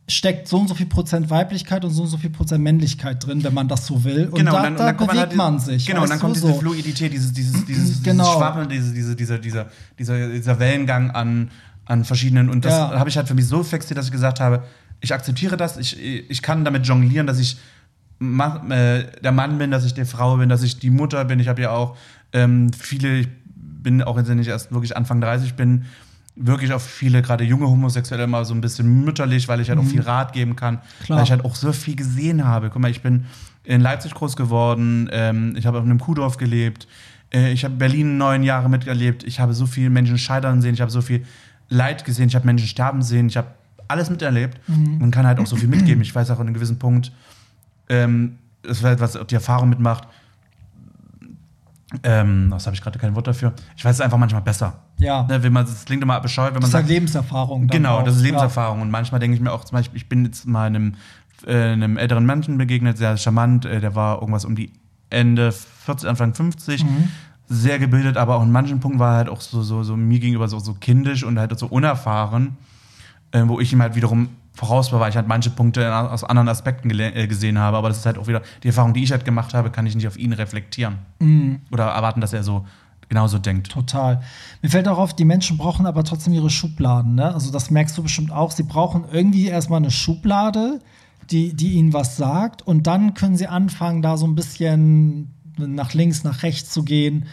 steckt 0.07 0.47
so 0.47 0.59
und 0.59 0.67
so 0.67 0.75
viel 0.75 0.85
Prozent 0.85 1.29
Weiblichkeit 1.31 1.83
und 1.83 1.91
so 1.91 2.03
und 2.03 2.09
so 2.09 2.17
viel 2.17 2.29
Prozent 2.29 2.63
Männlichkeit 2.63 3.25
drin, 3.25 3.43
wenn 3.43 3.53
man 3.55 3.67
das 3.67 3.87
so 3.87 4.03
will. 4.03 4.27
Und 4.27 4.45
da, 4.45 4.69
da 4.69 4.93
kommt 4.93 5.11
bewegt 5.11 5.27
halt- 5.29 5.35
man 5.35 5.59
sich. 5.59 5.85
Genau, 5.87 6.03
und 6.03 6.09
dann 6.09 6.19
kommt 6.19 6.35
diese 6.35 6.47
so. 6.47 6.53
Fluidität, 6.59 7.11
dieses, 7.11 7.33
dieses, 7.33 7.65
dieses, 7.67 8.03
Genau. 8.03 8.23
dieses 8.23 8.35
Schwappeln, 8.37 8.69
diese, 8.69 8.93
diese, 8.93 9.15
dieser, 9.15 9.39
dieser, 9.39 9.67
dieser, 9.97 10.29
dieser 10.29 10.59
Wellengang 10.59 11.09
an, 11.11 11.49
an 11.85 12.05
verschiedenen. 12.05 12.49
Und 12.49 12.65
das 12.65 12.73
Ja. 12.73 12.99
habe 12.99 13.09
ich 13.09 13.17
halt 13.17 13.27
für 13.27 13.33
mich 13.33 13.47
so 13.47 13.63
fixiert, 13.63 13.97
dass 13.97 14.05
ich 14.05 14.11
gesagt 14.11 14.39
habe, 14.39 14.63
ich 15.01 15.13
akzeptiere 15.13 15.57
das, 15.57 15.77
ich, 15.77 15.99
ich 15.99 16.41
kann 16.41 16.63
damit 16.65 16.85
jonglieren, 16.87 17.25
dass 17.27 17.39
ich 17.39 17.57
äh, 18.21 19.03
der 19.23 19.31
Mann 19.31 19.57
bin, 19.57 19.71
dass 19.71 19.85
ich 19.85 19.93
die 19.93 20.05
Frau 20.05 20.37
bin, 20.37 20.49
dass 20.49 20.63
ich 20.63 20.79
die 20.79 20.89
Mutter 20.89 21.25
bin. 21.25 21.39
Ich 21.39 21.47
habe 21.47 21.61
ja 21.61 21.71
auch 21.71 21.97
ähm, 22.31 22.71
viele, 22.73 23.17
ich 23.19 23.27
bin 23.55 24.01
auch 24.01 24.17
jetzt 24.17 24.29
nicht 24.29 24.47
erst 24.47 24.71
wirklich 24.71 24.95
Anfang 24.95 25.19
30 25.21 25.55
bin, 25.55 25.85
wirklich 26.35 26.73
auf 26.73 26.83
viele, 26.85 27.21
gerade 27.21 27.43
junge 27.43 27.65
Homosexuelle 27.67 28.23
immer 28.25 28.43
so 28.45 28.53
ein 28.53 28.61
bisschen 28.61 29.03
mütterlich, 29.05 29.47
weil 29.47 29.61
ich 29.61 29.69
halt 29.69 29.79
auch 29.79 29.85
viel 29.85 30.01
Rat 30.01 30.33
geben 30.33 30.55
kann, 30.55 30.75
Mhm. 30.75 31.03
Klar. 31.05 31.17
weil 31.17 31.23
ich 31.25 31.31
halt 31.31 31.45
auch 31.45 31.55
so 31.55 31.71
viel 31.71 31.95
gesehen 31.95 32.43
habe. 32.45 32.69
Guck 32.69 32.81
mal, 32.81 32.91
ich 32.91 33.01
bin 33.01 33.25
in 33.63 33.81
Leipzig 33.81 34.13
groß 34.13 34.35
geworden, 34.35 35.09
ähm, 35.11 35.55
ich 35.57 35.65
habe 35.65 35.77
auf 35.79 35.83
einem 35.85 35.99
Kuhdorf 35.99 36.37
gelebt, 36.37 36.87
Äh, 37.33 37.51
ich 37.51 37.63
habe 37.65 37.73
Berlin 37.75 38.17
neun 38.19 38.43
Jahre 38.43 38.69
miterlebt. 38.69 39.23
Ich 39.23 39.39
habe 39.39 39.53
so 39.55 39.65
viele 39.65 39.89
Menschen 39.89 40.17
scheitern 40.19 40.61
sehen. 40.61 40.75
Ich 40.75 40.81
habe 40.81 40.91
so 40.91 41.01
viel 41.01 41.25
Leid 41.69 42.05
gesehen. 42.05 42.27
Ich 42.27 42.35
habe 42.35 42.45
Menschen 42.45 42.67
sterben 42.67 43.01
sehen. 43.01 43.27
Ich 43.27 43.35
habe 43.35 43.47
alles 43.87 44.09
miterlebt 44.11 44.59
und 44.67 45.09
kann 45.11 45.25
halt 45.25 45.39
auch 45.39 45.47
so 45.47 45.55
viel 45.55 45.67
mitgeben. 45.67 46.01
Ich 46.03 46.13
weiß 46.13 46.29
auch 46.29 46.39
an 46.39 46.45
einem 46.47 46.53
gewissen 46.53 46.77
Punkt, 46.77 47.11
ähm, 47.89 48.37
das 48.61 48.83
war 48.83 48.91
etwas, 48.91 49.17
die 49.29 49.35
Erfahrung 49.35 49.69
mitmacht. 49.69 50.07
Ähm, 52.03 52.47
was 52.49 52.65
habe 52.65 52.75
ich 52.75 52.81
gerade 52.81 52.97
kein 52.97 53.15
Wort 53.15 53.27
dafür? 53.27 53.53
Ich 53.77 53.85
weiß 53.85 53.95
es 53.95 54.01
einfach 54.01 54.17
manchmal 54.17 54.41
besser. 54.41 54.81
Ja. 54.97 55.23
Ne, 55.23 55.43
wenn 55.43 55.53
man, 55.53 55.65
das 55.65 55.85
klingt 55.85 56.01
immer 56.03 56.19
bescheuert, 56.19 56.49
wenn 56.49 56.55
man 56.55 56.61
Das 56.61 56.69
ist 56.69 56.73
halt 56.75 56.85
sagt, 56.85 56.93
Lebenserfahrung. 56.93 57.67
dann 57.67 57.77
Genau, 57.77 57.99
auch. 57.99 58.03
das 58.03 58.15
ist 58.15 58.21
Ja. 58.21 58.27
Lebenserfahrung. 58.27 58.81
Und 58.81 58.89
manchmal 58.91 59.19
denke 59.19 59.35
ich 59.35 59.41
mir 59.41 59.51
auch, 59.51 59.63
zum 59.63 59.77
Beispiel, 59.77 59.97
ich 59.97 60.09
bin 60.09 60.25
jetzt 60.25 60.47
mal 60.47 60.65
einem, 60.65 60.95
äh, 61.45 61.53
einem 61.73 61.97
älteren 61.97 62.25
Menschen 62.25 62.57
begegnet, 62.57 62.97
sehr 62.97 63.15
charmant, 63.17 63.65
äh, 63.65 63.79
der 63.79 63.93
war 63.95 64.19
irgendwas 64.19 64.45
um 64.45 64.55
die 64.55 64.71
Ende 65.11 65.51
40, 65.51 66.09
Anfang 66.09 66.33
50, 66.33 66.83
Mhm. 66.83 67.09
sehr 67.47 67.77
gebildet, 67.77 68.17
aber 68.17 68.35
auch 68.37 68.43
in 68.43 68.51
manchen 68.51 68.79
Punkten 68.79 68.99
war 68.99 69.11
er 69.13 69.17
halt 69.17 69.29
auch 69.29 69.39
so, 69.41 69.61
so, 69.61 69.83
so 69.83 69.95
mir 69.95 70.19
gegenüber 70.19 70.47
so, 70.47 70.57
so 70.59 70.73
kindisch 70.73 71.23
und 71.23 71.37
halt 71.37 71.57
so 71.59 71.67
unerfahren, 71.67 72.57
äh, 73.31 73.43
wo 73.45 73.59
ich 73.59 73.71
ihm 73.71 73.81
halt 73.83 73.95
wiederum 73.95 74.29
voraus 74.55 74.91
war, 74.91 74.99
weil 74.99 75.09
ich 75.09 75.15
halt 75.15 75.27
manche 75.27 75.49
Punkte 75.49 75.93
aus 75.93 76.23
anderen 76.23 76.47
Aspekten 76.47 76.89
äh, 76.99 77.27
gesehen 77.27 77.59
habe. 77.59 77.77
Aber 77.77 77.89
das 77.89 77.99
ist 77.99 78.05
halt 78.05 78.17
auch 78.17 78.27
wieder 78.27 78.41
die 78.63 78.69
Erfahrung, 78.69 78.93
die 78.93 79.03
ich 79.03 79.11
halt 79.11 79.25
gemacht 79.25 79.53
habe, 79.53 79.69
kann 79.69 79.85
ich 79.85 79.95
nicht 79.95 80.07
auf 80.07 80.17
ihn 80.17 80.33
reflektieren. 80.33 80.97
Mhm. 81.19 81.61
Oder 81.71 81.85
erwarten, 81.85 82.21
dass 82.21 82.33
er 82.33 82.43
so 82.43 82.65
genauso 83.09 83.37
denkt. 83.37 83.71
Total. 83.71 84.21
Mir 84.61 84.69
fällt 84.69 84.87
auch 84.87 84.97
auf, 84.97 85.13
die 85.13 85.25
Menschen 85.25 85.57
brauchen 85.57 85.85
aber 85.85 86.03
trotzdem 86.03 86.33
ihre 86.33 86.49
Schubladen. 86.49 87.15
Ne? 87.15 87.33
Also 87.33 87.51
das 87.51 87.69
merkst 87.69 87.97
du 87.97 88.03
bestimmt 88.03 88.31
auch. 88.31 88.51
Sie 88.51 88.63
brauchen 88.63 89.05
irgendwie 89.11 89.47
erstmal 89.47 89.77
eine 89.77 89.91
Schublade, 89.91 90.79
die, 91.29 91.53
die 91.53 91.73
ihnen 91.73 91.93
was 91.93 92.17
sagt. 92.17 92.61
Und 92.61 92.87
dann 92.87 93.13
können 93.13 93.35
sie 93.35 93.47
anfangen, 93.47 94.01
da 94.01 94.17
so 94.17 94.25
ein 94.25 94.35
bisschen 94.35 95.33
nach 95.57 95.93
links, 95.93 96.23
nach 96.23 96.43
rechts 96.43 96.71
zu 96.71 96.83
gehen. 96.83 97.25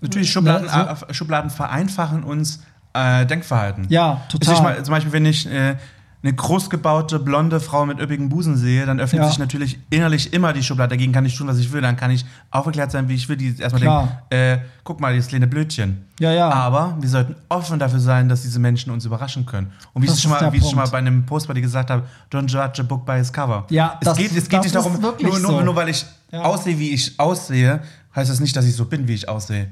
Natürlich, 0.00 0.32
Schubladen, 0.32 0.66
Ne, 0.66 0.96
äh, 1.08 1.14
Schubladen 1.14 1.50
vereinfachen 1.50 2.22
uns 2.24 2.62
äh, 2.94 3.26
Denkverhalten. 3.26 3.86
Ja, 3.90 4.22
total. 4.28 4.62
Mal, 4.62 4.84
zum 4.84 4.92
Beispiel, 4.92 5.12
wenn 5.12 5.26
ich 5.26 5.46
äh, 5.46 5.76
eine 6.22 6.34
großgebaute, 6.34 7.18
blonde 7.18 7.60
Frau 7.60 7.86
mit 7.86 7.98
üppigen 7.98 8.28
Busen 8.28 8.54
sehe, 8.56 8.84
dann 8.84 9.00
öffnet 9.00 9.22
Ja. 9.22 9.28
sich 9.28 9.38
natürlich 9.38 9.78
innerlich 9.88 10.34
immer 10.34 10.52
die 10.52 10.62
Schublade. 10.62 10.90
Dagegen 10.90 11.12
kann 11.12 11.24
ich 11.24 11.34
tun, 11.36 11.46
was 11.48 11.58
ich 11.58 11.72
will. 11.72 11.80
Dann 11.80 11.96
kann 11.96 12.10
ich 12.10 12.26
aufgeklärt 12.50 12.90
sein, 12.90 13.08
wie 13.08 13.14
ich 13.14 13.26
will. 13.30 13.36
Die 13.38 13.56
erstmal 13.58 13.80
Klar. 13.80 14.22
denken, 14.30 14.62
äh, 14.62 14.64
guck 14.84 15.00
mal, 15.00 15.14
dieses 15.14 15.28
kleine 15.28 15.46
Blödchen. 15.46 16.04
Ja, 16.18 16.30
ja. 16.32 16.50
Aber 16.50 16.96
wir 17.00 17.08
sollten 17.08 17.36
offen 17.48 17.78
dafür 17.78 18.00
sein, 18.00 18.28
dass 18.28 18.42
diese 18.42 18.58
Menschen 18.58 18.90
uns 18.92 19.06
überraschen 19.06 19.46
können. 19.46 19.72
Und 19.94 20.02
wie 20.02 20.06
ich 20.06 20.12
es 20.12 20.20
schon 20.20 20.30
mal, 20.30 20.52
wie 20.52 20.58
ich 20.58 20.64
schon 20.64 20.76
mal 20.76 20.88
bei 20.88 20.98
einem 20.98 21.24
Post 21.24 21.48
bei 21.48 21.54
dir 21.54 21.62
gesagt 21.62 21.88
habe, 21.90 22.02
don't 22.30 22.48
judge 22.48 22.82
a 22.82 22.84
book 22.84 23.06
by 23.06 23.12
its 23.18 23.32
cover. 23.32 23.64
Ja, 23.70 23.96
es 24.00 24.04
das- 24.04 24.18
geht, 24.18 24.36
es 24.36 24.46
geht 24.46 24.62
nicht 24.62 24.74
darum, 24.74 25.00
nur, 25.00 25.16
nur, 25.22 25.38
so. 25.40 25.60
nur 25.62 25.74
weil 25.76 25.88
ich 25.88 26.04
Ja. 26.32 26.42
aussehe, 26.42 26.78
wie 26.78 26.90
ich 26.90 27.18
aussehe, 27.18 27.80
heißt 28.14 28.30
das 28.30 28.40
nicht, 28.40 28.54
dass 28.54 28.66
ich 28.66 28.76
so 28.76 28.84
bin, 28.84 29.08
wie 29.08 29.14
ich 29.14 29.26
aussehe. 29.26 29.68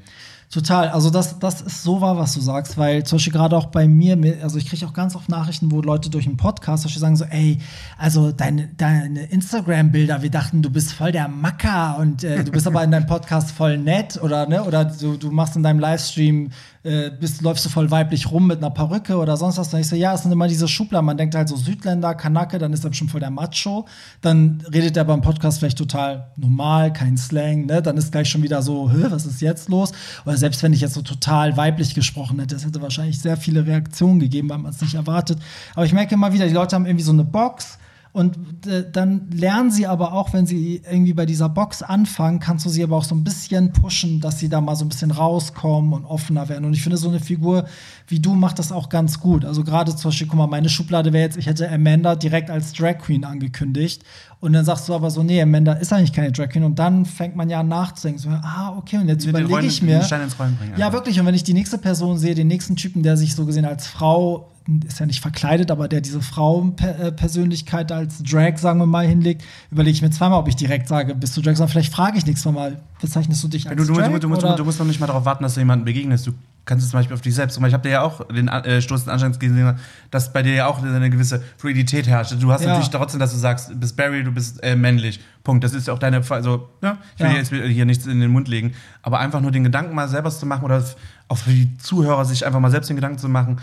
Total, 0.50 0.88
also 0.88 1.10
das, 1.10 1.38
das 1.38 1.60
ist 1.60 1.82
so 1.82 2.00
wahr, 2.00 2.16
was 2.16 2.32
du 2.32 2.40
sagst, 2.40 2.78
weil 2.78 3.04
zum 3.04 3.16
Beispiel 3.16 3.34
gerade 3.34 3.54
auch 3.54 3.66
bei 3.66 3.86
mir, 3.86 4.16
also 4.42 4.56
ich 4.56 4.66
kriege 4.66 4.86
auch 4.86 4.94
ganz 4.94 5.14
oft 5.14 5.28
Nachrichten, 5.28 5.70
wo 5.70 5.82
Leute 5.82 6.08
durch 6.08 6.26
einen 6.26 6.38
Podcast 6.38 6.82
zum 6.82 6.88
Beispiel 6.88 7.00
sagen 7.02 7.16
so, 7.16 7.26
ey, 7.26 7.58
also 7.98 8.32
deine, 8.32 8.68
deine 8.68 9.24
Instagram-Bilder, 9.24 10.22
wir 10.22 10.30
dachten, 10.30 10.62
du 10.62 10.70
bist 10.70 10.94
voll 10.94 11.12
der 11.12 11.28
Macker 11.28 11.98
und 11.98 12.24
äh, 12.24 12.44
du 12.44 12.50
bist 12.50 12.66
aber 12.66 12.82
in 12.82 12.90
deinem 12.90 13.06
Podcast 13.06 13.50
voll 13.50 13.76
nett 13.76 14.18
oder 14.22 14.46
ne, 14.46 14.64
oder 14.64 14.86
du, 14.86 15.18
du 15.18 15.30
machst 15.30 15.54
in 15.54 15.62
deinem 15.62 15.80
Livestream, 15.80 16.50
äh, 16.88 17.10
bist, 17.10 17.42
läufst 17.42 17.64
du 17.66 17.68
voll 17.68 17.90
weiblich 17.90 18.30
rum 18.30 18.46
mit 18.46 18.58
einer 18.58 18.70
Perücke 18.70 19.16
oder 19.16 19.36
sonst 19.36 19.58
was. 19.58 19.72
Und 19.74 19.80
ich 19.80 19.88
so, 19.88 19.96
ja, 19.96 20.14
es 20.14 20.22
sind 20.22 20.32
immer 20.32 20.48
diese 20.48 20.66
Schubladen, 20.66 21.04
man 21.04 21.16
denkt 21.16 21.34
halt 21.34 21.48
so 21.48 21.56
Südländer, 21.56 22.14
Kanake, 22.14 22.58
dann 22.58 22.72
ist 22.72 22.84
er 22.84 22.90
bestimmt 22.90 23.10
voll 23.10 23.20
der 23.20 23.30
Macho, 23.30 23.86
dann 24.22 24.62
redet 24.72 24.96
er 24.96 25.04
beim 25.04 25.20
Podcast 25.20 25.58
vielleicht 25.58 25.78
total 25.78 26.30
normal, 26.36 26.92
kein 26.92 27.16
Slang, 27.16 27.66
ne, 27.66 27.82
dann 27.82 27.96
ist 27.98 28.10
gleich 28.10 28.30
schon 28.30 28.42
wieder 28.42 28.62
so, 28.62 28.90
was 29.10 29.26
ist 29.26 29.42
jetzt 29.42 29.68
los? 29.68 29.92
Oder 30.24 30.36
selbst 30.36 30.62
wenn 30.62 30.72
ich 30.72 30.80
jetzt 30.80 30.94
so 30.94 31.02
total 31.02 31.56
weiblich 31.56 31.94
gesprochen 31.94 32.40
hätte, 32.40 32.54
das 32.54 32.64
hätte 32.64 32.80
wahrscheinlich 32.80 33.20
sehr 33.20 33.36
viele 33.36 33.66
Reaktionen 33.66 34.20
gegeben, 34.20 34.48
weil 34.48 34.58
man 34.58 34.72
es 34.72 34.80
nicht 34.80 34.94
erwartet. 34.94 35.38
Aber 35.74 35.84
ich 35.84 35.92
merke 35.92 36.14
immer 36.14 36.32
wieder, 36.32 36.46
die 36.46 36.54
Leute 36.54 36.74
haben 36.74 36.86
irgendwie 36.86 37.04
so 37.04 37.12
eine 37.12 37.24
Box 37.24 37.78
und 38.18 38.66
äh, 38.66 38.84
dann 38.90 39.30
lernen 39.30 39.70
sie 39.70 39.86
aber 39.86 40.12
auch, 40.12 40.32
wenn 40.32 40.44
sie 40.44 40.82
irgendwie 40.90 41.12
bei 41.12 41.24
dieser 41.24 41.48
Box 41.48 41.82
anfangen, 41.82 42.40
kannst 42.40 42.66
du 42.66 42.68
sie 42.68 42.82
aber 42.82 42.96
auch 42.96 43.04
so 43.04 43.14
ein 43.14 43.22
bisschen 43.22 43.72
pushen, 43.72 44.20
dass 44.20 44.40
sie 44.40 44.48
da 44.48 44.60
mal 44.60 44.74
so 44.74 44.84
ein 44.84 44.88
bisschen 44.88 45.12
rauskommen 45.12 45.92
und 45.92 46.04
offener 46.04 46.48
werden. 46.48 46.64
Und 46.64 46.74
ich 46.74 46.82
finde, 46.82 46.96
so 46.96 47.08
eine 47.08 47.20
Figur 47.20 47.64
wie 48.08 48.20
du 48.20 48.34
macht 48.34 48.58
das 48.58 48.72
auch 48.72 48.88
ganz 48.88 49.20
gut. 49.20 49.44
Also 49.44 49.62
gerade 49.62 49.94
zum 49.94 50.10
Beispiel, 50.10 50.26
guck 50.26 50.38
mal, 50.38 50.46
meine 50.46 50.68
Schublade 50.70 51.12
wäre 51.12 51.24
jetzt, 51.24 51.36
ich 51.36 51.46
hätte 51.46 51.70
Amanda 51.70 52.16
direkt 52.16 52.50
als 52.50 52.72
Drag 52.72 52.98
Queen 52.98 53.24
angekündigt. 53.24 54.02
Und 54.40 54.54
dann 54.54 54.64
sagst 54.64 54.88
du 54.88 54.94
aber 54.94 55.10
so, 55.10 55.22
nee, 55.22 55.40
Amanda 55.42 55.74
ist 55.74 55.92
eigentlich 55.92 56.12
keine 56.12 56.32
Drag 56.32 56.48
Queen. 56.48 56.64
Und 56.64 56.78
dann 56.78 57.04
fängt 57.04 57.36
man 57.36 57.50
ja 57.50 57.60
an 57.60 57.68
nachzudenken. 57.68 58.20
So, 58.20 58.30
ah, 58.30 58.74
okay, 58.78 58.96
und 58.96 59.08
jetzt 59.08 59.26
überlege 59.26 59.66
ich 59.66 59.82
mir. 59.82 60.00
bringen 60.56 60.72
Ja, 60.78 60.92
wirklich. 60.92 61.20
Und 61.20 61.26
wenn 61.26 61.34
ich 61.34 61.44
die 61.44 61.54
nächste 61.54 61.76
Person 61.76 62.16
sehe, 62.16 62.34
den 62.34 62.48
nächsten 62.48 62.76
Typen, 62.76 63.02
der 63.02 63.16
sich 63.16 63.34
so 63.34 63.44
gesehen 63.44 63.66
als 63.66 63.86
Frau, 63.86 64.50
ist 64.86 65.00
ja 65.00 65.06
nicht 65.06 65.20
verkleidet, 65.20 65.70
aber 65.70 65.88
der 65.88 66.00
diese 66.02 66.20
Frauenpersönlichkeit 66.20 67.90
als 67.92 68.22
Drag, 68.22 68.58
sagen 68.58 68.78
wir 68.80 68.86
mal, 68.86 69.06
hinlegt, 69.06 69.42
überlege 69.70 69.94
ich 69.94 70.02
mir 70.02 70.10
zweimal, 70.10 70.38
ob 70.38 70.48
ich 70.48 70.56
direkt 70.56 70.88
sage, 70.88 71.14
bist 71.14 71.36
du 71.36 71.40
Drag, 71.40 71.56
sondern 71.56 71.70
vielleicht 71.70 71.92
frage 71.92 72.18
ich 72.18 72.26
nächstes 72.26 72.50
Mal, 72.52 72.80
bezeichnest 73.00 73.42
du 73.42 73.48
dich 73.48 73.68
als 73.68 73.76
Du, 73.76 73.84
du, 73.84 73.98
Drag? 73.98 74.10
du, 74.10 74.18
du, 74.18 74.28
musst, 74.28 74.44
oder? 74.44 74.56
du 74.56 74.64
musst 74.64 74.78
noch 74.78 74.86
nicht 74.86 75.00
mal 75.00 75.06
darauf 75.06 75.24
warten, 75.24 75.42
dass 75.42 75.54
du 75.54 75.60
jemandem 75.60 75.84
begegnest. 75.84 76.26
Du 76.26 76.32
kannst 76.64 76.84
es 76.84 76.90
zum 76.90 76.98
Beispiel 77.00 77.14
auf 77.14 77.22
dich 77.22 77.34
selbst. 77.34 77.56
Ich 77.58 77.72
habe 77.72 77.82
dir 77.82 77.90
ja 77.92 78.02
auch 78.02 78.26
den 78.26 78.48
äh, 78.48 78.82
Stoß 78.82 79.04
des 79.04 79.08
Anstands 79.08 79.38
gesehen, 79.38 79.78
dass 80.10 80.32
bei 80.32 80.42
dir 80.42 80.52
ja 80.54 80.66
auch 80.66 80.82
eine 80.82 81.08
gewisse 81.08 81.42
Fluidität 81.56 82.06
herrscht. 82.06 82.34
Du 82.38 82.52
hast 82.52 82.60
Ja. 82.62 82.68
natürlich 82.68 82.90
trotzdem, 82.90 83.20
dass 83.20 83.32
du 83.32 83.38
sagst, 83.38 83.70
du 83.70 83.76
bist 83.76 83.96
Barry, 83.96 84.22
du 84.22 84.32
bist 84.32 84.62
äh, 84.62 84.76
männlich. 84.76 85.18
Punkt. 85.44 85.64
Das 85.64 85.72
ist 85.72 85.86
ja 85.86 85.94
auch 85.94 85.98
deine. 85.98 86.22
Also, 86.28 86.68
ja, 86.82 86.98
ich 87.16 87.20
will 87.22 87.26
Ja. 87.28 87.32
dir 87.32 87.38
jetzt 87.38 87.50
hier 87.74 87.84
nichts 87.86 88.06
in 88.06 88.20
den 88.20 88.30
Mund 88.30 88.48
legen. 88.48 88.74
Aber 89.02 89.18
einfach 89.18 89.40
nur 89.40 89.50
den 89.50 89.64
Gedanken 89.64 89.94
mal 89.94 90.08
selber 90.08 90.30
zu 90.30 90.44
machen 90.44 90.64
oder 90.64 90.84
auch 91.28 91.38
für 91.38 91.50
die 91.50 91.74
Zuhörer 91.78 92.26
sich 92.26 92.44
einfach 92.44 92.60
mal 92.60 92.70
selbst 92.70 92.88
den 92.90 92.96
Gedanken 92.96 93.18
zu 93.18 93.28
machen, 93.30 93.58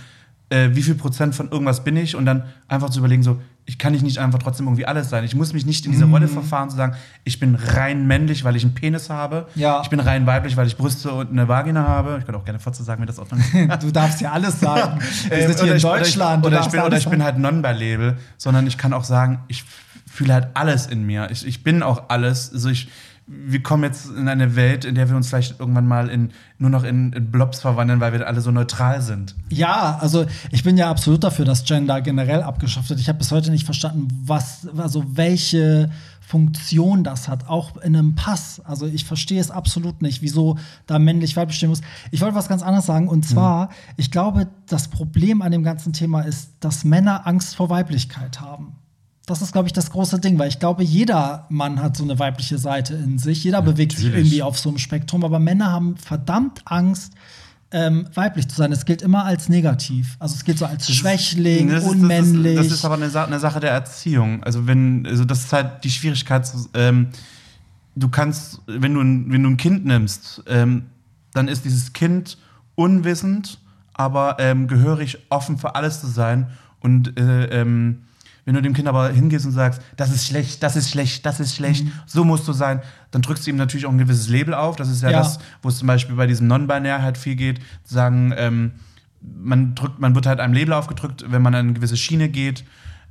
äh, 0.50 0.70
wie 0.74 0.84
viel 0.84 0.96
Prozent 0.96 1.34
von 1.36 1.50
irgendwas 1.50 1.84
bin 1.84 1.98
ich 1.98 2.16
und 2.16 2.26
dann 2.26 2.44
einfach 2.68 2.90
zu 2.90 3.00
überlegen, 3.00 3.24
so, 3.24 3.42
ich 3.68 3.80
kann 3.80 3.96
ich 3.96 4.04
nicht 4.04 4.20
einfach 4.20 4.38
trotzdem 4.38 4.68
irgendwie 4.68 4.86
alles 4.86 5.10
sein. 5.10 5.24
Ich 5.24 5.34
muss 5.34 5.52
mich 5.54 5.66
nicht 5.66 5.86
in 5.86 5.92
Mhm. 5.92 5.96
diese 5.96 6.06
Rolle 6.06 6.28
verfahren, 6.28 6.70
zu 6.70 6.76
sagen, 6.76 6.96
ich 7.24 7.40
bin 7.40 7.56
rein 7.56 8.06
männlich, 8.06 8.44
weil 8.44 8.56
ich 8.56 8.64
einen 8.64 8.76
Penis 8.76 9.10
habe. 9.10 9.48
Ja. 9.56 9.82
Ich 9.82 9.90
bin 9.90 10.00
rein 10.00 10.28
weiblich, 10.28 10.56
weil 10.56 10.68
ich 10.68 10.78
Brüste 10.78 11.12
und 11.12 11.32
eine 11.32 11.48
Vagina 11.48 11.88
habe. 11.88 12.18
Ich 12.20 12.26
könnte 12.26 12.40
auch 12.40 12.46
gerne 12.46 12.60
Fotze 12.60 12.84
sagen, 12.84 13.00
mir 13.02 13.08
das 13.08 13.18
auch 13.18 13.28
dann. 13.28 13.44
Du 13.82 13.90
darfst 13.92 14.22
ja 14.22 14.32
alles 14.34 14.60
sagen. 14.60 15.00
Wir 15.30 15.38
Ähm, 15.40 15.48
sind 15.48 15.62
hier 15.62 15.72
in 15.72 15.78
ich- 15.78 15.82
Deutschland. 15.84 16.46
Oder 16.46 16.60
ich, 16.60 16.68
bin, 16.68 16.82
oder 16.82 16.98
ich 16.98 17.10
bin 17.10 17.24
halt 17.24 17.40
non-by-Label, 17.40 18.18
sondern 18.38 18.68
ich 18.68 18.78
kann 18.78 18.94
auch 18.94 19.04
sagen, 19.04 19.40
ich 19.48 19.64
fühle 20.06 20.34
halt 20.36 20.50
alles 20.54 20.86
in 20.86 21.04
mir. 21.04 21.30
Ich, 21.32 21.46
ich 21.48 21.64
bin 21.64 21.82
auch 21.82 22.04
alles. 22.10 22.54
Also 22.54 22.70
ich, 22.70 22.88
wir 23.28 23.64
kommen 23.64 23.84
jetzt 23.84 24.08
in 24.12 24.28
eine 24.28 24.56
Welt, 24.56 24.86
in 24.86 24.94
der 24.94 25.10
wir 25.10 25.16
uns 25.16 25.30
vielleicht 25.30 25.60
irgendwann 25.60 25.88
mal 25.88 26.10
in, 26.10 26.32
nur 26.60 26.70
noch 26.70 26.84
in, 26.84 27.12
in 27.14 27.32
Blobs 27.32 27.60
verwandeln, 27.60 28.00
weil 28.00 28.14
wir 28.14 28.28
alle 28.28 28.40
so 28.40 28.52
neutral 28.52 29.02
sind. 29.02 29.36
Ja, 29.50 29.98
also 30.00 30.26
ich 30.52 30.64
bin 30.64 30.78
ja 30.78 30.92
absolut 30.92 31.24
dafür, 31.24 31.44
dass 31.44 31.64
Gender 31.64 32.02
generell 32.02 32.44
abgeschafft 32.44 32.90
wird. 32.90 33.00
Ich 33.00 33.10
habe 33.10 33.18
bis 33.18 33.32
heute 33.32 33.50
nicht 33.50 33.66
verstanden, 33.66 34.08
was, 34.26 34.68
also 34.78 35.04
welche 35.08 35.90
Funktion 36.22 37.04
das 37.04 37.28
hat, 37.28 37.48
auch 37.48 37.78
in 37.78 37.96
einem 37.96 38.14
Pass. 38.14 38.62
Also 38.64 38.86
ich 38.86 39.06
verstehe 39.06 39.42
es 39.42 39.50
absolut 39.50 40.04
nicht, 40.04 40.22
wieso 40.22 40.58
da 40.86 41.00
männlich 41.00 41.36
weiblich 41.36 41.58
stehen 41.58 41.70
muss. 41.70 41.82
Ich 42.12 42.22
wollte 42.22 42.36
was 42.36 42.48
ganz 42.48 42.62
anderes 42.62 42.86
sagen 42.86 43.08
und 43.08 43.26
zwar, 43.26 43.70
ich 43.98 44.12
glaube, 44.12 44.48
das 44.68 44.88
Problem 44.88 45.42
an 45.42 45.52
dem 45.52 45.64
ganzen 45.64 45.94
Thema 45.94 46.22
ist, 46.22 46.52
dass 46.60 46.84
Männer 46.84 47.26
Angst 47.26 47.56
vor 47.56 47.70
Weiblichkeit 47.70 48.40
haben. 48.40 48.76
Das 49.26 49.42
ist, 49.42 49.54
glaube 49.54 49.68
ich, 49.68 49.74
das 49.74 49.90
große 49.90 50.20
Ding, 50.20 50.38
weil 50.38 50.50
ich 50.50 50.60
glaube, 50.60 50.84
jeder 50.84 51.46
Mann 51.50 51.82
hat 51.82 51.98
so 51.98 52.04
eine 52.04 52.20
weibliche 52.20 52.58
Seite 52.60 52.94
in 52.96 53.18
sich. 53.18 53.44
Jeder 53.44 53.62
bewegt 53.62 53.94
sich 53.94 54.06
natürlich. 54.06 54.26
irgendwie 54.28 54.44
auf 54.44 54.60
so 54.60 54.70
einem 54.70 54.78
Spektrum, 54.78 55.24
aber 55.24 55.40
Männer 55.40 55.72
haben 55.72 55.98
verdammt 55.98 56.62
Angst, 56.66 57.14
ähm, 57.72 58.08
weiblich 58.14 58.48
zu 58.48 58.56
sein. 58.56 58.70
Das 58.70 58.86
gilt 58.86 59.02
immer 59.02 59.26
als 59.26 59.50
negativ. 59.50 60.16
Also 60.20 60.36
es 60.36 60.46
gilt 60.46 60.60
so 60.60 60.66
als 60.66 60.94
Schwächling, 60.94 61.70
Das 61.70 61.84
ist- 61.84 61.90
unmännlich. 61.90 62.56
Das 62.56 62.66
ist, 62.66 62.72
das 62.74 62.80
ist 62.80 62.86
aber 62.86 62.96
eine, 62.96 63.10
Sa 63.10 63.26
eine 63.26 63.40
Sache 63.40 63.60
der 63.60 63.72
Erziehung. 63.72 64.44
Also 64.44 64.68
wenn, 64.68 65.06
also 65.08 65.26
das 65.26 65.40
ist 65.46 65.54
halt 65.54 65.84
die 65.84 65.90
Schwierigkeit. 65.90 66.48
Ähm, 66.76 67.08
du 67.96 68.10
kannst, 68.10 68.62
wenn 68.68 68.94
du 68.94 69.02
ein, 69.02 69.32
wenn 69.32 69.42
du 69.42 69.50
ein 69.50 69.58
Kind 69.58 69.86
nimmst, 69.86 70.44
ähm, 70.48 70.84
dann 71.34 71.48
ist 71.48 71.66
dieses 71.66 71.94
Kind 71.94 72.38
unwissend, 72.76 73.60
aber 73.94 74.38
ähm, 74.40 74.68
gehörig 74.68 75.18
offen 75.30 75.58
für 75.58 75.74
alles 75.76 76.00
zu 76.02 76.08
sein. 76.08 76.48
Und 76.80 77.18
äh, 77.20 77.46
ähm, 77.62 78.04
wenn 78.46 78.54
du 78.54 78.62
dem 78.62 78.74
Kind 78.74 78.88
aber 78.88 79.10
hingehst 79.10 79.46
und 79.46 79.52
sagst, 79.52 79.82
das 79.98 80.12
ist 80.12 80.28
schlecht, 80.28 80.62
das 80.64 80.76
ist 80.76 80.90
schlecht, 80.92 81.26
das 81.26 81.40
ist 81.40 81.56
schlecht, 81.56 81.86
so 82.06 82.24
musst 82.24 82.48
du 82.48 82.54
sein, 82.54 82.82
dann 83.12 83.22
drückst 83.24 83.46
du 83.46 83.50
ihm 83.50 83.58
natürlich 83.58 83.86
auch 83.88 83.92
ein 83.92 83.98
gewisses 83.98 84.30
Label 84.30 84.54
auf. 84.54 84.76
Das 84.76 84.90
ist 84.90 85.02
ja, 85.02 85.10
Ja. 85.10 85.18
das, 85.20 85.40
wo 85.62 85.70
es 85.70 85.78
zum 85.80 85.88
Beispiel 85.88 86.16
bei 86.16 86.28
diesem 86.28 86.48
Non-Binär 86.48 87.02
halt 87.02 87.18
viel 87.18 87.36
geht, 87.36 87.60
zu 87.84 87.94
sagen, 87.96 88.34
ähm, 88.38 88.72
man 89.22 89.74
drückt, 89.74 90.00
man 90.00 90.14
wird 90.14 90.28
halt 90.28 90.40
einem 90.40 90.54
Label 90.54 90.74
aufgedrückt, 90.74 91.26
wenn 91.28 91.42
man 91.42 91.56
an 91.56 91.66
eine 91.66 91.74
gewisse 91.74 91.98
Schiene 91.98 92.30
geht. 92.30 92.64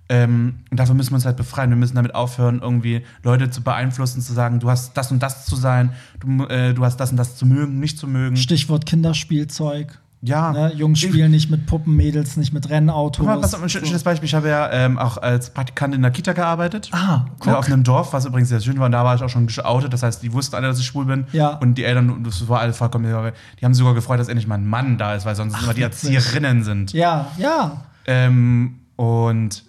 Ähm, 0.09 0.57
und 0.70 0.79
dafür 0.79 0.94
müssen 0.94 1.11
wir 1.12 1.14
uns 1.16 1.25
halt 1.25 1.38
befreien. 1.38 1.70
Wir 1.70 1.77
müssen 1.77 1.97
damit 1.97 2.14
aufhören, 2.14 2.61
irgendwie 2.61 3.03
Leute 3.23 3.51
zu 3.51 3.62
beeinflussen, 3.62 4.20
zu 4.20 4.35
sagen, 4.35 4.61
du 4.61 4.70
hast 4.70 4.97
das 4.97 5.11
und 5.11 5.23
das 5.23 5.47
zu 5.47 5.57
sein, 5.57 5.94
du, 6.20 6.44
äh, 6.44 6.75
du 6.75 6.85
hast 6.85 6.99
das 6.99 7.11
und 7.11 7.16
das 7.16 7.37
zu 7.37 7.47
mögen, 7.47 7.81
nicht 7.81 7.99
zu 7.99 8.07
mögen. 8.07 8.37
Stichwort 8.37 8.85
Kinderspielzeug. 8.87 9.99
Ja. 10.25 10.53
Ne? 10.53 10.73
Jungs 10.75 11.01
spielen 11.01 11.31
nicht 11.31 11.51
mit 11.51 11.67
Puppen, 11.67 11.95
Mädels 11.97 12.37
nicht 12.39 12.53
mit 12.53 12.71
Rennautos. 12.71 13.19
Guck 13.19 13.27
mal, 13.27 13.43
was 13.43 13.55
ein 13.55 13.69
schön- 13.69 13.85
schönes 13.85 14.03
Beispiel. 14.03 14.27
Ich 14.27 14.35
habe 14.35 14.49
ja 14.49 14.71
ähm, 14.73 14.99
auch 14.99 15.19
als 15.19 15.51
Praktikant 15.51 15.95
in 15.95 16.01
der 16.03 16.11
Kita 16.11 16.33
gearbeitet. 16.33 16.89
Ah, 16.93 17.27
guck. 17.39 17.47
Ja, 17.49 17.59
auf 17.59 17.67
einem 17.67 17.85
Dorf, 17.85 18.13
was 18.15 18.25
übrigens 18.25 18.49
sehr 18.49 18.61
schön 18.61 18.79
war. 18.79 18.87
Und 18.87 18.93
da 18.93 19.05
war 19.05 19.15
ich 19.15 19.23
auch 19.23 19.29
schon 19.29 19.47
geoutet. 19.47 19.93
Das 19.93 20.03
heißt, 20.03 20.23
die 20.23 20.33
wussten 20.33 20.57
alle, 20.57 20.67
dass 20.69 20.79
ich 20.79 20.87
schwul 20.87 21.05
bin. 21.05 21.27
Ja. 21.33 21.51
Und 21.59 21.75
die 21.77 21.85
Eltern, 21.85 22.25
das 22.25 22.49
war 22.49 22.61
alles 22.61 22.79
vollkommen. 22.79 23.05
Die 23.05 23.65
haben 23.65 23.75
sich 23.75 23.79
sogar 23.79 23.95
gefreut, 23.95 24.19
dass 24.19 24.29
endlich 24.29 24.47
mal 24.47 24.55
ein 24.57 24.67
Mann 24.67 24.97
da 24.97 25.15
ist, 25.15 25.27
weil 25.27 25.35
sonst 25.37 25.63
immer 25.63 25.75
die. 25.75 25.83
Erzieherinnen 25.83 26.65
sind. 26.65 26.93
Ja, 26.95 27.27
ja. 27.37 27.83
Ähm, 28.07 28.81
und 28.97 29.63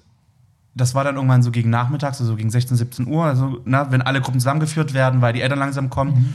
das 0.74 0.94
war 0.96 1.04
dann 1.04 1.15
irgendwann 1.15 1.41
so 1.44 1.52
gegen 1.52 1.70
Nachmittags, 1.70 2.20
also 2.20 2.32
so 2.32 2.38
gegen 2.38 2.50
16, 2.50 2.78
17 2.78 3.08
Uhr, 3.08 3.24
also 3.26 3.60
na, 3.65 3.91
wenn 3.91 4.02
alle 4.02 4.20
Gruppen 4.22 4.39
zusammengeführt 4.39 4.94
werden, 4.94 5.22
weil 5.22 5.32
die 5.34 5.41
Eltern 5.41 5.60
langsam 5.60 5.89
kommen. 5.89 6.13
Mhm. 6.13 6.34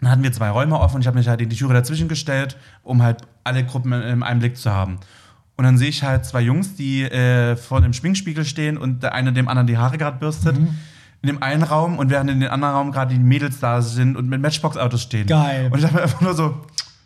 Dann 0.00 0.10
hatten 0.10 0.22
wir 0.22 0.32
zwei 0.32 0.50
Räume 0.50 0.78
offen 0.78 0.96
und 0.96 1.00
ich 1.00 1.06
habe 1.06 1.18
mich 1.18 1.28
halt 1.28 1.40
in 1.40 1.48
die 1.48 1.56
Türe 1.56 1.72
dazwischen 1.72 2.08
gestellt, 2.08 2.56
um 2.82 3.02
halt 3.02 3.22
alle 3.44 3.64
Gruppen 3.64 3.92
im 3.92 4.22
Einblick 4.22 4.56
zu 4.56 4.70
haben. 4.70 4.98
Und 5.56 5.64
dann 5.64 5.78
sehe 5.78 5.88
ich 5.88 6.02
halt 6.02 6.26
zwei 6.26 6.42
Jungs, 6.42 6.76
die 6.76 7.02
äh, 7.02 7.56
vor 7.56 7.80
dem 7.80 7.94
Schminkspiegel 7.94 8.44
stehen 8.44 8.76
und 8.76 9.02
der 9.02 9.14
eine 9.14 9.32
dem 9.32 9.48
anderen 9.48 9.66
die 9.66 9.78
Haare 9.78 9.96
gerade 9.96 10.18
bürstet. 10.18 10.58
Mhm. 10.58 10.76
In 11.22 11.28
dem 11.28 11.42
einen 11.42 11.62
Raum 11.62 11.98
und 11.98 12.10
während 12.10 12.30
in 12.30 12.40
dem 12.40 12.50
anderen 12.50 12.74
Raum 12.74 12.92
gerade 12.92 13.14
die 13.14 13.20
Mädels 13.20 13.58
da 13.58 13.80
sind 13.80 14.16
und 14.16 14.28
mit 14.28 14.40
Matchbox-Autos 14.40 15.02
stehen. 15.02 15.26
Geil. 15.26 15.70
Und 15.72 15.78
ich 15.78 15.82
dachte 15.82 15.96
mir 15.96 16.02
einfach 16.02 16.20
nur 16.20 16.34
so, 16.34 16.54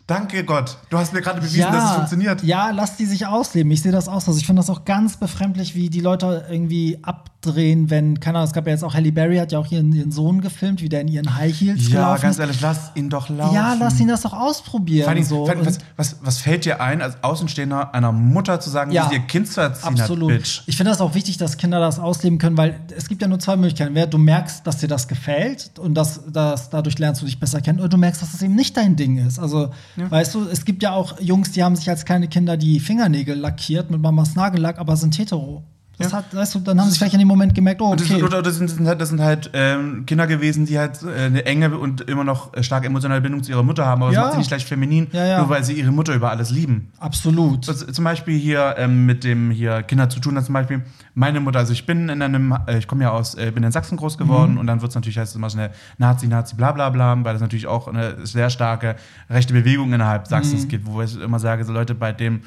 danke 0.05 0.43
Gott, 0.43 0.77
du 0.89 0.97
hast 0.97 1.13
mir 1.13 1.21
gerade 1.21 1.39
bewiesen, 1.39 1.71
dass 1.71 1.91
es 1.91 1.95
funktioniert. 1.95 2.43
Ja, 2.43 2.71
lass 2.71 2.97
die 2.97 3.05
sich 3.05 3.25
ausleben. 3.25 3.71
Ich 3.71 3.81
sehe 3.81 3.93
das 3.93 4.09
auch 4.09 4.19
so. 4.19 4.31
Also 4.31 4.39
Ich 4.39 4.45
finde 4.45 4.59
das 4.59 4.69
auch 4.69 4.83
ganz 4.83 5.15
befremdlich, 5.15 5.75
wie 5.75 5.89
die 5.89 6.01
Leute 6.01 6.45
irgendwie 6.49 6.99
abdrehen, 7.43 7.89
wenn, 7.89 8.19
keine 8.19 8.37
Ahnung, 8.37 8.47
es 8.47 8.53
gab 8.53 8.65
ja 8.67 8.73
jetzt 8.73 8.83
auch 8.83 8.93
Halle 8.93 9.11
Berry, 9.11 9.37
hat 9.37 9.51
ja 9.51 9.59
auch 9.59 9.71
ihren, 9.71 9.91
ihren 9.93 10.11
Sohn 10.11 10.41
gefilmt, 10.41 10.81
wie 10.81 10.89
der 10.89 11.01
in 11.01 11.07
ihren 11.07 11.35
High 11.35 11.59
Heels 11.59 11.87
Ja, 11.87 12.01
gelaufen 12.01 12.21
ganz 12.21 12.35
ist. 12.35 12.39
ehrlich, 12.41 12.61
lass 12.61 12.91
ihn 12.95 13.09
doch 13.09 13.29
laufen. 13.29 13.55
Ja, 13.55 13.73
lass 13.79 13.99
ihn 13.99 14.07
das 14.07 14.21
doch 14.21 14.33
ausprobieren. 14.33 15.09
Allem, 15.09 15.23
so. 15.23 15.47
allem, 15.47 15.65
was, 15.65 15.79
was, 15.95 16.17
was 16.21 16.37
fällt 16.37 16.65
dir 16.65 16.81
ein, 16.81 17.01
als 17.01 17.23
Außenstehender 17.23 17.93
einer 17.95 18.11
Mutter 18.11 18.59
zu 18.59 18.69
sagen, 18.69 18.91
Ja, 18.91 19.05
wie 19.05 19.09
sie 19.09 19.21
ihr 19.21 19.27
Kind 19.27 19.47
zu 19.47 19.59
erziehen 19.61 19.99
Absolut. 19.99 20.31
hat, 20.31 20.37
Bitch? 20.39 20.61
Ich 20.67 20.77
finde 20.77 20.91
das 20.91 21.01
auch 21.01 21.15
wichtig, 21.15 21.37
dass 21.37 21.57
Kinder 21.57 21.79
das 21.79 21.99
ausleben 21.99 22.37
können, 22.37 22.57
weil 22.57 22.79
es 22.95 23.07
gibt 23.09 23.21
ja 23.21 23.27
nur 23.27 23.39
zwei 23.39 23.55
Möglichkeiten. 23.55 23.95
Du 24.11 24.17
merkst, 24.17 24.65
dass 24.67 24.77
dir 24.77 24.87
das 24.87 25.07
gefällt 25.07 25.71
und 25.79 25.95
dass, 25.95 26.21
dass 26.31 26.69
dadurch 26.69 26.99
lernst 26.99 27.21
du 27.21 27.25
dich 27.25 27.39
besser 27.39 27.61
kennen, 27.61 27.79
oder 27.79 27.89
du 27.89 27.97
merkst, 27.97 28.21
dass 28.21 28.33
es 28.33 28.41
eben 28.41 28.55
nicht 28.55 28.77
dein 28.77 28.95
Ding 28.95 29.17
ist. 29.17 29.39
Also, 29.39 29.71
weißt 29.95 30.35
du, 30.35 30.47
es 30.47 30.63
gibt 30.65 30.83
ja 30.83 30.91
auch 30.91 31.19
Jungs, 31.19 31.51
die 31.51 31.63
haben 31.63 31.75
sich 31.75 31.89
als 31.89 32.05
kleine 32.05 32.27
Kinder 32.27 32.55
die 32.57 32.79
Fingernägel 32.79 33.35
lackiert 33.37 33.89
mit 33.89 33.99
Mamas 34.01 34.35
Nagellack, 34.35 34.77
aber 34.77 34.95
sind 34.95 35.17
hetero. 35.17 35.63
Das 36.01 36.11
Ja. 36.11 36.17
hat, 36.19 36.35
weißt 36.35 36.55
du, 36.55 36.59
dann 36.59 36.79
haben 36.81 36.89
sie 36.89 36.97
vielleicht 36.97 37.13
in 37.13 37.19
dem 37.19 37.27
Moment 37.27 37.53
gemerkt, 37.55 37.81
oh, 37.81 37.95
das, 37.95 38.09
okay. 38.09 38.23
oder 38.23 38.41
das 38.41 38.55
sind, 38.57 38.69
das 38.69 38.77
sind 38.77 38.87
halt, 38.87 39.01
das 39.01 39.09
sind 39.09 39.21
halt 39.21 39.49
ähm, 39.53 40.05
Kinder 40.05 40.27
gewesen, 40.27 40.65
die 40.65 40.77
halt 40.79 40.99
äh, 41.03 41.25
eine 41.25 41.45
enge 41.45 41.77
und 41.77 42.01
immer 42.01 42.23
noch 42.23 42.53
äh, 42.53 42.63
starke 42.63 42.87
emotionale 42.87 43.21
Bindung 43.21 43.43
zu 43.43 43.51
ihrer 43.51 43.63
Mutter 43.63 43.85
haben, 43.85 44.01
aber 44.03 44.11
Ja. 44.11 44.19
das 44.19 44.23
macht 44.25 44.31
sie 44.33 44.37
nicht 44.39 44.47
gleich 44.49 44.65
feminin, 44.65 45.07
Ja, 45.11 45.39
nur 45.39 45.49
weil 45.49 45.63
sie 45.63 45.73
ihre 45.73 45.91
Mutter 45.91 46.13
über 46.13 46.29
alles 46.29 46.49
lieben. 46.51 46.91
Absolut. 46.99 47.67
Das, 47.67 47.85
zum 47.85 48.03
Beispiel 48.03 48.37
hier 48.37 48.75
ähm, 48.77 49.05
mit 49.05 49.23
dem 49.23 49.51
hier 49.51 49.83
Kinder 49.83 50.09
zu 50.09 50.19
tun 50.19 50.35
hat, 50.37 50.45
zum 50.45 50.53
Beispiel 50.53 50.81
meine 51.13 51.39
Mutter, 51.39 51.59
also 51.59 51.73
ich 51.73 51.85
bin 51.85 52.09
in 52.09 52.21
einem, 52.21 52.55
äh, 52.67 52.77
ich 52.77 52.87
komme 52.87 53.03
ja 53.03 53.11
aus, 53.11 53.35
äh, 53.35 53.51
bin 53.51 53.63
in 53.63 53.71
Sachsen 53.71 53.97
groß 53.97 54.15
Mhm. 54.17 54.23
geworden 54.23 54.57
und 54.57 54.67
dann 54.67 54.81
wird 54.81 54.89
es 54.91 54.95
natürlich 54.95 55.17
heißt 55.17 55.31
es 55.31 55.35
immer 55.35 55.49
schnell 55.49 55.71
Nazi, 55.97 56.27
Nazi, 56.27 56.55
bla 56.55 56.71
bla 56.71 56.89
bla, 56.89 57.23
weil 57.23 57.35
es 57.35 57.41
natürlich 57.41 57.67
auch 57.67 57.87
eine 57.87 58.25
sehr 58.25 58.49
starke 58.49 58.95
rechte 59.29 59.53
Bewegung 59.53 59.93
innerhalb 59.93 60.23
Mhm. 60.23 60.29
Sachsens 60.29 60.67
gibt, 60.67 60.85
wo 60.85 61.01
ich 61.01 61.19
immer 61.19 61.39
sage, 61.39 61.63
so 61.65 61.73
Leute, 61.73 61.95
bei 61.95 62.11
dem 62.11 62.41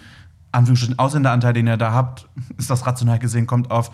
Anführungsstrichen 0.54 0.98
Ausländeranteil, 0.98 1.52
den 1.52 1.66
ihr 1.66 1.76
da 1.76 1.92
habt, 1.92 2.28
ist 2.58 2.70
das 2.70 2.86
rational 2.86 3.18
gesehen, 3.18 3.46
kommt 3.46 3.70
auf, 3.70 3.90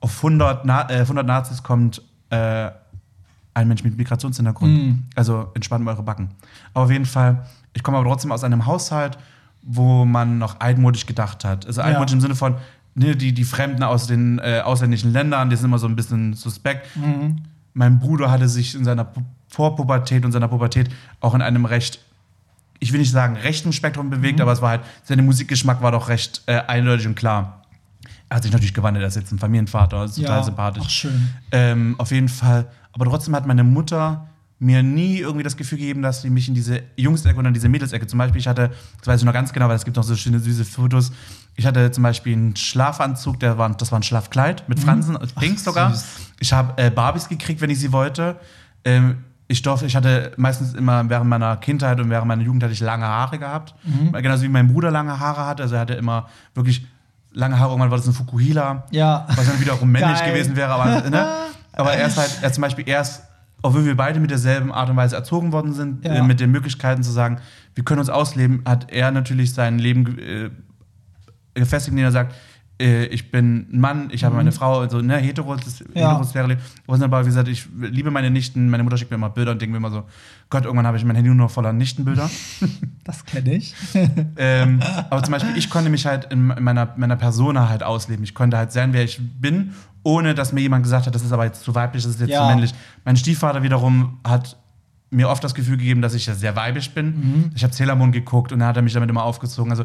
auf 0.00 0.16
100, 0.18 0.64
Na 0.64 0.88
äh, 0.90 1.00
100 1.00 1.26
Nazis 1.26 1.62
kommt 1.62 2.02
äh, 2.30 2.70
ein 3.54 3.68
Mensch 3.68 3.84
mit 3.84 3.96
Migrationshintergrund. 3.96 4.72
Mhm. 4.72 5.02
Also 5.14 5.50
entspannt 5.54 5.86
eure 5.86 6.02
Backen. 6.02 6.30
Aber 6.74 6.84
auf 6.86 6.90
jeden 6.90 7.04
Fall, 7.06 7.44
ich 7.74 7.82
komme 7.82 7.98
aber 7.98 8.06
trotzdem 8.08 8.32
aus 8.32 8.44
einem 8.44 8.64
Haushalt, 8.66 9.18
wo 9.62 10.04
man 10.04 10.38
noch 10.38 10.58
altmodisch 10.60 11.06
gedacht 11.06 11.44
hat. 11.44 11.66
Also 11.66 11.82
altmodisch 11.82 12.14
im 12.14 12.20
Sinne 12.20 12.34
von, 12.34 12.54
ne, 12.94 13.14
die, 13.14 13.32
die 13.34 13.44
Fremden 13.44 13.82
aus 13.82 14.06
den 14.06 14.38
äh, 14.38 14.60
ausländischen 14.64 15.12
Ländern, 15.12 15.50
die 15.50 15.56
sind 15.56 15.66
immer 15.66 15.78
so 15.78 15.86
ein 15.86 15.94
bisschen 15.96 16.34
suspekt. 16.34 16.86
Mein 17.74 17.98
Bruder 18.00 18.30
hatte 18.30 18.48
sich 18.48 18.74
in 18.74 18.84
seiner 18.84 19.04
Pu- 19.04 19.22
Vorpubertät 19.48 20.24
und 20.24 20.32
seiner 20.32 20.48
Pubertät 20.48 20.90
auch 21.20 21.34
in 21.34 21.42
einem 21.42 21.64
recht, 21.66 22.00
ich 22.82 22.92
will 22.92 22.98
nicht 23.00 23.12
sagen 23.12 23.36
rechten 23.36 23.72
Spektrum 23.72 24.10
bewegt, 24.10 24.40
aber 24.40 24.52
es 24.52 24.60
war 24.60 24.70
halt, 24.70 24.80
sein 25.04 25.24
Musikgeschmack 25.24 25.80
war 25.82 25.92
doch 25.92 26.08
recht 26.08 26.42
äh, 26.46 26.60
eindeutig 26.66 27.06
und 27.06 27.14
klar. 27.14 27.62
Er 28.28 28.36
hat 28.36 28.42
sich 28.42 28.52
natürlich 28.52 28.74
gewandelt, 28.74 29.04
er 29.04 29.08
ist 29.08 29.14
jetzt 29.16 29.30
ein 29.30 29.38
Familienvater, 29.38 30.04
ist 30.04 30.16
total 30.16 30.38
Ja, 30.38 30.42
sympathisch. 30.42 30.82
ach, 30.86 30.90
schön. 30.90 31.28
Ähm, 31.52 31.94
auf 31.98 32.10
jeden 32.10 32.28
Fall. 32.28 32.66
Aber 32.92 33.04
trotzdem 33.04 33.36
hat 33.36 33.46
meine 33.46 33.62
Mutter 33.62 34.26
mir 34.58 34.82
nie 34.82 35.18
irgendwie 35.18 35.42
das 35.42 35.56
Gefühl 35.56 35.78
gegeben, 35.78 36.02
dass 36.02 36.22
sie 36.22 36.30
mich 36.30 36.48
in 36.48 36.54
diese 36.54 36.82
Jungs-Ecke 36.96 37.38
oder 37.38 37.48
in 37.48 37.54
diese 37.54 37.68
Mädels-Ecke. 37.68 38.06
Zum 38.06 38.18
Beispiel, 38.18 38.40
ich 38.40 38.46
hatte, 38.48 38.70
das 38.98 39.06
weiß 39.06 39.20
ich 39.20 39.26
noch 39.26 39.32
ganz 39.32 39.52
genau, 39.52 39.68
weil 39.68 39.76
es 39.76 39.84
gibt 39.84 39.96
noch 39.96 40.04
so 40.04 40.14
schöne, 40.16 40.38
süße 40.40 40.64
Fotos. 40.64 41.12
Ich 41.56 41.66
hatte 41.66 41.90
zum 41.90 42.02
Beispiel 42.02 42.32
einen 42.32 42.56
Schlafanzug, 42.56 43.38
der 43.40 43.58
war, 43.58 43.70
das 43.70 43.92
war 43.92 43.98
ein 43.98 44.02
Schlafkleid 44.04 44.68
mit 44.68 44.80
Fransen, 44.80 45.18
pink 45.38 45.58
sogar. 45.58 45.90
Mhm. 45.90 45.94
süß. 45.94 46.04
Ich 46.40 46.52
habe 46.52 46.80
äh, 46.82 46.90
Barbies 46.90 47.28
gekriegt, 47.28 47.60
wenn 47.60 47.70
ich 47.70 47.78
sie 47.80 47.92
wollte. 47.92 48.36
Ähm, 48.84 49.24
ich 49.52 49.60
durfte, 49.60 49.84
ich 49.84 49.94
hatte 49.94 50.32
meistens 50.38 50.72
immer 50.72 51.08
während 51.10 51.28
meiner 51.28 51.58
Kindheit 51.58 52.00
und 52.00 52.08
während 52.08 52.26
meiner 52.26 52.42
Jugend 52.42 52.62
hatte 52.62 52.72
ich 52.72 52.80
lange 52.80 53.04
Haare 53.06 53.38
gehabt. 53.38 53.74
Mhm. 53.84 54.12
Genauso 54.12 54.42
wie 54.44 54.48
mein 54.48 54.66
Bruder 54.72 54.90
lange 54.90 55.20
Haare 55.20 55.44
hatte. 55.46 55.62
Also 55.62 55.74
er 55.74 55.82
hatte 55.82 55.92
immer 55.92 56.26
wirklich 56.54 56.86
lange 57.32 57.58
Haare. 57.58 57.70
Irgendwann 57.72 57.90
war 57.90 57.98
das 57.98 58.06
ein 58.06 58.14
Fukuhila. 58.14 58.84
Ja. 58.90 59.26
Was 59.36 59.46
dann 59.46 59.60
wiederum 59.60 59.90
männlich 59.92 60.18
Geil. 60.20 60.32
gewesen 60.32 60.56
wäre. 60.56 60.70
Aber, 60.72 61.08
ne? 61.10 61.26
aber 61.72 61.92
er 61.92 62.06
ist 62.06 62.16
halt, 62.16 62.38
er 62.40 62.50
zum 62.50 62.62
Beispiel 62.62 62.88
erst, 62.88 63.24
obwohl 63.60 63.84
wir 63.84 63.94
beide 63.96 64.20
mit 64.20 64.30
derselben 64.30 64.72
Art 64.72 64.88
und 64.88 64.96
Weise 64.96 65.16
erzogen 65.16 65.52
worden 65.52 65.74
sind, 65.74 66.04
Ja. 66.04 66.14
äh, 66.14 66.22
mit 66.22 66.40
den 66.40 66.50
Möglichkeiten 66.50 67.02
zu 67.02 67.12
sagen, 67.12 67.38
wir 67.74 67.84
können 67.84 68.00
uns 68.00 68.08
ausleben, 68.08 68.62
hat 68.66 68.90
er 68.90 69.10
natürlich 69.10 69.52
sein 69.52 69.78
Leben 69.78 70.18
äh, 70.18 70.50
gefestigt, 71.54 71.92
indem 71.92 72.06
er 72.06 72.12
sagt, 72.12 72.34
ich 72.78 73.30
bin 73.30 73.68
ein 73.72 73.80
Mann, 73.80 74.08
ich 74.12 74.24
habe 74.24 74.34
meine 74.34 74.50
Frau, 74.50 74.80
also 74.80 75.00
ne, 75.00 75.16
hetero, 75.18 75.54
das 75.54 75.80
Mhm. 75.80 75.86
Ja. 75.94 76.10
heterosphäre 76.10 76.48
Leben. 76.48 76.60
Wunderbar, 76.86 77.22
wie 77.22 77.26
gesagt, 77.28 77.46
ich 77.48 77.66
liebe 77.78 78.10
meine 78.10 78.30
Nichten, 78.30 78.68
meine 78.70 78.82
Mutter 78.82 78.96
schickt 78.96 79.10
mir 79.10 79.16
immer 79.16 79.30
Bilder 79.30 79.52
und 79.52 79.60
denke 79.62 79.70
mir 79.72 79.76
immer 79.76 79.90
so, 79.90 80.02
Gott, 80.50 80.64
irgendwann 80.64 80.86
habe 80.86 80.96
ich 80.96 81.04
mein 81.04 81.14
Handy 81.14 81.28
nur 81.30 81.36
noch 81.46 81.50
voller 81.50 81.72
Nichtenbilder. 81.72 82.28
Das 83.04 83.24
kenne 83.24 83.54
ich. 83.54 83.74
ähm, 84.36 84.80
aber 85.10 85.22
zum 85.24 85.32
Beispiel, 85.32 85.56
ich 85.56 85.68
konnte 85.70 85.90
mich 85.90 86.06
halt 86.06 86.32
in 86.32 86.46
meiner, 86.46 86.94
meiner 86.96 87.16
Persona 87.16 87.68
halt 87.68 87.82
ausleben. 87.82 88.22
Ich 88.24 88.32
konnte 88.34 88.56
halt 88.56 88.70
sein, 88.70 88.92
wer 88.92 89.02
ich 89.02 89.20
bin, 89.40 89.72
ohne 90.04 90.34
dass 90.36 90.52
mir 90.52 90.60
jemand 90.60 90.84
gesagt 90.84 91.06
hat, 91.06 91.14
das 91.14 91.22
ist 91.24 91.32
aber 91.32 91.44
jetzt 91.44 91.62
zu 91.64 91.74
weiblich, 91.74 92.04
das 92.04 92.12
ist 92.14 92.20
jetzt 92.20 92.30
Ja. 92.30 92.42
zu 92.42 92.46
männlich. 92.46 92.72
Mein 93.04 93.16
Stiefvater 93.16 93.62
wiederum 93.64 94.18
hat 94.26 94.56
mir 95.10 95.28
oft 95.28 95.42
das 95.44 95.54
Gefühl 95.54 95.76
gegeben, 95.76 96.00
dass 96.00 96.14
ich 96.14 96.26
ja 96.26 96.34
sehr 96.34 96.54
weibisch 96.56 96.90
bin. 96.92 97.06
Mhm. 97.06 97.50
Ich 97.54 97.64
habe 97.64 97.74
Sailor 97.74 97.96
Moon 97.96 98.12
geguckt 98.12 98.52
und 98.52 98.60
er 98.60 98.68
hat 98.68 98.76
er 98.76 98.82
mich 98.82 98.92
damit 98.94 99.10
immer 99.10 99.24
aufgezogen. 99.24 99.70
Also 99.72 99.84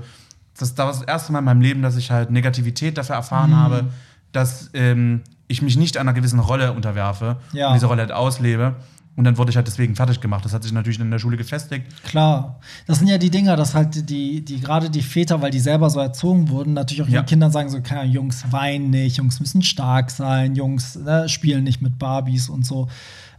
das, 0.57 0.75
das 0.75 0.85
war 0.85 0.91
das 0.93 1.01
erste 1.03 1.31
Mal 1.31 1.39
in 1.39 1.45
meinem 1.45 1.61
Leben, 1.61 1.81
dass 1.81 1.95
ich 1.95 2.11
halt 2.11 2.31
Negativität 2.31 2.97
dafür 2.97 3.15
erfahren 3.15 3.51
Mhm. 3.51 3.55
habe, 3.57 3.85
dass 4.31 4.69
ähm, 4.73 5.21
ich 5.47 5.61
mich 5.61 5.77
nicht 5.77 5.97
einer 5.97 6.13
gewissen 6.13 6.39
Rolle 6.39 6.73
unterwerfe 6.73 7.37
Ja. 7.53 7.67
und 7.69 7.75
diese 7.75 7.85
Rolle 7.87 8.01
halt 8.01 8.11
auslebe. 8.11 8.75
Und 9.15 9.23
dann 9.23 9.35
wurde 9.39 9.49
ich 9.49 9.55
halt 9.55 9.65
deswegen 9.65 9.95
fertig 9.95 10.19
gemacht. 10.21 10.45
Das 10.45 10.53
hat 10.53 10.61
sich 10.61 10.71
natürlich 10.71 10.99
in 10.99 11.09
der 11.09 11.17
Schule 11.17 11.37
gefestigt. 11.37 11.87
Klar. 12.03 12.59
Das 12.85 12.99
sind 12.99 13.07
ja 13.07 13.17
die 13.17 13.31
Dinger, 13.31 13.55
dass 13.55 13.73
halt 13.73 14.07
die, 14.11 14.45
die 14.45 14.59
gerade 14.61 14.91
die 14.91 15.01
Väter, 15.01 15.41
weil 15.41 15.49
die 15.49 15.59
selber 15.59 15.89
so 15.89 15.99
erzogen 15.99 16.49
wurden, 16.49 16.73
natürlich 16.73 17.01
auch 17.01 17.07
Ja. 17.07 17.15
ihren 17.21 17.25
Kindern 17.25 17.51
sagen 17.51 17.67
so, 17.69 17.81
keine 17.81 18.01
Ahnung, 18.01 18.13
Jungs 18.13 18.43
weinen 18.51 18.91
nicht, 18.91 19.17
Jungs 19.17 19.39
müssen 19.39 19.63
stark 19.63 20.11
sein, 20.11 20.53
Jungs 20.55 20.95
ne, 20.97 21.27
spielen 21.29 21.63
nicht 21.63 21.81
mit 21.81 21.97
Barbies 21.97 22.47
und 22.47 22.63
so. 22.63 22.89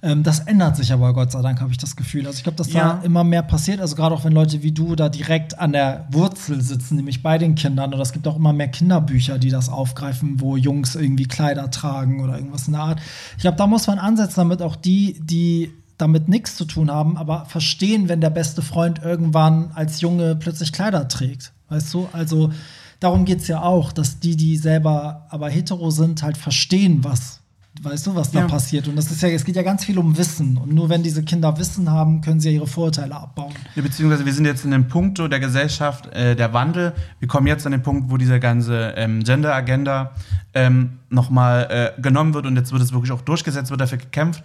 Ähm, 0.01 0.23
das 0.23 0.41
ändert 0.41 0.77
sich 0.77 0.93
aber 0.93 1.13
Gott 1.13 1.33
sei 1.33 1.43
Dank, 1.43 1.61
habe 1.61 1.73
ich 1.73 1.79
das 1.79 1.97
Gefühl. 1.97 2.27
Also 2.27 2.37
ich 2.39 2.43
glaube, 2.45 2.57
dass 2.57 2.73
Ja. 2.73 2.95
da 2.95 3.03
immer 3.03 3.25
mehr 3.25 3.43
passiert. 3.43 3.81
Also 3.81 3.97
gerade 3.97 4.15
auch 4.15 4.25
wenn 4.25 4.33
Leute 4.33 4.63
wie 4.63 4.71
du 4.73 4.95
da 4.95 5.09
direkt 5.09 5.59
an 5.59 5.73
der 5.73 6.07
Wurzel 6.11 6.61
sitzen, 6.61 6.97
nämlich 6.97 7.23
bei 7.23 7.37
den 7.39 7.55
Kindern. 7.57 7.93
Oder 7.93 8.03
es 8.03 8.13
gibt 8.13 8.27
auch 8.29 8.37
immer 8.37 8.53
mehr 8.53 8.69
Kinderbücher, 8.69 9.39
die 9.39 9.51
das 9.51 9.69
aufgreifen, 9.69 10.41
wo 10.41 10.57
Jungs 10.57 10.95
irgendwie 10.95 11.27
Kleider 11.27 11.71
tragen 11.71 12.21
oder 12.23 12.37
irgendwas 12.37 12.69
in 12.69 12.75
der 12.75 12.83
Art. 12.83 13.01
Ich 13.37 13.43
glaube, 13.43 13.57
da 13.57 13.67
muss 13.67 13.87
man 13.89 13.99
ansetzen, 13.99 14.37
damit 14.41 14.63
auch 14.63 14.77
die, 14.77 15.19
die 15.21 15.73
damit 15.97 16.29
nichts 16.29 16.55
zu 16.55 16.65
tun 16.65 16.93
haben, 16.93 17.17
aber 17.17 17.45
verstehen, 17.47 18.09
wenn 18.09 18.21
der 18.21 18.31
beste 18.31 18.63
Freund 18.63 19.01
irgendwann 19.03 19.73
als 19.75 20.01
Junge 20.01 20.37
plötzlich 20.37 20.73
Kleider 20.73 21.09
trägt. 21.09 21.53
Weißt 21.71 21.93
du? 21.93 22.09
Also 22.13 22.53
darum 23.01 23.25
geht 23.25 23.41
es 23.41 23.49
ja 23.49 23.63
auch, 23.63 23.91
dass 23.93 24.21
die, 24.21 24.37
die 24.37 24.57
selber 24.57 25.27
aber 25.31 25.51
hetero 25.51 25.91
sind, 25.91 26.23
halt 26.23 26.37
verstehen, 26.37 27.03
was, 27.03 27.41
weißt 27.83 28.07
du, 28.07 28.15
was 28.15 28.31
da 28.31 28.41
Ja. 28.41 28.47
passiert. 28.47 28.89
Und 28.89 28.97
das 28.97 29.11
ist 29.11 29.23
ja, 29.23 29.29
es 29.29 29.45
geht 29.45 29.57
ja 29.57 29.63
ganz 29.63 29.85
viel 29.85 29.99
um 29.99 30.17
Wissen. 30.17 30.57
Und 30.57 30.73
nur 30.73 30.89
wenn 30.89 31.03
diese 31.03 31.23
Kinder 31.23 31.57
Wissen 31.59 31.91
haben, 31.91 32.21
können 32.21 32.41
sie 32.41 32.49
ja 32.51 32.55
ihre 32.57 32.67
Vorurteile 32.67 33.15
abbauen. 33.15 33.53
Ja, 33.75 33.83
beziehungsweise 33.83 34.25
wir 34.27 34.33
sind 34.33 34.45
jetzt 34.45 34.65
in 34.65 34.71
dem 34.71 34.89
Punkt 34.89 35.19
so 35.19 35.29
der 35.29 35.41
Gesellschaft, 35.41 36.07
äh, 36.15 36.35
der 36.37 36.53
Wandel. 36.53 36.93
Wir 37.19 37.29
kommen 37.29 37.47
jetzt 37.47 37.65
an 37.67 37.73
den 37.73 37.83
Punkt, 37.83 38.11
wo 38.11 38.17
diese 38.17 38.41
ganze 38.41 38.95
ähm, 38.97 39.23
Gender-Agenda 39.25 40.13
ähm, 40.55 40.99
nochmal 41.11 41.95
äh, 41.97 42.01
genommen 42.01 42.35
wird 42.35 42.47
und 42.47 42.57
jetzt 42.57 42.73
wird 42.73 42.83
es 42.83 42.93
wirklich 42.93 43.13
auch 43.13 43.21
durchgesetzt, 43.23 43.71
wird 43.71 43.81
dafür 43.81 43.99
gekämpft, 43.99 44.43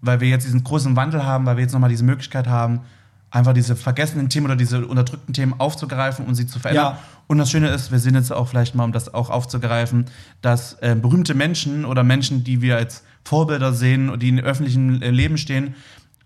weil 0.00 0.20
wir 0.20 0.28
jetzt 0.28 0.44
diesen 0.46 0.62
großen 0.64 0.96
Wandel 0.96 1.24
haben, 1.24 1.46
weil 1.46 1.56
wir 1.56 1.62
jetzt 1.62 1.72
nochmal 1.72 1.90
diese 1.90 2.04
Möglichkeit 2.04 2.46
haben, 2.48 2.80
einfach 3.36 3.52
diese 3.52 3.76
vergessenen 3.76 4.28
Themen 4.28 4.46
oder 4.46 4.56
diese 4.56 4.86
unterdrückten 4.86 5.34
Themen 5.34 5.54
aufzugreifen 5.58 6.26
und 6.26 6.34
sie 6.34 6.46
zu 6.46 6.58
verändern. 6.58 6.94
Ja. 6.94 7.02
Und 7.26 7.38
das 7.38 7.50
Schöne 7.50 7.68
ist, 7.68 7.92
wir 7.92 7.98
sehen 7.98 8.14
jetzt 8.14 8.32
auch 8.32 8.48
vielleicht 8.48 8.74
mal, 8.74 8.84
um 8.84 8.92
das 8.92 9.12
auch 9.12 9.30
aufzugreifen, 9.30 10.06
dass 10.40 10.74
äh, 10.80 10.96
berühmte 11.00 11.34
Menschen 11.34 11.84
oder 11.84 12.02
Menschen, 12.02 12.44
die 12.44 12.62
wir 12.62 12.76
als 12.76 13.04
Vorbilder 13.24 13.72
sehen 13.72 14.08
und 14.08 14.22
die 14.22 14.30
im 14.30 14.38
öffentlichen 14.38 15.02
äh, 15.02 15.10
Leben 15.10 15.36
stehen, 15.36 15.74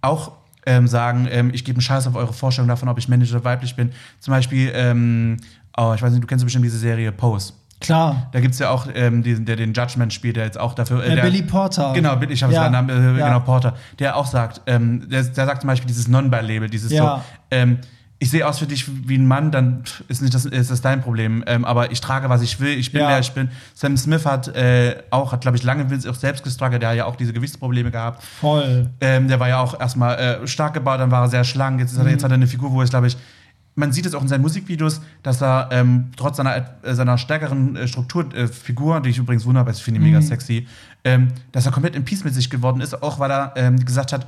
auch 0.03 0.33
ähm, 0.67 0.87
sagen, 0.87 1.27
ähm, 1.31 1.51
ich 1.53 1.65
gebe 1.65 1.77
einen 1.77 1.83
Scheiß 1.83 2.07
auf 2.07 2.15
eure 2.15 2.33
Vorstellung 2.33 2.69
davon, 2.69 2.89
ob 2.89 2.99
ich 2.99 3.09
männlich 3.09 3.33
oder 3.33 3.45
weiblich 3.45 3.75
bin. 3.75 3.93
Zum 4.21 4.33
Beispiel, 4.33 4.71
ähm, 4.75 5.39
oh, 5.77 5.93
ich 5.95 6.03
weiß 6.03 6.13
nicht, 6.13 6.23
du 6.23 6.29
kennst 6.29 6.45
bestimmt 6.45 6.65
diese 6.65 6.79
Serie 6.79 7.11
Pose. 7.11 7.55
Klar. 7.81 8.29
Da 8.33 8.41
gibt 8.41 8.53
es 8.55 8.61
ja 8.61 8.71
auch 8.71 8.87
ähm, 8.95 9.23
diesen, 9.23 9.47
der 9.47 9.57
den 9.57 9.73
Judgment 9.73 10.13
spielt, 10.13 10.37
der 10.37 10.45
jetzt 10.45 10.61
auch 10.61 10.75
dafür. 10.75 11.03
Äh, 11.03 11.15
der, 11.15 11.23
Billy 11.23 11.43
Porter. 11.43 11.93
Genau, 11.95 12.21
ich 12.29 12.43
habe 12.43 12.53
Ja. 12.53 12.63
seinen 12.65 12.73
Namen, 12.73 12.91
äh, 12.91 13.19
Ja. 13.19 13.27
genau, 13.29 13.41
Porter, 13.41 13.75
der 13.99 14.17
auch 14.17 14.27
sagt, 14.27 14.61
ähm, 14.67 15.09
der, 15.09 15.23
der 15.23 15.47
sagt 15.47 15.63
zum 15.63 15.69
Beispiel 15.69 15.89
dieses 15.89 16.07
Non-By-Label, 16.07 16.69
dieses 16.69 16.93
Ja. 16.93 17.17
so, 17.17 17.23
ähm, 17.51 17.79
ich 18.23 18.31
sehe 18.31 18.47
aus 18.47 18.59
für 18.59 18.67
dich 18.67 18.85
wie 19.09 19.17
ein 19.17 19.27
Mann, 19.27 19.51
dann 19.51 19.83
ist 20.09 20.21
nicht 20.21 20.35
das, 20.35 20.45
ist 20.45 20.71
das 20.71 20.83
dein 20.83 21.01
Problem. 21.01 21.43
Ähm, 21.47 21.65
aber 21.65 21.91
ich 21.91 22.03
trage, 22.03 22.29
was 22.29 22.43
ich 22.43 22.61
will, 22.61 22.79
ich 22.79 22.93
bin 22.93 23.01
Ja. 23.01 23.09
wer 23.09 23.19
ich 23.19 23.33
bin. 23.33 23.49
Sam 23.75 23.97
Smith 23.97 24.27
hat 24.27 24.49
äh, 24.49 24.97
auch, 25.11 25.33
hat, 25.33 25.41
glaube 25.41 25.57
ich, 25.57 25.63
lange 25.63 25.87
auch 26.07 26.15
selbst 26.15 26.45
gestruggelt, 26.45 26.83
der 26.83 26.91
hat 26.91 26.97
ja 26.97 27.07
auch 27.07 27.17
diese 27.17 27.33
Gewichtsprobleme 27.33 27.91
gehabt. 27.91 28.23
Voll. 28.23 28.91
Ähm, 29.01 29.29
der 29.29 29.41
war 29.41 29.49
ja 29.49 29.59
auch 29.61 29.81
erstmal 29.81 30.19
äh, 30.19 30.47
stark 30.47 30.75
gebaut, 30.75 31.01
dann 31.01 31.11
war 31.11 31.23
er 31.25 31.29
sehr 31.29 31.45
schlank. 31.45 31.81
Jetzt, 31.81 31.99
hat 31.99 32.05
er, 32.05 32.13
jetzt 32.13 32.23
hat 32.23 32.31
er 32.31 32.35
eine 32.35 32.47
Figur, 32.47 32.71
wo 32.73 32.83
es, 32.83 32.91
glaube 32.91 33.07
ich, 33.07 33.17
man 33.75 33.93
sieht 33.93 34.07
es 34.07 34.15
auch 34.15 34.23
in 34.23 34.29
seinen 34.29 34.43
Musikvideos, 34.43 35.01
dass 35.23 35.41
er 35.43 35.69
ähm, 35.73 36.11
trotz 36.17 36.37
seiner, 36.37 36.57
äh, 36.83 36.95
seiner 36.95 37.19
stärkeren 37.19 37.77
äh, 37.77 37.89
Struktur, 37.89 38.33
äh, 38.35 38.49
die 39.03 39.09
ich 39.11 39.19
übrigens 39.19 39.45
wunderbar 39.47 39.75
finde, 39.75 40.01
mega 40.01 40.21
sexy, 40.21 40.67
ähm, 41.05 41.29
dass 41.53 41.67
er 41.67 41.73
komplett 41.73 41.95
in 41.97 42.05
Peace 42.05 42.25
mit 42.25 42.35
sich 42.35 42.51
geworden 42.51 42.81
ist, 42.81 43.03
auch 43.03 43.19
weil 43.19 43.31
er 43.31 43.53
ähm, 43.57 43.83
gesagt 43.85 44.13
hat, 44.13 44.27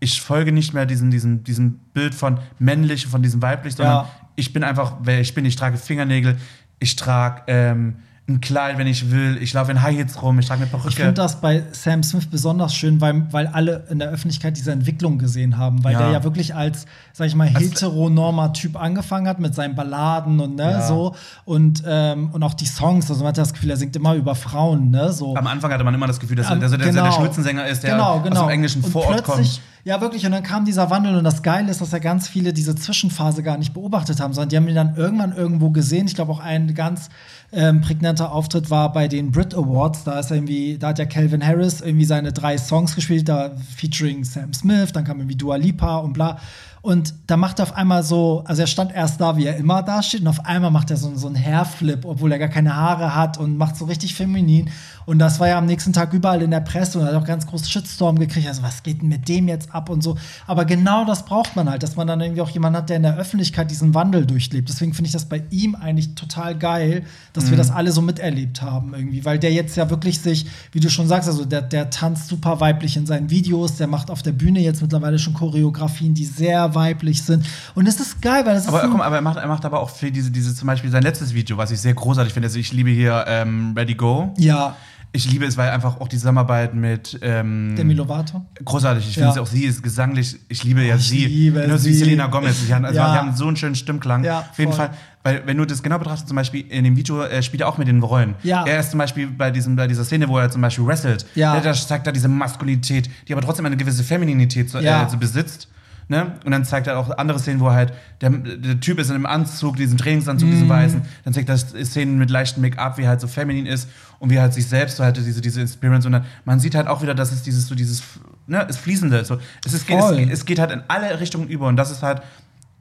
ich 0.00 0.20
folge 0.20 0.52
nicht 0.52 0.74
mehr 0.74 0.86
diesem, 0.86 1.10
diesem, 1.10 1.44
diesem 1.44 1.78
Bild 1.94 2.14
von 2.14 2.38
männlich, 2.58 3.06
von 3.06 3.22
diesem 3.22 3.40
weiblich, 3.40 3.74
sondern 3.74 4.04
Ja. 4.04 4.10
ich 4.36 4.52
bin 4.52 4.62
einfach, 4.62 4.94
wer 5.02 5.20
ich 5.20 5.34
bin. 5.34 5.44
Ich 5.46 5.56
trage 5.56 5.78
Fingernägel, 5.78 6.36
ich 6.78 6.96
trage 6.96 7.42
ähm, 7.46 7.96
ein 8.26 8.40
Kleid, 8.40 8.78
wenn 8.78 8.86
ich 8.86 9.10
will, 9.10 9.36
ich 9.42 9.52
laufe 9.52 9.70
in 9.70 9.82
High 9.82 9.96
Heels 9.96 10.22
rum, 10.22 10.38
ich 10.38 10.46
trage 10.46 10.62
eine 10.62 10.70
Perücke. 10.70 10.88
Ich 10.88 10.94
finde 10.94 11.12
das 11.12 11.42
bei 11.42 11.62
Sam 11.72 12.02
Smith 12.02 12.24
besonders 12.26 12.74
schön, 12.74 12.98
weil, 13.02 13.26
weil 13.32 13.46
alle 13.48 13.84
in 13.90 13.98
der 13.98 14.08
Öffentlichkeit 14.08 14.56
diese 14.56 14.72
Entwicklung 14.72 15.18
gesehen 15.18 15.58
haben, 15.58 15.84
weil 15.84 15.92
Ja. 15.92 15.98
der 15.98 16.10
ja 16.10 16.24
wirklich 16.24 16.54
als, 16.54 16.86
sag 17.12 17.26
ich 17.26 17.34
mal, 17.34 17.46
heteronormer 17.48 18.54
Typ 18.54 18.80
angefangen 18.80 19.28
hat 19.28 19.40
mit 19.40 19.54
seinen 19.54 19.74
Balladen 19.74 20.40
und 20.40 20.56
ne, 20.56 20.70
Ja. 20.70 20.86
so 20.88 21.14
und, 21.44 21.82
ähm, 21.86 22.30
und 22.32 22.42
auch 22.42 22.54
die 22.54 22.64
Songs, 22.66 23.10
also 23.10 23.22
man 23.24 23.28
hat 23.28 23.38
das 23.38 23.52
Gefühl, 23.52 23.68
er 23.70 23.76
singt 23.76 23.94
immer 23.94 24.14
über 24.14 24.34
Frauen, 24.34 24.90
ne, 24.90 25.12
so. 25.12 25.36
Am 25.36 25.46
Anfang 25.46 25.70
hatte 25.70 25.84
man 25.84 25.92
immer 25.92 26.06
das 26.06 26.18
Gefühl, 26.18 26.36
dass, 26.36 26.46
Am- 26.46 26.58
er, 26.62 26.68
dass 26.68 26.72
er 26.72 26.78
der, 26.78 27.12
Schnulzensänger 27.12 27.66
ist, 27.66 27.82
der 27.82 27.90
genau, 27.90 28.20
genau. 28.20 28.40
aus 28.40 28.46
dem 28.46 28.50
englischen 28.50 28.82
und 28.82 28.90
Vorort 28.90 29.22
kommt. 29.22 29.60
Ja, 29.86 30.00
wirklich. 30.00 30.24
Und 30.24 30.32
dann 30.32 30.42
kam 30.42 30.64
dieser 30.64 30.88
Wandel. 30.88 31.14
Und 31.14 31.24
das 31.24 31.42
Geile 31.42 31.70
ist, 31.70 31.82
dass 31.82 31.92
ja 31.92 31.98
ganz 31.98 32.26
viele 32.26 32.54
diese 32.54 32.74
Zwischenphase 32.74 33.42
gar 33.42 33.58
nicht 33.58 33.74
beobachtet 33.74 34.18
haben, 34.18 34.32
sondern 34.32 34.48
die 34.48 34.56
haben 34.56 34.68
ihn 34.68 34.74
dann 34.74 34.96
irgendwann 34.96 35.36
irgendwo 35.36 35.70
gesehen. 35.70 36.06
Ich 36.06 36.14
glaube, 36.14 36.32
auch 36.32 36.40
ein 36.40 36.74
ganz 36.74 37.10
ähm, 37.52 37.82
prägnanter 37.82 38.32
Auftritt 38.32 38.70
war 38.70 38.92
bei 38.92 39.08
den 39.08 39.30
Brit 39.30 39.54
Awards. 39.54 40.04
Da 40.04 40.18
ist 40.18 40.30
irgendwie, 40.30 40.78
da 40.78 40.88
hat 40.88 40.98
ja 40.98 41.04
Calvin 41.04 41.46
Harris 41.46 41.82
irgendwie 41.82 42.06
seine 42.06 42.32
drei 42.32 42.56
Songs 42.56 42.94
gespielt, 42.94 43.28
da 43.28 43.52
featuring 43.76 44.24
Sam 44.24 44.54
Smith, 44.54 44.92
dann 44.92 45.04
kam 45.04 45.18
irgendwie 45.18 45.36
Dua 45.36 45.56
Lipa 45.56 45.98
und 45.98 46.14
bla. 46.14 46.38
Und 46.84 47.14
da 47.28 47.38
macht 47.38 47.60
er 47.60 47.62
auf 47.62 47.74
einmal 47.74 48.02
so, 48.02 48.42
also 48.44 48.60
er 48.60 48.66
stand 48.66 48.94
erst 48.94 49.18
da, 49.18 49.38
wie 49.38 49.46
er 49.46 49.56
immer 49.56 49.82
da 49.82 50.02
steht, 50.02 50.20
und 50.20 50.26
auf 50.26 50.44
einmal 50.44 50.70
macht 50.70 50.90
er 50.90 50.98
so, 50.98 51.16
so 51.16 51.28
einen 51.28 51.42
Hairflip, 51.42 52.04
obwohl 52.04 52.30
er 52.30 52.38
gar 52.38 52.48
keine 52.48 52.76
Haare 52.76 53.14
hat 53.14 53.38
und 53.38 53.56
macht 53.56 53.78
so 53.78 53.86
richtig 53.86 54.14
feminin. 54.14 54.68
Und 55.06 55.18
das 55.18 55.40
war 55.40 55.48
ja 55.48 55.56
am 55.56 55.64
nächsten 55.64 55.94
Tag 55.94 56.12
überall 56.12 56.42
in 56.42 56.50
der 56.50 56.60
Presse 56.60 56.98
und 56.98 57.06
hat 57.06 57.14
auch 57.14 57.24
ganz 57.24 57.46
groß 57.46 57.70
Shitstorm 57.70 58.18
gekriegt. 58.18 58.46
Also, 58.46 58.62
was 58.62 58.82
geht 58.82 59.00
denn 59.00 59.08
mit 59.08 59.28
dem 59.28 59.48
jetzt 59.48 59.74
ab 59.74 59.88
und 59.88 60.02
so. 60.02 60.16
Aber 60.46 60.66
genau 60.66 61.06
das 61.06 61.24
braucht 61.24 61.56
man 61.56 61.70
halt, 61.70 61.82
dass 61.82 61.96
man 61.96 62.06
dann 62.06 62.20
irgendwie 62.20 62.42
auch 62.42 62.50
jemanden 62.50 62.78
hat, 62.78 62.90
der 62.90 62.98
in 62.98 63.02
der 63.02 63.16
Öffentlichkeit 63.16 63.70
diesen 63.70 63.94
Wandel 63.94 64.26
durchlebt. 64.26 64.68
Deswegen 64.68 64.92
finde 64.92 65.06
ich 65.06 65.12
das 65.12 65.26
bei 65.26 65.42
ihm 65.50 65.74
eigentlich 65.74 66.14
total 66.14 66.54
geil, 66.54 67.04
dass 67.32 67.50
wir 67.50 67.56
das 67.56 67.70
alle 67.70 67.92
so 67.92 68.02
miterlebt 68.02 68.60
haben 68.60 68.94
irgendwie. 68.94 69.24
Weil 69.24 69.38
der 69.38 69.52
jetzt 69.52 69.76
ja 69.76 69.88
wirklich 69.88 70.20
sich, 70.20 70.46
wie 70.72 70.80
du 70.80 70.90
schon 70.90 71.06
sagst, 71.06 71.28
also 71.28 71.44
der, 71.46 71.62
der 71.62 71.90
tanzt 71.90 72.28
super 72.28 72.60
weiblich 72.60 72.96
in 72.96 73.06
seinen 73.06 73.30
Videos, 73.30 73.76
der 73.76 73.86
macht 73.86 74.10
auf 74.10 74.22
der 74.22 74.32
Bühne 74.32 74.60
jetzt 74.60 74.82
mittlerweile 74.82 75.18
schon 75.18 75.34
Choreografien, 75.34 76.14
die 76.14 76.24
sehr 76.24 76.73
weiblich 76.74 77.22
sind. 77.22 77.44
Und 77.74 77.86
es 77.86 78.00
ist 78.00 78.20
geil, 78.22 78.44
weil 78.46 78.54
das 78.54 78.66
Aber 78.68 78.82
ist 78.82 78.90
mal, 78.92 79.02
aber 79.04 79.16
er 79.16 79.22
macht, 79.22 79.36
er 79.38 79.46
macht 79.48 79.64
aber 79.64 79.80
auch 79.80 79.90
für 79.90 80.10
diese, 80.10 80.30
diese 80.30 80.54
zum 80.54 80.66
Beispiel 80.66 80.90
sein 80.90 81.02
letztes 81.02 81.34
Video, 81.34 81.56
was 81.56 81.70
ich 81.70 81.80
sehr 81.80 81.94
großartig 81.94 82.32
finde. 82.32 82.46
Also 82.46 82.58
ich 82.58 82.72
liebe 82.72 82.90
hier 82.90 83.24
ähm, 83.28 83.74
Ready 83.76 83.94
Go. 83.94 84.34
ja, 84.38 84.76
Ich 85.16 85.30
liebe 85.30 85.44
es, 85.46 85.56
weil 85.56 85.70
einfach 85.70 86.00
auch 86.00 86.08
die 86.08 86.16
Zusammenarbeit 86.16 86.74
mit 86.74 87.16
ähm, 87.22 87.74
Demi 87.76 87.94
Lovato. 87.94 88.44
großartig. 88.64 89.08
Ich 89.08 89.14
Ja. 89.16 89.22
finde 89.22 89.34
sie 89.34 89.40
auch 89.40 89.46
sie 89.46 89.62
ist 89.64 89.80
gesanglich. 89.82 90.36
Ich 90.48 90.64
liebe 90.64 90.82
ja 90.82 90.94
Oh, 90.94 90.98
ich 90.98 91.06
sie. 91.08 91.24
liebe 91.26 91.64
wie 91.72 91.78
sie. 91.78 91.94
Selena 91.94 92.26
Gomez. 92.26 92.66
Die 92.66 92.74
haben, 92.74 92.84
also 92.84 92.96
Ja. 92.98 93.12
die 93.12 93.18
haben 93.18 93.36
so 93.36 93.46
einen 93.46 93.56
schönen 93.56 93.76
Stimmklang. 93.76 94.24
Ja, 94.24 94.40
Auf 94.50 94.58
jeden 94.58 94.72
voll. 94.72 94.86
Fall. 94.86 94.94
Weil 95.22 95.42
wenn 95.46 95.56
du 95.56 95.64
das 95.64 95.82
genau 95.84 95.98
betrachtest, 95.98 96.26
zum 96.28 96.34
Beispiel 96.36 96.66
in 96.68 96.82
dem 96.84 96.96
Video 96.96 97.22
äh, 97.22 97.42
spielt 97.44 97.60
er 97.62 97.68
auch 97.68 97.78
mit 97.78 97.86
den 97.88 98.02
Rollen. 98.02 98.34
Ja. 98.42 98.66
Er 98.66 98.80
ist 98.80 98.90
zum 98.90 98.98
Beispiel 98.98 99.28
bei, 99.28 99.50
diesem, 99.52 99.76
bei 99.76 99.86
dieser 99.86 100.04
Szene, 100.04 100.28
wo 100.28 100.36
er 100.36 100.50
zum 100.50 100.60
Beispiel 100.60 100.84
wrestelt. 100.84 101.24
Ja. 101.36 101.52
Der, 101.54 101.62
der 101.62 101.72
zeigt 101.74 102.06
da 102.08 102.12
diese 102.12 102.26
Maskulinität, 102.28 103.08
die 103.28 103.32
aber 103.32 103.40
trotzdem 103.42 103.64
eine 103.66 103.76
gewisse 103.76 104.02
Femininität 104.04 104.68
so, 104.68 104.80
Ja. 104.80 105.04
äh, 105.04 105.08
so 105.08 105.16
besitzt. 105.16 105.68
Ne? 106.08 106.32
Und 106.44 106.52
dann 106.52 106.64
zeigt 106.64 106.86
er 106.86 106.98
auch 106.98 107.16
andere 107.16 107.38
Szenen, 107.38 107.60
wo 107.60 107.70
halt, 107.70 107.92
der, 108.20 108.30
der 108.30 108.78
Typ 108.80 108.98
ist 108.98 109.08
in 109.08 109.14
einem 109.14 109.26
Anzug, 109.26 109.76
diesem 109.76 109.96
Trainingsanzug, 109.96 110.48
Mhm. 110.48 110.52
diesem 110.52 110.68
weißen. 110.68 111.02
Dann 111.24 111.32
zeigt 111.32 111.48
er 111.48 111.56
Szenen 111.56 112.18
mit 112.18 112.30
leichtem 112.30 112.62
Make-up, 112.62 112.98
wie 112.98 113.02
er 113.02 113.08
halt 113.08 113.20
so 113.20 113.26
feminin 113.26 113.66
ist 113.66 113.88
und 114.18 114.30
wie 114.30 114.34
er 114.36 114.42
halt 114.42 114.52
sich 114.54 114.66
selbst 114.66 114.96
so 114.96 115.04
halt 115.04 115.16
diese, 115.16 115.40
diese 115.40 115.62
Experience. 115.62 116.04
Und 116.04 116.12
dann, 116.12 116.24
man 116.44 116.60
sieht 116.60 116.74
halt 116.74 116.88
auch 116.88 117.02
wieder, 117.02 117.14
dass 117.14 117.32
es 117.32 117.42
dieses, 117.42 117.66
so 117.66 117.74
dieses, 117.74 118.02
ne, 118.46 118.66
es 118.68 118.76
Fließende. 118.76 119.24
So, 119.24 119.38
es, 119.64 119.72
ist, 119.72 119.88
es, 119.88 120.28
es 120.30 120.44
geht 120.44 120.58
halt 120.58 120.70
in 120.72 120.82
alle 120.88 121.20
Richtungen 121.20 121.48
über. 121.48 121.68
Und 121.68 121.76
das 121.76 121.90
ist 121.90 122.02
halt 122.02 122.20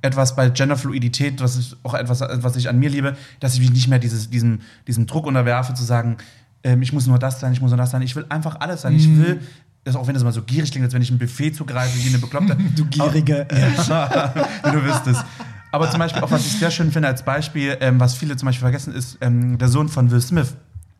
etwas 0.01 0.35
bei 0.35 0.49
Genderfluidität, 0.49 1.41
was 1.41 1.57
ich 1.57 1.77
auch 1.83 1.93
etwas, 1.93 2.19
was 2.21 2.55
ich 2.57 2.67
an 2.67 2.77
mir 2.77 2.89
liebe, 2.89 3.15
dass 3.39 3.53
ich 3.53 3.61
mich 3.61 3.71
nicht 3.71 3.87
mehr 3.87 3.99
dieses, 3.99 4.29
diesem, 4.29 4.59
diesem 4.85 5.07
Druck 5.07 5.25
unterwerfe, 5.25 5.73
zu 5.75 5.83
sagen, 5.85 6.17
ähm, 6.65 6.81
ich 6.81 6.91
muss 6.91 7.07
nur 7.07 7.19
das 7.19 7.39
sein, 7.39 7.53
ich 7.53 7.61
muss 7.61 7.71
nur 7.71 7.77
das 7.77 7.91
sein. 7.91 8.01
Ich 8.01 8.15
will 8.17 8.25
einfach 8.27 8.59
alles 8.59 8.81
sein. 8.81 8.93
Mhm. 8.93 8.99
Ich 8.99 9.17
will, 9.17 9.41
das, 9.83 9.95
auch 9.95 10.07
wenn 10.07 10.13
das 10.13 10.23
mal 10.23 10.31
so 10.31 10.41
gierig 10.43 10.71
klingt, 10.71 10.85
als 10.85 10.93
wenn 10.93 11.01
ich 11.01 11.11
ein 11.11 11.17
Buffet 11.19 11.51
zugreife, 11.51 11.97
wie 12.03 12.09
eine 12.09 12.17
Bekloppte. 12.19 12.57
Du 12.75 12.85
Gierige. 12.85 13.45
Wenn 13.51 14.73
du 14.73 14.83
wüsstest. 14.83 15.23
Aber 15.71 15.89
zum 15.89 15.99
Beispiel 15.99 16.21
auch, 16.23 16.31
was 16.31 16.45
ich 16.45 16.53
sehr 16.59 16.69
schön 16.71 16.91
finde 16.91 17.07
als 17.07 17.23
Beispiel, 17.23 17.77
ähm, 17.81 17.99
was 17.99 18.13
viele 18.13 18.35
zum 18.37 18.45
Beispiel 18.45 18.61
vergessen, 18.61 18.93
ist 18.93 19.17
ähm, 19.21 19.57
der 19.57 19.67
Sohn 19.69 19.89
von 19.89 20.11
Will 20.11 20.21
Smith, 20.21 20.55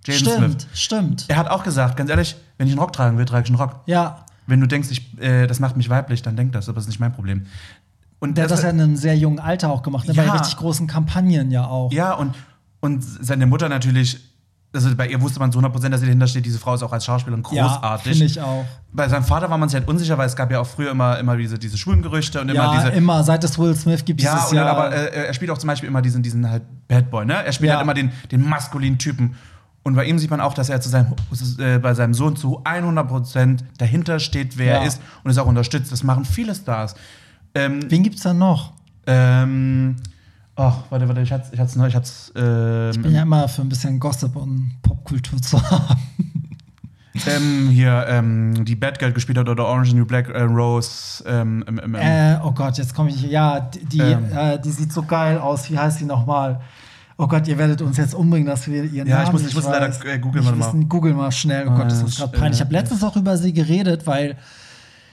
Jaden 0.05 0.19
Smith. 0.25 0.33
Stimmt, 0.35 0.67
stimmt. 0.73 1.25
Er 1.27 1.37
hat 1.37 1.47
auch 1.47 1.63
gesagt, 1.63 1.95
ganz 1.95 2.09
ehrlich, 2.09 2.35
wenn 2.57 2.67
ich 2.67 2.73
einen 2.73 2.79
Rock 2.79 2.91
tragen 2.93 3.17
will, 3.17 3.25
trage 3.25 3.43
ich 3.43 3.49
einen 3.49 3.59
Rock. 3.59 3.81
Ja. 3.85 4.25
Wenn 4.47 4.59
du 4.59 4.67
denkst, 4.67 4.89
ich, 4.91 5.17
äh, 5.21 5.47
das 5.47 5.59
macht 5.59 5.77
mich 5.77 5.89
weiblich, 5.89 6.21
dann 6.23 6.35
denk 6.35 6.51
das, 6.53 6.67
aber 6.67 6.75
das 6.75 6.85
ist 6.85 6.89
nicht 6.89 6.99
mein 6.99 7.13
Problem. 7.13 7.45
Und 8.19 8.37
Der 8.37 8.45
hat 8.45 8.51
das 8.51 8.63
ja 8.63 8.69
in 8.69 8.81
einem 8.81 8.95
sehr 8.95 9.15
jungen 9.15 9.39
Alter 9.39 9.69
auch 9.69 9.83
gemacht, 9.83 10.07
ne? 10.07 10.13
bei 10.13 10.25
Ja. 10.25 10.33
richtig 10.33 10.57
großen 10.57 10.87
Kampagnen 10.87 11.51
ja 11.51 11.65
auch. 11.67 11.91
Ja, 11.93 12.13
und, 12.13 12.33
und 12.79 13.01
seine 13.03 13.45
Mutter 13.45 13.69
natürlich, 13.69 14.19
also 14.73 14.95
bei 14.95 15.07
ihr 15.07 15.21
wusste 15.21 15.39
man 15.39 15.51
zu 15.51 15.59
100%, 15.59 15.89
dass 15.89 15.99
sie 16.01 16.07
dahinter 16.07 16.27
steht. 16.27 16.45
Diese 16.45 16.57
Frau 16.59 16.73
ist 16.73 16.81
auch 16.83 16.91
als 16.91 17.05
Schauspielerin 17.05 17.43
Ja, 17.51 17.67
großartig. 17.67 18.11
finde 18.11 18.25
ich 18.25 18.41
auch. 18.41 18.65
Bei 18.91 19.07
seinem 19.07 19.23
Vater 19.23 19.49
war 19.49 19.57
man 19.57 19.69
sich 19.69 19.79
halt 19.79 19.87
unsicher, 19.87 20.17
weil 20.17 20.27
es 20.27 20.35
gab 20.35 20.51
ja 20.51 20.59
auch 20.59 20.67
früher 20.67 20.91
immer, 20.91 21.17
immer 21.19 21.37
diese, 21.37 21.59
diese 21.59 21.77
schwulen 21.77 22.01
Gerüchte 22.01 22.41
und 22.41 22.49
immer 22.49 22.63
Ja, 22.65 22.75
diese. 22.75 22.89
immer, 22.89 23.23
seit 23.23 23.43
es 23.43 23.57
Will 23.59 23.75
Smith 23.75 24.03
gibt, 24.03 24.21
ja, 24.21 24.43
dann 24.47 24.55
Jahr. 24.55 24.69
aber 24.69 24.91
äh, 24.93 25.27
er 25.27 25.33
spielt 25.33 25.51
auch 25.51 25.57
zum 25.57 25.67
Beispiel 25.67 25.87
immer 25.89 26.01
diesen, 26.01 26.23
diesen 26.23 26.49
halt 26.49 26.63
Bad 26.87 27.09
Boy, 27.11 27.25
ne? 27.25 27.43
Er 27.45 27.51
spielt 27.53 27.69
Ja. 27.69 27.75
halt 27.75 27.83
immer 27.83 27.93
den, 27.93 28.11
den 28.31 28.41
maskulinen 28.47 28.97
Typen. 28.97 29.35
Und 29.83 29.95
bei 29.95 30.05
ihm 30.05 30.17
sieht 30.17 30.31
man 30.31 30.39
auch, 30.41 30.53
dass 30.53 30.69
er 30.69 30.79
zu 30.81 30.89
seinem, 30.89 31.13
äh, 31.59 31.77
bei 31.77 31.93
seinem 31.93 32.13
Sohn 32.13 32.35
zu 32.35 32.63
100% 32.63 33.59
dahinter 33.77 34.19
steht, 34.19 34.57
wer 34.57 34.75
Ja. 34.75 34.79
er 34.81 34.87
ist 34.87 35.01
und 35.23 35.31
es 35.31 35.37
auch 35.37 35.45
unterstützt. 35.45 35.91
Das 35.91 36.03
machen 36.03 36.23
viele 36.25 36.55
Stars. 36.55 36.95
Ähm, 37.53 37.81
Wen 37.89 38.01
gibt's 38.03 38.21
da 38.23 38.33
noch? 38.33 38.73
ähm, 39.05 39.97
ach, 40.55 40.77
warte, 40.89 41.07
warte, 41.07 41.21
ich 41.21 41.31
hatte 41.31 41.49
ich 41.51 41.59
hat's 41.59 41.75
ich 41.75 41.95
hat's, 41.95 42.31
ähm, 42.35 42.91
Ich 42.91 43.01
bin 43.01 43.13
ja 43.15 43.23
immer 43.23 43.47
für 43.47 43.61
ein 43.61 43.69
bisschen 43.69 43.99
Gossip 43.99 44.35
und 44.35 44.71
Popkultur 44.81 45.41
zu 45.41 45.61
haben. 45.69 45.95
ähm, 47.27 47.69
hier, 47.69 48.05
ähm, 48.09 48.65
die 48.65 48.75
Bad 48.75 48.99
Girl 48.99 49.11
gespielt 49.13 49.37
hat 49.37 49.47
oder 49.49 49.65
Orange 49.65 49.91
the 49.91 49.95
New 49.95 50.05
Black 50.05 50.29
äh, 50.29 50.41
Rose, 50.41 51.23
ähm, 51.27 51.63
Äh, 51.95 52.37
oh 52.43 52.51
Gott, 52.51 52.77
jetzt 52.77 52.93
komme 52.95 53.09
ich. 53.09 53.21
Ja, 53.23 53.59
die, 53.61 53.99
Ähm. 53.99 54.25
äh, 54.35 54.59
die 54.59 54.71
sieht 54.71 54.91
so 54.91 55.03
geil 55.03 55.37
aus. 55.37 55.69
Wie 55.69 55.77
heißt 55.77 55.99
sie 55.99 56.05
nochmal? 56.05 56.61
Oh 57.17 57.27
Gott, 57.27 57.47
ihr 57.47 57.57
werdet 57.59 57.81
uns 57.83 57.97
jetzt 57.97 58.15
umbringen, 58.15 58.47
dass 58.47 58.67
wir 58.67 58.83
ihren 58.85 59.07
Ja, 59.07 59.19
ich 59.19 59.25
Namen 59.25 59.31
muss- 59.33 59.41
ich 59.41 59.47
nicht 59.47 59.55
muss 59.55 59.65
leider, 59.65 59.87
äh, 60.05 60.17
googeln, 60.19 60.43
mal. 60.45 60.57
wissen. 60.57 60.89
Google 60.89 61.13
mal 61.13 61.31
schnell. 61.31 61.67
Oh 61.67 61.71
Gott, 61.75 61.85
das 61.85 62.01
ist 62.01 62.15
Äh, 62.15 62.21
gerade 62.21 62.37
peinlich. 62.37 62.55
Ich 62.59 62.61
habe 62.65 62.73
äh, 62.75 62.79
letztens 62.79 63.03
auch 63.03 63.15
über 63.15 63.37
sie 63.37 63.53
geredet, 63.53 64.07
weil 64.07 64.35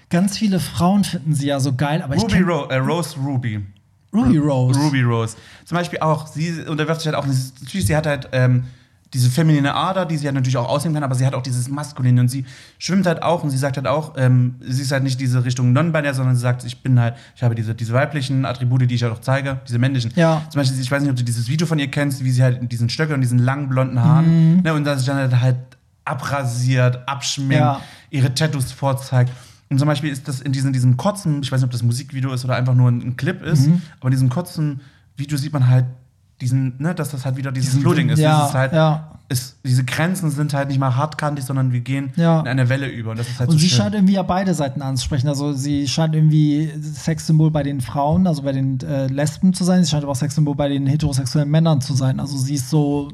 ganz 0.08 0.38
viele 0.38 0.58
Frauen 0.60 1.04
finden 1.04 1.34
sie 1.34 1.48
ja 1.48 1.60
so 1.60 1.74
geil. 1.74 2.00
Aber 2.02 2.16
ich 2.16 2.22
Ruby 2.22 2.40
Ro 2.40 2.64
äh, 2.68 2.76
Rose 2.78 3.16
Ruby. 3.20 3.66
Ruby 4.12 4.38
Rose. 4.38 4.78
Ruby 4.80 5.02
Rose. 5.02 5.36
Zum 5.64 5.76
Beispiel 5.76 6.00
auch, 6.00 6.26
sie 6.26 6.62
unterwirft 6.66 7.00
sich 7.02 7.06
halt 7.12 7.16
auch, 7.16 7.26
natürlich, 7.26 7.86
sie 7.86 7.96
hat 7.96 8.06
halt 8.06 8.28
ähm, 8.32 8.64
diese 9.12 9.28
feminine 9.28 9.74
Ader, 9.74 10.06
die 10.06 10.16
sie 10.16 10.26
halt 10.26 10.34
natürlich 10.36 10.56
auch 10.56 10.68
aussehen 10.68 10.94
kann, 10.94 11.02
aber 11.02 11.14
sie 11.16 11.26
hat 11.26 11.34
auch 11.34 11.42
dieses 11.42 11.68
Maskuline 11.68 12.20
und 12.20 12.28
sie 12.28 12.44
schwimmt 12.78 13.06
halt 13.06 13.22
auch 13.24 13.42
und 13.42 13.50
sie 13.50 13.56
sagt 13.58 13.76
halt 13.76 13.86
auch, 13.88 14.14
ähm, 14.16 14.54
sie 14.60 14.82
ist 14.82 14.92
halt 14.92 15.02
nicht 15.02 15.20
diese 15.20 15.44
Richtung 15.44 15.72
non-binär, 15.72 16.14
sondern 16.14 16.34
sie 16.36 16.40
sagt, 16.42 16.64
ich 16.64 16.80
bin 16.82 16.98
halt, 17.00 17.14
ich 17.34 17.42
habe 17.42 17.54
diese, 17.56 17.74
diese 17.74 17.92
weiblichen 17.92 18.44
Attribute, 18.44 18.88
die 18.88 18.94
ich 18.94 19.02
halt 19.02 19.12
auch 19.12 19.20
zeige, 19.20 19.60
diese 19.66 19.78
männlichen. 19.80 20.12
Ja. 20.14 20.42
Zum 20.50 20.60
Beispiel, 20.60 20.80
ich 20.80 20.90
weiß 20.90 21.02
nicht, 21.02 21.10
ob 21.10 21.16
du 21.16 21.24
dieses 21.24 21.48
Video 21.48 21.66
von 21.66 21.78
ihr 21.80 21.88
kennst, 21.88 22.22
wie 22.24 22.30
sie 22.30 22.42
halt 22.42 22.60
in 22.62 22.68
diesen 22.68 22.88
Stöcken 22.88 23.14
und 23.14 23.20
diesen 23.20 23.38
langen 23.40 23.68
blonden 23.68 24.00
Haaren, 24.00 24.56
Mhm. 24.56 24.62
ne, 24.62 24.74
und 24.74 24.84
dass 24.84 24.98
sich 24.98 25.06
dann 25.08 25.16
halt, 25.16 25.40
halt 25.40 25.56
abrasiert, 26.04 27.00
abschminkt, 27.06 27.54
Ja. 27.54 27.80
ihre 28.10 28.34
Tattoos 28.34 28.72
vorzeigt. 28.72 29.32
Und 29.70 29.78
zum 29.78 29.86
Beispiel 29.86 30.10
ist 30.10 30.26
das 30.26 30.40
in 30.40 30.52
diesem, 30.52 30.72
diesem 30.72 30.96
kurzen, 30.96 31.42
ich 31.42 31.52
weiß 31.52 31.60
nicht, 31.60 31.66
ob 31.66 31.70
das 31.70 31.82
Musikvideo 31.82 32.32
ist 32.32 32.44
oder 32.44 32.56
einfach 32.56 32.74
nur 32.74 32.90
ein, 32.90 33.00
ein 33.02 33.16
Clip 33.16 33.40
ist, 33.42 33.68
Mhm. 33.68 33.82
aber 34.00 34.08
in 34.08 34.12
diesem 34.12 34.28
kurzen 34.28 34.80
Video 35.16 35.38
sieht 35.38 35.52
man 35.52 35.68
halt 35.68 35.86
diesen, 36.40 36.74
ne, 36.78 36.94
dass 36.94 37.10
das 37.10 37.24
halt 37.24 37.36
wieder 37.36 37.52
dieses 37.52 37.70
Diesen- 37.70 37.82
Floating 37.82 38.08
ist. 38.08 38.18
Ja, 38.18 38.46
ist 38.46 38.54
halt, 38.54 38.72
ja. 38.72 39.12
es, 39.28 39.56
diese 39.64 39.84
Grenzen 39.84 40.30
sind 40.30 40.54
halt 40.54 40.68
nicht 40.68 40.80
mal 40.80 40.96
hartkantig, 40.96 41.44
sondern 41.44 41.70
wir 41.72 41.80
gehen 41.80 42.12
Ja. 42.16 42.40
in 42.40 42.48
eine 42.48 42.68
Welle 42.68 42.88
über. 42.88 43.10
Und 43.12 43.18
das 43.20 43.28
ist 43.28 43.38
halt 43.38 43.48
Und 43.50 43.56
so 43.56 43.58
sie 43.60 43.68
schön. 43.68 43.78
scheint 43.78 43.94
irgendwie 43.94 44.14
ja 44.14 44.22
beide 44.22 44.54
Seiten 44.54 44.80
anzusprechen. 44.82 45.28
Also 45.28 45.52
sie 45.52 45.86
scheint 45.86 46.14
irgendwie 46.16 46.70
Sexsymbol 46.80 47.50
bei 47.52 47.62
den 47.62 47.80
Frauen, 47.82 48.26
also 48.26 48.42
bei 48.42 48.52
den 48.52 48.80
äh, 48.80 49.06
Lesben 49.06 49.52
zu 49.52 49.62
sein. 49.64 49.84
Sie 49.84 49.90
scheint 49.90 50.02
aber 50.02 50.12
auch 50.12 50.16
Sexsymbol 50.16 50.54
bei 50.56 50.68
den 50.68 50.86
heterosexuellen 50.86 51.50
Männern 51.50 51.80
zu 51.82 51.94
sein. 51.94 52.18
Also 52.18 52.38
sie 52.38 52.54
ist 52.54 52.70
so 52.70 53.12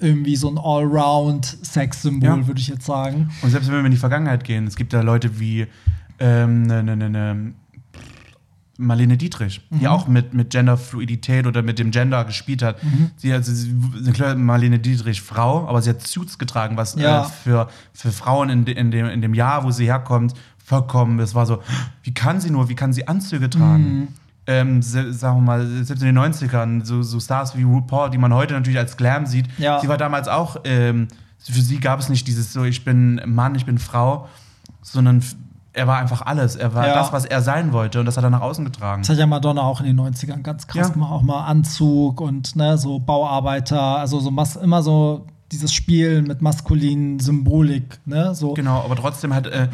irgendwie 0.00 0.36
so 0.36 0.48
ein 0.50 0.58
Allround-Sexsymbol, 0.58 2.28
Ja. 2.28 2.46
würde 2.46 2.60
ich 2.60 2.68
jetzt 2.68 2.86
sagen. 2.86 3.30
Und 3.42 3.50
selbst 3.50 3.68
wenn 3.68 3.78
wir 3.78 3.84
in 3.84 3.90
die 3.90 3.96
Vergangenheit 3.96 4.44
gehen, 4.44 4.66
es 4.66 4.76
gibt 4.76 4.92
ja 4.92 5.00
Leute 5.02 5.38
wie 5.40 5.66
ähm, 6.20 6.62
ne, 6.62 6.82
ne, 6.82 6.96
ne, 6.96 7.10
ne, 7.10 7.52
Marlene 8.80 9.16
Dietrich, 9.16 9.60
Mhm. 9.70 9.78
die 9.80 9.88
auch 9.88 10.06
mit, 10.06 10.34
mit 10.34 10.50
Genderfluidität 10.50 11.48
oder 11.48 11.62
mit 11.62 11.80
dem 11.80 11.90
Gender 11.90 12.24
gespielt 12.24 12.62
hat. 12.62 12.82
Mhm. 12.84 13.10
Sie, 13.16 13.32
also, 13.32 13.52
sie, 13.52 14.12
klar, 14.12 14.36
Marlene 14.36 14.78
Dietrich 14.78 15.20
Frau, 15.20 15.66
aber 15.68 15.82
sie 15.82 15.90
hat 15.90 16.06
Suits 16.06 16.38
getragen, 16.38 16.76
was 16.76 16.94
Ja. 16.94 17.22
äh, 17.22 17.24
für, 17.24 17.68
für 17.92 18.12
Frauen 18.12 18.50
in, 18.50 18.64
de, 18.64 18.76
in, 18.76 18.92
dem, 18.92 19.06
in 19.06 19.20
dem 19.20 19.34
Jahr, 19.34 19.64
wo 19.64 19.72
sie 19.72 19.86
herkommt, 19.86 20.34
vollkommen, 20.64 21.18
es 21.18 21.34
war 21.34 21.44
so, 21.46 21.60
wie 22.04 22.14
kann 22.14 22.40
sie 22.40 22.50
nur, 22.50 22.68
wie 22.68 22.76
kann 22.76 22.92
sie 22.92 23.08
Anzüge 23.08 23.50
tragen? 23.50 23.98
Mhm. 24.00 24.08
Ähm, 24.48 24.80
sagen 24.80 25.12
wir 25.20 25.34
mal, 25.42 25.66
selbst 25.84 26.02
in 26.02 26.06
den 26.14 26.18
90ern, 26.18 26.82
so, 26.84 27.02
so 27.02 27.20
Stars 27.20 27.54
wie 27.56 27.64
RuPaul, 27.64 28.08
die 28.08 28.16
man 28.18 28.32
heute 28.32 28.54
natürlich 28.54 28.78
als 28.78 28.96
Glam 28.96 29.26
sieht, 29.26 29.46
Ja. 29.58 29.78
sie 29.78 29.88
war 29.88 29.98
damals 29.98 30.26
auch, 30.26 30.56
ähm, 30.64 31.08
für 31.38 31.60
sie 31.60 31.78
gab 31.78 32.00
es 32.00 32.08
nicht 32.08 32.26
dieses 32.26 32.52
so, 32.54 32.64
ich 32.64 32.82
bin 32.84 33.20
Mann, 33.26 33.54
ich 33.54 33.66
bin 33.66 33.78
Frau, 33.78 34.26
sondern 34.82 35.22
er 35.74 35.86
war 35.86 35.98
einfach 35.98 36.22
alles. 36.22 36.56
Er 36.56 36.74
war 36.74 36.86
Ja. 36.88 36.94
das, 36.94 37.12
was 37.12 37.24
er 37.26 37.42
sein 37.42 37.72
wollte 37.72 38.00
und 38.00 38.06
das 38.06 38.16
hat 38.16 38.24
er 38.24 38.30
nach 38.30 38.40
außen 38.40 38.64
getragen. 38.64 39.02
Das 39.02 39.10
hat 39.10 39.18
ja 39.18 39.26
Madonna 39.26 39.60
auch 39.62 39.80
in 39.80 39.86
den 39.86 39.96
90ern 39.96 40.42
ganz 40.42 40.66
krass 40.66 40.88
Ja. 40.88 40.92
gemacht. 40.94 41.12
Auch 41.12 41.22
mal 41.22 41.44
Anzug 41.44 42.20
und 42.22 42.56
ne, 42.56 42.78
so 42.78 42.98
Bauarbeiter, 42.98 43.80
also 43.98 44.18
so 44.18 44.30
mas 44.30 44.56
immer 44.56 44.82
so 44.82 45.26
dieses 45.52 45.72
Spielen 45.74 46.26
mit 46.26 46.40
maskulinen 46.42 47.20
Symbolik, 47.20 47.98
ne? 48.06 48.34
So. 48.34 48.54
Genau, 48.54 48.82
aber 48.82 48.96
trotzdem 48.96 49.32
halt 49.34 49.46
äh, 49.46 49.68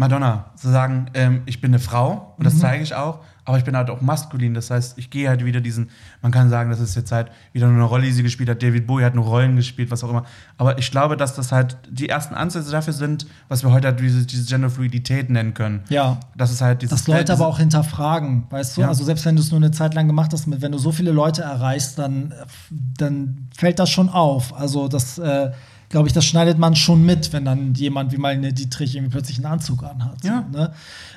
Madonna 0.00 0.46
zu 0.56 0.68
sagen, 0.70 1.06
ähm, 1.14 1.42
ich 1.46 1.60
bin 1.60 1.70
eine 1.70 1.78
Frau 1.78 2.34
und 2.36 2.44
das 2.44 2.54
Mhm. 2.54 2.58
zeige 2.58 2.82
ich 2.82 2.94
auch, 2.94 3.20
aber 3.44 3.58
ich 3.58 3.64
bin 3.64 3.76
halt 3.76 3.90
auch 3.90 4.00
maskulin. 4.00 4.54
Das 4.54 4.70
heißt, 4.70 4.98
ich 4.98 5.10
gehe 5.10 5.28
halt 5.28 5.44
wieder 5.44 5.60
diesen, 5.60 5.90
man 6.22 6.32
kann 6.32 6.50
sagen, 6.50 6.70
das 6.70 6.80
ist 6.80 6.94
jetzt 6.96 7.12
halt 7.12 7.30
wieder 7.52 7.66
nur 7.66 7.76
eine 7.76 7.84
Rolle, 7.84 8.04
die 8.04 8.12
sie 8.12 8.22
gespielt 8.22 8.48
hat. 8.48 8.62
David 8.62 8.86
Bowie 8.86 9.04
hat 9.04 9.14
nur 9.14 9.24
Rollen 9.24 9.56
gespielt, 9.56 9.90
was 9.90 10.02
auch 10.04 10.10
immer. 10.10 10.24
Aber 10.56 10.78
ich 10.78 10.90
glaube, 10.90 11.16
dass 11.16 11.34
das 11.34 11.52
halt 11.52 11.76
die 11.90 12.08
ersten 12.08 12.34
Ansätze 12.34 12.70
dafür 12.70 12.92
sind, 12.92 13.26
was 13.48 13.62
wir 13.62 13.70
heute 13.72 13.88
halt 13.88 14.00
diese, 14.00 14.26
diese 14.26 14.44
Genderfluidität 14.48 15.30
nennen 15.30 15.54
können. 15.54 15.82
Ja. 15.88 16.18
Das 16.36 16.50
ist 16.50 16.60
halt 16.60 16.82
dieses. 16.82 16.96
Dass 16.98 17.06
Leute 17.06 17.24
diese- 17.24 17.32
aber 17.34 17.46
auch 17.46 17.58
hinterfragen, 17.58 18.44
weißt 18.50 18.76
du? 18.76 18.80
Ja. 18.82 18.88
Also 18.88 19.04
selbst 19.04 19.24
wenn 19.26 19.36
du 19.36 19.42
es 19.42 19.50
nur 19.50 19.58
eine 19.58 19.70
Zeit 19.70 19.94
lang 19.94 20.06
gemacht 20.06 20.32
hast, 20.32 20.44
wenn 20.48 20.72
du 20.72 20.78
so 20.78 20.92
viele 20.92 21.10
Leute 21.12 21.42
erreichst, 21.42 21.98
dann, 21.98 22.32
dann 22.70 23.48
fällt 23.56 23.78
das 23.78 23.90
schon 23.90 24.08
auf. 24.08 24.54
Also 24.58 24.88
das, 24.88 25.18
äh, 25.18 25.50
glaube 25.90 26.06
ich, 26.06 26.14
das 26.14 26.24
schneidet 26.24 26.56
man 26.56 26.76
schon 26.76 27.04
mit, 27.04 27.32
wenn 27.32 27.44
dann 27.44 27.74
jemand 27.74 28.12
wie 28.12 28.16
mal 28.16 28.32
eine 28.32 28.52
Dietrich 28.52 28.94
irgendwie 28.94 29.10
plötzlich 29.10 29.38
einen 29.38 29.46
Anzug 29.46 29.82
anhat. 29.82 30.24
Ja. 30.24 30.46
So, 30.50 30.58
ne? 30.58 30.72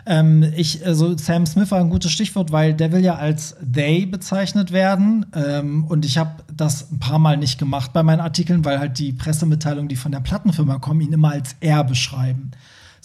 ähm, 0.07 0.51
ich, 0.55 0.85
also 0.85 1.15
Sam 1.15 1.45
Smith 1.45 1.69
war 1.69 1.79
ein 1.79 1.91
gutes 1.91 2.11
Stichwort, 2.11 2.51
weil 2.51 2.73
der 2.73 2.91
will 2.91 3.03
ja 3.03 3.15
als 3.15 3.55
they 3.71 4.07
bezeichnet 4.07 4.71
werden. 4.71 5.27
Ähm, 5.33 5.85
und 5.85 6.05
ich 6.05 6.17
habe 6.17 6.43
das 6.51 6.91
ein 6.91 6.97
paar 6.99 7.19
Mal 7.19 7.37
nicht 7.37 7.59
gemacht 7.59 7.93
bei 7.93 8.01
meinen 8.01 8.19
Artikeln, 8.19 8.65
weil 8.65 8.79
halt 8.79 8.97
die 8.97 9.13
Pressemitteilungen, 9.13 9.89
die 9.89 9.95
von 9.95 10.11
der 10.11 10.21
Plattenfirma 10.21 10.79
kommen, 10.79 11.01
ihn 11.01 11.13
immer 11.13 11.31
als 11.31 11.55
er 11.59 11.83
beschreiben. 11.83 12.51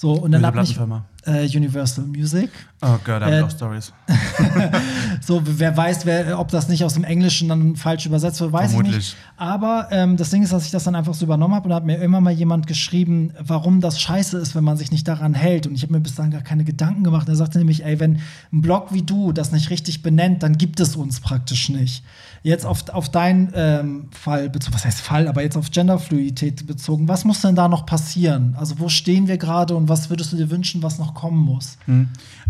So, 0.01 0.13
und 0.13 0.31
dann 0.31 0.43
Welche 0.55 0.79
hab 0.79 1.03
ich 1.25 1.27
äh, 1.27 1.57
Universal 1.57 2.05
Music. 2.05 2.51
Oh 2.83 2.87
Gott, 3.05 3.21
da 3.21 3.23
habe 3.23 3.33
Äh, 3.35 3.39
ich 3.41 3.45
auch 3.47 3.51
Stories. 3.51 3.93
So, 5.21 5.43
wer 5.45 5.77
weiß, 5.77 6.07
wer, 6.07 6.39
ob 6.39 6.53
das 6.53 6.69
nicht 6.69 6.85
aus 6.85 6.95
dem 6.95 7.03
Englischen 7.03 7.49
dann 7.49 7.75
falsch 7.75 8.07
übersetzt 8.07 8.41
wird, 8.41 8.53
weiß 8.53 8.67
ich 8.67 8.77
Vermutlich. 8.77 8.97
nicht. 8.97 9.17
Aber 9.37 9.89
ähm, 9.91 10.17
das 10.17 10.31
Ding 10.31 10.45
ist, 10.45 10.53
dass 10.53 10.67
ich 10.67 10.71
das 10.71 10.85
dann 10.85 10.95
einfach 10.95 11.15
so 11.15 11.25
übernommen 11.25 11.53
habe 11.53 11.65
und 11.65 11.71
da 11.71 11.75
hat 11.77 11.85
mir 11.85 11.97
immer 11.97 12.21
mal 12.21 12.31
jemand 12.31 12.69
geschrieben, 12.69 13.33
warum 13.41 13.81
das 13.81 14.01
scheiße 14.01 14.39
ist, 14.39 14.55
wenn 14.55 14.63
man 14.63 14.77
sich 14.77 14.93
nicht 14.93 15.09
daran 15.09 15.35
hält. 15.35 15.67
Und 15.67 15.75
ich 15.75 15.83
habe 15.83 15.95
mir 15.95 16.01
bis 16.01 16.15
dahin 16.15 16.31
gar 16.31 16.43
keine 16.43 16.63
Gedanken 16.63 17.03
gemacht. 17.03 17.29
Er 17.29 17.35
sagte 17.35 17.59
nämlich, 17.59 17.85
ey, 17.85 17.99
wenn 17.99 18.21
ein 18.53 18.63
Blog 18.63 18.93
wie 18.95 19.03
du 19.03 19.33
das 19.33 19.51
nicht 19.51 19.71
richtig 19.71 20.03
benennt, 20.03 20.45
dann 20.45 20.59
gibt 20.59 20.79
es 20.79 20.95
uns 20.95 21.19
praktisch 21.19 21.71
nicht. 21.71 22.05
Jetzt 22.43 22.65
auf, 22.65 22.89
auf 22.91 23.09
deinen 23.09 23.53
ähm, 23.55 24.09
Fall 24.13 24.49
bezogen, 24.49 24.75
was 24.75 24.85
heißt 24.85 25.01
Fall, 25.01 25.29
aber 25.29 25.43
jetzt 25.43 25.57
auf 25.57 25.71
Genderfluidität 25.71 26.67
bezogen, 26.67 27.09
was 27.09 27.25
muss 27.25 27.41
denn 27.41 27.57
da 27.57 27.69
noch 27.69 27.85
passieren? 27.85 28.55
Also 28.59 28.79
wo 28.79 28.89
stehen 28.89 29.27
wir 29.27 29.39
gerade 29.39 29.75
und 29.75 29.89
was 29.89 30.09
würdest 30.11 30.33
du 30.33 30.37
dir 30.37 30.51
wünschen, 30.51 30.83
was 30.83 30.99
noch 30.99 31.15
kommen 31.15 31.45
muss? 31.45 31.79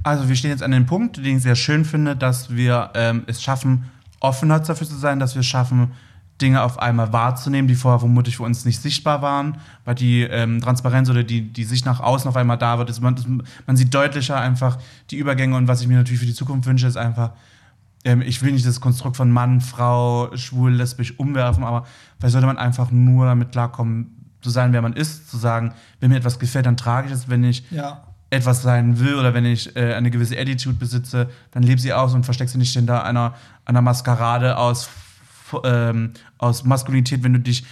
Also 0.03 0.28
wir 0.28 0.36
stehen 0.36 0.51
jetzt 0.51 0.62
an 0.62 0.70
dem 0.70 0.86
Punkt, 0.86 1.16
den 1.16 1.39
ich 1.39 1.43
sehr 1.43 1.57
schön 1.57 1.84
finde, 1.84 2.16
dass 2.16 2.55
wir 2.55 2.91
ähm, 2.95 3.24
es 3.26 3.43
schaffen, 3.43 3.84
offener 4.20 4.61
dafür 4.61 4.86
zu 4.86 4.97
sein, 4.97 5.18
dass 5.18 5.34
wir 5.34 5.41
es 5.41 5.47
schaffen, 5.47 5.93
Dinge 6.41 6.62
auf 6.62 6.78
einmal 6.78 7.12
wahrzunehmen, 7.12 7.66
die 7.66 7.74
vorher 7.74 7.99
vermutlich 7.99 8.36
für 8.36 8.45
uns 8.45 8.64
nicht 8.64 8.80
sichtbar 8.80 9.22
waren, 9.22 9.59
weil 9.84 9.97
die 9.97 10.22
ähm, 10.22 10.61
Transparenz 10.61 11.11
oder 11.11 11.24
die, 11.24 11.43
die 11.43 11.64
Sicht 11.64 11.84
nach 11.84 12.01
außen 12.01 12.28
auf 12.28 12.36
einmal 12.36 12.59
da 12.59 12.78
wird. 12.78 12.91
Ist 12.91 13.01
man, 13.01 13.16
das, 13.16 13.26
man 13.66 13.76
sieht 13.76 13.93
deutlicher 13.93 14.39
einfach 14.39 14.78
die 15.11 15.16
Übergänge 15.16 15.57
und 15.57 15.66
was 15.66 15.80
ich 15.80 15.89
mir 15.89 15.97
natürlich 15.97 16.20
für 16.20 16.26
die 16.26 16.34
Zukunft 16.34 16.68
wünsche, 16.68 16.86
ist 16.86 16.97
einfach, 16.97 17.32
ähm, 18.05 18.23
ich 18.23 18.43
will 18.43 18.53
nicht 18.53 18.67
das 18.67 18.81
Konstrukt 18.81 19.17
von 19.17 19.31
Mann, 19.31 19.61
Frau, 19.61 20.35
schwul, 20.37 20.73
lesbisch 20.73 21.19
umwerfen, 21.19 21.65
aber 21.65 21.87
vielleicht 22.19 22.33
sollte 22.33 22.47
man 22.47 22.59
einfach 22.59 22.91
nur 22.91 23.27
damit 23.27 23.53
klarkommen, 23.53 24.15
zu 24.41 24.51
sein, 24.51 24.73
wer 24.73 24.83
man 24.83 24.93
ist, 24.93 25.31
zu 25.31 25.37
sagen, 25.37 25.73
wenn 26.01 26.11
mir 26.11 26.17
etwas 26.17 26.39
gefällt, 26.39 26.67
dann 26.67 26.77
trage 26.77 27.09
ich 27.09 27.13
es, 27.13 27.29
wenn 27.29 27.43
ich 27.43 27.65
Ja. 27.71 28.05
etwas 28.31 28.63
sein 28.63 29.01
will 29.01 29.17
oder 29.17 29.35
wenn 29.35 29.45
ich 29.45 29.75
äh, 29.75 29.95
eine 29.95 30.11
gewisse 30.11 30.39
Attitude 30.39 30.77
besitze, 30.77 31.29
dann 31.51 31.63
lebe 31.65 31.81
sie 31.81 31.93
aus 31.93 32.15
und 32.15 32.25
versteck 32.25 32.49
sie 32.49 32.59
nicht 32.59 32.73
hinter 32.73 33.05
einer, 33.05 33.35
einer 33.65 33.83
Maskerade 33.83 34.57
aus, 34.57 34.91
ähm, 35.65 36.13
aus 36.39 36.65
Maskulinität, 36.65 37.23
wenn 37.25 37.33
du 37.33 37.41
dich 37.41 37.65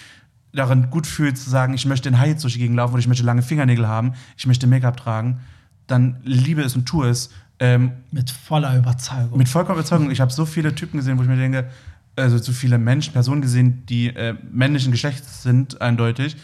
darin 0.52 0.90
gut 0.90 1.06
fühlst, 1.06 1.44
zu 1.44 1.50
sagen, 1.50 1.74
ich 1.74 1.86
möchte 1.86 2.08
in 2.08 2.18
Heels 2.20 2.40
durch 2.42 2.54
die 2.54 2.58
Gegend 2.60 2.76
laufen 2.78 2.94
oder 2.94 3.00
ich 3.00 3.08
möchte 3.08 3.24
lange 3.24 3.42
Fingernägel 3.42 3.86
haben, 3.86 4.14
ich 4.36 4.46
möchte 4.46 4.66
Make-up 4.66 4.96
tragen, 4.96 5.40
dann 5.86 6.16
liebe 6.24 6.62
es 6.62 6.74
und 6.74 6.86
tu 6.86 7.04
es. 7.04 7.30
Ähm, 7.58 7.92
Mit 8.10 8.30
voller 8.30 8.76
Überzeugung. 8.76 9.38
mit 9.38 9.48
vollkommener 9.48 9.80
Überzeugung. 9.80 10.10
Ich 10.10 10.20
habe 10.20 10.32
so 10.32 10.44
viele 10.44 10.74
Typen 10.74 10.98
gesehen, 10.98 11.16
wo 11.18 11.22
ich 11.22 11.28
mir 11.28 11.36
denke, 11.36 11.68
also 12.14 12.36
so 12.38 12.52
viele 12.52 12.76
Menschen, 12.78 13.12
Personen 13.12 13.40
gesehen, 13.42 13.84
die 13.86 14.08
äh, 14.08 14.34
männlichen 14.52 14.92
Geschlechts 14.92 15.42
sind, 15.42 15.80
eindeutig, 15.80 16.36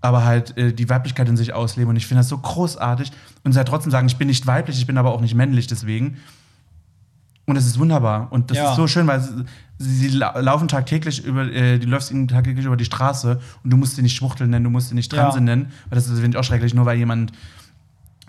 aber 0.00 0.24
halt 0.24 0.56
äh, 0.56 0.72
die 0.72 0.88
Weiblichkeit 0.88 1.28
in 1.28 1.36
sich 1.36 1.52
ausleben. 1.52 1.90
Und 1.90 1.96
ich 1.96 2.06
finde 2.06 2.20
das 2.20 2.28
so 2.28 2.38
großartig. 2.38 3.12
Und 3.44 3.52
sie 3.52 3.58
halt 3.58 3.68
trotzdem 3.68 3.90
sagen, 3.92 4.06
ich 4.08 4.16
bin 4.16 4.26
nicht 4.28 4.46
weiblich, 4.46 4.78
ich 4.78 4.86
bin 4.86 4.98
aber 4.98 5.12
auch 5.12 5.20
nicht 5.20 5.34
männlich 5.34 5.66
deswegen. 5.68 6.16
Und 7.46 7.56
es 7.56 7.66
ist 7.66 7.78
wunderbar. 7.78 8.28
Und 8.32 8.50
das 8.50 8.58
Ja. 8.58 8.70
ist 8.70 8.76
so 8.76 8.86
schön, 8.86 9.06
weil 9.06 9.20
sie, 9.20 9.44
sie 9.78 10.08
la 10.08 10.38
laufen 10.38 10.68
tagtäglich 10.68 11.24
über, 11.24 11.42
äh, 11.50 11.78
du 11.78 11.86
läufst 11.88 12.10
ihnen 12.12 12.28
tagtäglich 12.28 12.64
über 12.66 12.76
die 12.76 12.84
Straße 12.84 13.40
und 13.64 13.70
du 13.70 13.76
musst 13.76 13.96
sie 13.96 14.02
nicht 14.02 14.14
Schwuchtel 14.16 14.46
nennen, 14.46 14.64
du 14.64 14.70
musst 14.70 14.88
sie 14.90 14.94
nicht 14.94 15.10
Transe 15.10 15.38
Ja. 15.38 15.44
nennen, 15.44 15.72
weil 15.88 15.96
das 15.96 16.06
ist 16.08 16.20
finde 16.20 16.30
ich 16.30 16.36
auch 16.36 16.44
schrecklich, 16.44 16.74
nur 16.74 16.86
weil 16.86 16.96
jemand 16.98 17.32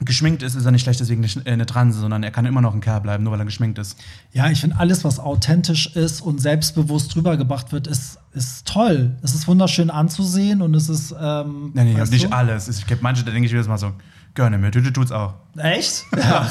geschminkt 0.05 0.41
ist, 0.43 0.55
ist 0.55 0.65
er 0.65 0.71
nicht 0.71 0.81
schlecht 0.81 0.99
deswegen 0.99 1.23
eine, 1.23 1.45
eine 1.45 1.65
Transe, 1.65 1.99
sondern 1.99 2.23
er 2.23 2.31
kann 2.31 2.45
immer 2.45 2.61
noch 2.61 2.73
ein 2.73 2.81
Kerl 2.81 3.01
bleiben, 3.01 3.23
nur 3.23 3.33
weil 3.33 3.39
er 3.39 3.45
geschminkt 3.45 3.77
ist. 3.77 3.97
Ja, 4.33 4.49
ich 4.49 4.59
finde 4.59 4.77
alles, 4.77 5.03
was 5.03 5.19
authentisch 5.19 5.95
ist 5.95 6.21
und 6.21 6.41
selbstbewusst 6.41 7.15
rübergebracht 7.15 7.71
wird, 7.71 7.87
ist, 7.87 8.19
ist 8.33 8.67
toll. 8.67 9.17
Es 9.21 9.33
ist 9.35 9.47
wunderschön 9.47 9.89
anzusehen 9.89 10.61
und 10.61 10.75
es 10.75 10.89
ist. 10.89 11.13
Ähm, 11.19 11.71
Nee, 11.73 11.83
nee, 11.83 11.99
weißt 11.99 12.11
nicht 12.11 12.33
alles. 12.33 12.67
Es 12.67 12.85
gibt 12.85 13.01
manche, 13.01 13.23
da 13.23 13.31
denke 13.31 13.45
ich 13.45 13.51
mir 13.51 13.59
jetzt 13.59 13.67
mal 13.67 13.77
so, 13.77 13.91
gerne 14.33 14.57
mir, 14.57 14.71
du, 14.71 14.81
tut's 14.91 15.11
auch. 15.11 15.33
Echt? 15.57 16.05
Ja. 16.17 16.49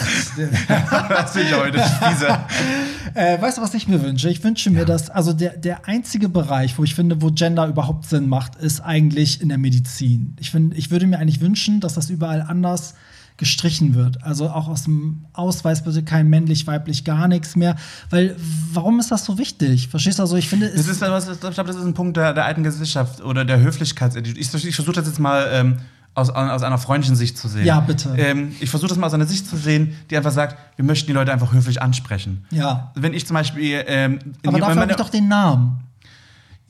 Das 1.08 1.32
finde 1.32 1.48
ich 1.48 1.56
heute 1.56 1.80
fiese. 1.80 2.38
äh, 3.14 3.40
weißt 3.40 3.58
du, 3.58 3.62
was 3.62 3.74
ich 3.74 3.88
mir 3.88 4.02
wünsche? 4.02 4.28
Ich 4.28 4.42
wünsche 4.44 4.70
mir, 4.70 4.84
dass, 4.84 5.10
also 5.10 5.32
der, 5.32 5.56
der 5.56 5.86
einzige 5.86 6.28
Bereich, 6.28 6.78
wo 6.78 6.84
ich 6.84 6.94
finde, 6.94 7.22
wo 7.22 7.30
Gender 7.30 7.66
überhaupt 7.66 8.06
Sinn 8.06 8.28
macht, 8.28 8.56
ist 8.56 8.80
eigentlich 8.80 9.40
in 9.40 9.48
der 9.48 9.58
Medizin. 9.58 10.36
Ich, 10.40 10.50
find, 10.50 10.76
ich 10.76 10.90
würde 10.90 11.06
mir 11.06 11.18
eigentlich 11.18 11.40
wünschen, 11.40 11.80
dass 11.80 11.94
das 11.94 12.10
überall 12.10 12.42
anders 12.42 12.94
gestrichen 13.40 13.96
wird. 13.96 14.22
Also 14.22 14.48
auch 14.48 14.68
aus 14.68 14.84
dem 14.84 15.24
Ausweis 15.32 15.82
bitte 15.82 16.04
kein 16.04 16.28
männlich, 16.28 16.68
weiblich, 16.68 17.04
gar 17.04 17.26
nichts 17.26 17.56
mehr. 17.56 17.74
Weil, 18.10 18.36
warum 18.72 19.00
ist 19.00 19.10
das 19.10 19.24
so 19.24 19.38
wichtig? 19.38 19.88
Verstehst 19.88 20.18
du? 20.20 20.22
Also, 20.22 20.36
ich 20.36 20.48
finde, 20.48 20.68
Das 20.70 20.82
es 20.82 20.86
ist, 20.88 21.00
was, 21.00 21.28
ich 21.28 21.40
glaube, 21.40 21.64
das 21.64 21.76
ist 21.76 21.84
ein 21.84 21.94
Punkt 21.94 22.16
der, 22.16 22.32
der 22.32 22.44
alten 22.44 22.62
Gesellschaft 22.62 23.20
oder 23.22 23.44
der 23.44 23.60
Höflichkeitsattitude. 23.60 24.38
Ich, 24.38 24.54
ich 24.64 24.76
versuche 24.76 24.94
das 24.94 25.06
jetzt 25.06 25.18
mal 25.18 25.48
ähm, 25.50 25.78
aus, 26.14 26.30
aus 26.30 26.62
einer 26.62 26.78
freundlichen 26.78 27.16
Sicht 27.16 27.38
zu 27.38 27.48
sehen. 27.48 27.64
Ja, 27.64 27.80
bitte. 27.80 28.14
Ähm, 28.16 28.52
ich 28.60 28.70
versuche 28.70 28.90
das 28.90 28.98
mal 28.98 29.06
aus 29.06 29.14
einer 29.14 29.26
Sicht 29.26 29.46
zu 29.48 29.56
sehen, 29.56 29.94
die 30.10 30.16
einfach 30.16 30.32
sagt, 30.32 30.56
wir 30.76 30.84
möchten 30.84 31.06
die 31.06 31.12
Leute 31.12 31.32
einfach 31.32 31.52
höflich 31.52 31.82
ansprechen. 31.82 32.44
ja. 32.50 32.92
Wenn 32.94 33.14
ich 33.14 33.26
zum 33.26 33.34
Beispiel. 33.34 33.82
Ähm, 33.86 34.18
Aber 34.46 34.58
dafür 34.58 34.82
habe 34.82 34.90
ich 34.90 34.96
doch 34.96 35.10
den 35.10 35.28
Namen. 35.28 35.80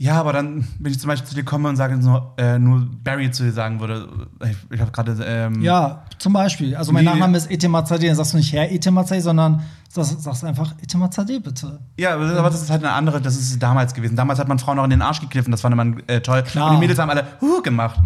Ja, 0.03 0.19
aber 0.19 0.33
dann, 0.33 0.67
wenn 0.79 0.93
ich 0.93 0.99
zum 0.99 1.09
Beispiel 1.09 1.29
zu 1.29 1.35
dir 1.35 1.45
komme 1.45 1.69
und 1.69 1.77
sage 1.77 1.95
nur, 1.99 2.33
äh, 2.39 2.59
nur 2.59 2.89
Barry 3.05 3.31
zu 3.31 3.43
dir 3.43 3.53
sagen 3.53 3.81
würde, 3.81 4.09
ich, 4.43 4.57
ich 4.75 4.81
habe 4.81 4.91
gerade. 4.93 5.15
Ähm, 5.23 5.61
Ja, 5.61 6.05
zum 6.19 6.33
Beispiel. 6.33 6.75
Also 6.75 6.91
mein 6.91 7.03
Wie- 7.03 7.09
Nachname 7.11 7.37
ist 7.37 7.51
Etemazadeh. 7.51 8.07
Dann 8.07 8.17
sagst 8.17 8.33
du 8.33 8.39
nicht 8.39 8.51
Herr 8.51 8.73
Etemazadeh, 8.73 9.21
sondern 9.21 9.63
sagst, 9.91 10.23
sagst 10.23 10.43
einfach 10.43 10.73
Etemazadeh, 10.83 11.39
bitte. 11.41 11.81
Ja, 11.99 12.15
aber 12.15 12.27
das- 12.29 12.39
aber 12.39 12.49
das 12.49 12.63
ist 12.63 12.71
halt 12.71 12.83
eine 12.83 12.95
andere, 12.95 13.21
das 13.21 13.37
ist 13.37 13.63
damals 13.63 13.93
gewesen. 13.93 14.17
Damals 14.17 14.39
hat 14.39 14.49
man 14.49 14.59
Frauen 14.59 14.79
auch 14.79 14.85
in 14.85 14.91
den 14.91 15.03
Arsch 15.03 15.21
gekniffen, 15.21 15.51
das 15.51 15.61
fand 15.61 15.77
man 15.77 16.03
äh, 16.07 16.23
toll. 16.23 16.45
Klar. 16.45 16.69
Und 16.71 16.77
die 16.77 16.81
Mädels 16.81 16.99
haben 16.99 17.11
alle 17.11 17.27
huh 17.43 17.61
gemacht. 17.61 18.01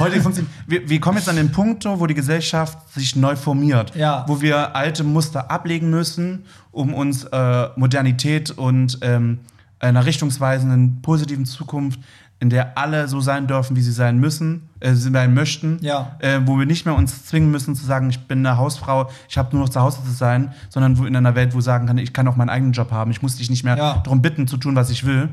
Heute 0.00 0.20
funktioniert. 0.22 0.52
Wir, 0.66 0.88
wir 0.88 0.98
kommen 0.98 1.18
jetzt 1.18 1.28
an 1.28 1.36
den 1.36 1.52
Punkt, 1.52 1.84
wo 1.84 2.06
die 2.08 2.14
Gesellschaft 2.14 2.76
sich 2.92 3.14
neu 3.14 3.36
formiert. 3.36 3.94
Ja. 3.94 4.24
Wo 4.26 4.40
wir 4.40 4.74
alte 4.74 5.04
Muster 5.04 5.48
ablegen 5.48 5.90
müssen, 5.90 6.44
um 6.72 6.92
uns 6.92 7.22
äh, 7.22 7.68
Modernität 7.76 8.50
und 8.50 8.98
ähm, 9.02 9.38
einer 9.80 10.04
richtungsweisenden, 10.06 11.00
positiven 11.02 11.46
Zukunft, 11.46 12.00
in 12.38 12.48
der 12.48 12.78
alle 12.78 13.06
so 13.06 13.20
sein 13.20 13.46
dürfen, 13.46 13.76
wie 13.76 13.82
sie 13.82 13.92
sein 13.92 14.18
müssen, 14.18 14.68
äh, 14.80 14.94
sie 14.94 15.10
sein 15.10 15.34
möchten, 15.34 15.78
Ja. 15.82 16.16
äh, 16.20 16.40
wo 16.46 16.58
wir 16.58 16.64
nicht 16.64 16.86
mehr 16.86 16.94
uns 16.94 17.26
zwingen 17.26 17.50
müssen 17.50 17.74
zu 17.74 17.84
sagen, 17.84 18.08
ich 18.08 18.20
bin 18.26 18.46
eine 18.46 18.56
Hausfrau, 18.56 19.10
ich 19.28 19.36
habe 19.36 19.54
nur 19.54 19.64
noch 19.64 19.68
zu 19.70 19.80
Hause 19.80 19.98
zu 20.04 20.10
sein, 20.10 20.52
sondern 20.70 20.96
wo 20.98 21.04
in 21.04 21.14
einer 21.14 21.34
Welt, 21.34 21.52
wo 21.54 21.58
ich 21.58 21.64
sagen 21.64 21.86
kann, 21.86 21.98
ich 21.98 22.12
kann 22.14 22.26
auch 22.28 22.36
meinen 22.36 22.48
eigenen 22.48 22.72
Job 22.72 22.90
haben, 22.92 23.10
ich 23.10 23.20
muss 23.20 23.36
dich 23.36 23.50
nicht 23.50 23.62
mehr 23.64 23.76
Ja. 23.76 23.98
darum 24.02 24.22
bitten 24.22 24.46
zu 24.48 24.56
tun, 24.56 24.74
was 24.74 24.88
ich 24.90 25.04
will. 25.04 25.28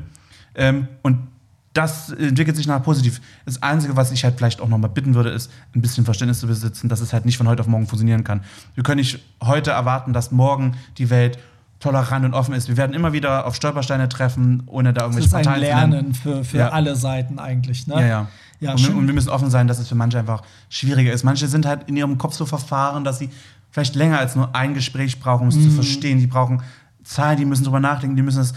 Ähm, 0.55 0.87
und 1.01 1.27
das 1.73 2.09
entwickelt 2.09 2.57
sich 2.57 2.65
nach 2.67 2.81
positiv. 2.83 3.21
Das 3.45 3.61
Einzige, 3.61 3.95
was 3.95 4.11
ich 4.11 4.23
halt 4.23 4.35
vielleicht 4.37 4.59
auch 4.61 4.67
nochmal 4.67 4.89
bitten 4.89 5.13
würde, 5.13 5.29
ist, 5.29 5.51
ein 5.75 5.81
bisschen 5.81 6.03
Verständnis 6.05 6.39
zu 6.39 6.47
besitzen, 6.47 6.89
dass 6.89 7.01
es 7.01 7.13
halt 7.13 7.25
nicht 7.25 7.37
von 7.37 7.47
heute 7.47 7.61
auf 7.61 7.67
morgen 7.67 7.85
funktionieren 7.87 8.23
kann. 8.23 8.41
Wir 8.73 8.83
können 8.83 8.97
nicht 8.99 9.19
heute 9.43 9.71
erwarten, 9.71 10.11
dass 10.11 10.31
morgen 10.31 10.75
die 10.97 11.09
Welt 11.11 11.37
tolerant 11.79 12.25
und 12.25 12.33
offen 12.33 12.53
ist. 12.55 12.67
Wir 12.67 12.77
werden 12.77 12.93
immer 12.93 13.13
wieder 13.13 13.45
auf 13.45 13.55
Stolpersteine 13.55 14.09
treffen, 14.09 14.63
ohne 14.65 14.93
da 14.93 15.01
Das 15.07 15.15
irgendwelche 15.15 15.27
ist 15.27 15.33
ein 15.35 15.43
Parteien 15.45 15.63
zu 15.63 15.75
nennen. 15.75 15.91
Lernen 15.91 16.13
für, 16.13 16.43
für 16.43 16.57
Ja. 16.57 16.69
alle 16.69 16.95
Seiten 16.95 17.39
eigentlich. 17.39 17.87
Ne? 17.87 17.95
Ja, 17.95 18.07
ja. 18.07 18.27
Ja, 18.59 18.71
und, 18.71 18.89
und 18.95 19.05
wir 19.07 19.13
müssen 19.13 19.29
offen 19.29 19.51
sein, 19.51 19.67
dass 19.67 19.77
es 19.77 19.87
für 19.87 19.93
manche 19.93 20.17
einfach 20.17 20.41
schwieriger 20.69 21.13
ist. 21.13 21.23
Manche 21.23 21.47
sind 21.47 21.67
halt 21.67 21.87
in 21.87 21.95
ihrem 21.95 22.17
Kopf 22.17 22.33
so 22.33 22.47
verfahren, 22.47 23.03
dass 23.03 23.19
sie 23.19 23.29
vielleicht 23.69 23.93
länger 23.95 24.17
als 24.17 24.35
nur 24.35 24.55
ein 24.55 24.73
Gespräch 24.73 25.19
brauchen, 25.19 25.43
um 25.43 25.49
es 25.49 25.55
Mhm. 25.57 25.61
zu 25.63 25.69
verstehen. 25.71 26.17
Die 26.17 26.25
brauchen 26.25 26.63
Zeit, 27.03 27.37
die 27.37 27.45
müssen 27.45 27.63
drüber 27.65 27.79
nachdenken, 27.79 28.15
die 28.15 28.23
müssen 28.23 28.41
es, 28.41 28.53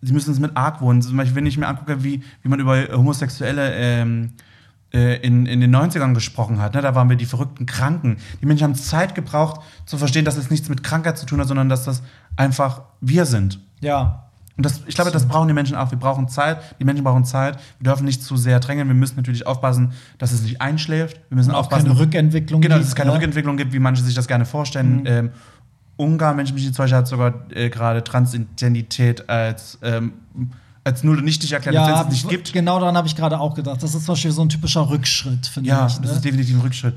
die 0.00 0.12
müssen 0.12 0.32
es 0.32 0.40
mit 0.40 0.56
Argwohn. 0.56 1.00
Zum 1.00 1.16
Beispiel, 1.16 1.36
wenn 1.36 1.46
ich 1.46 1.56
mir 1.58 1.68
angucke, 1.68 2.02
wie, 2.02 2.24
wie 2.42 2.48
man 2.48 2.58
über 2.58 2.88
Homosexuelle 2.92 3.72
ähm, 3.74 4.30
äh, 4.32 4.42
in, 4.96 5.46
in 5.46 5.60
den 5.60 5.74
90ern 5.74 6.14
gesprochen 6.14 6.60
hat. 6.60 6.74
Ne? 6.74 6.82
Da 6.82 6.94
waren 6.94 7.08
wir 7.08 7.16
die 7.16 7.26
verrückten 7.26 7.66
Kranken. 7.66 8.18
Die 8.40 8.46
Menschen 8.46 8.64
haben 8.64 8.74
Zeit 8.74 9.14
gebraucht, 9.14 9.60
zu 9.84 9.98
verstehen, 9.98 10.24
dass 10.24 10.36
es 10.36 10.50
nichts 10.50 10.68
mit 10.68 10.82
Krankheit 10.82 11.18
zu 11.18 11.26
tun 11.26 11.40
hat, 11.40 11.48
sondern 11.48 11.68
dass 11.68 11.84
das 11.84 12.02
einfach 12.36 12.82
wir 13.00 13.26
sind. 13.26 13.60
ja. 13.80 14.22
Und 14.56 14.64
das, 14.64 14.80
ich 14.86 14.94
glaube, 14.94 15.10
das 15.10 15.28
brauchen 15.28 15.48
die 15.48 15.54
Menschen 15.54 15.76
auch. 15.76 15.90
Wir 15.90 15.98
brauchen 15.98 16.28
Zeit. 16.28 16.58
Die 16.80 16.84
Menschen 16.84 17.04
brauchen 17.04 17.26
Zeit. 17.26 17.58
Wir 17.78 17.90
dürfen 17.90 18.06
nicht 18.06 18.22
zu 18.22 18.38
sehr 18.38 18.58
drängen. 18.58 18.88
Wir 18.88 18.94
müssen 18.94 19.16
natürlich 19.16 19.46
aufpassen, 19.46 19.92
dass 20.16 20.32
es 20.32 20.42
nicht 20.42 20.62
einschläft. 20.62 21.20
Wir 21.28 21.36
müssen 21.36 21.50
Und 21.50 21.56
auch 21.56 21.60
aufpassen, 21.60 21.88
keine 21.88 22.00
Rückentwicklung 22.00 22.62
Genau, 22.62 22.76
dass 22.76 22.84
gibt, 22.84 22.88
es 22.88 22.94
keine 22.94 23.10
ne? 23.10 23.16
Rückentwicklung 23.16 23.58
gibt, 23.58 23.74
wie 23.74 23.78
manche 23.78 24.02
sich 24.02 24.14
das 24.14 24.26
gerne 24.26 24.46
vorstellen. 24.46 25.00
Mhm. 25.00 25.06
Ähm, 25.06 25.30
Ungarn, 25.96 26.38
wenn 26.38 26.46
ich 26.46 26.54
mich 26.54 26.64
nicht 26.64 26.76
täusche, 26.76 26.96
hat 26.96 27.06
sogar 27.06 27.34
äh, 27.50 27.68
gerade 27.68 28.02
Transidentität 28.02 29.28
als, 29.28 29.78
ähm, 29.82 30.14
als 30.86 31.02
null 31.02 31.18
und 31.18 31.24
nichtig 31.24 31.52
erklärt, 31.52 31.74
Ja, 31.74 32.02
es 32.02 32.08
nicht 32.10 32.28
gibt. 32.28 32.52
genau 32.52 32.78
daran 32.78 32.96
habe 32.96 33.08
ich 33.08 33.16
gerade 33.16 33.38
auch 33.40 33.54
gedacht. 33.54 33.82
Das 33.82 33.94
ist 33.94 34.04
zum 34.06 34.14
Beispiel 34.14 34.30
so 34.30 34.42
ein 34.42 34.48
typischer 34.48 34.88
Rückschritt, 34.88 35.46
finde 35.46 35.68
Ja, 35.68 35.86
ich. 35.86 35.94
das 35.94 36.02
Ne? 36.10 36.16
ist 36.16 36.24
definitiv 36.24 36.54
ein 36.56 36.60
Rückschritt. 36.60 36.94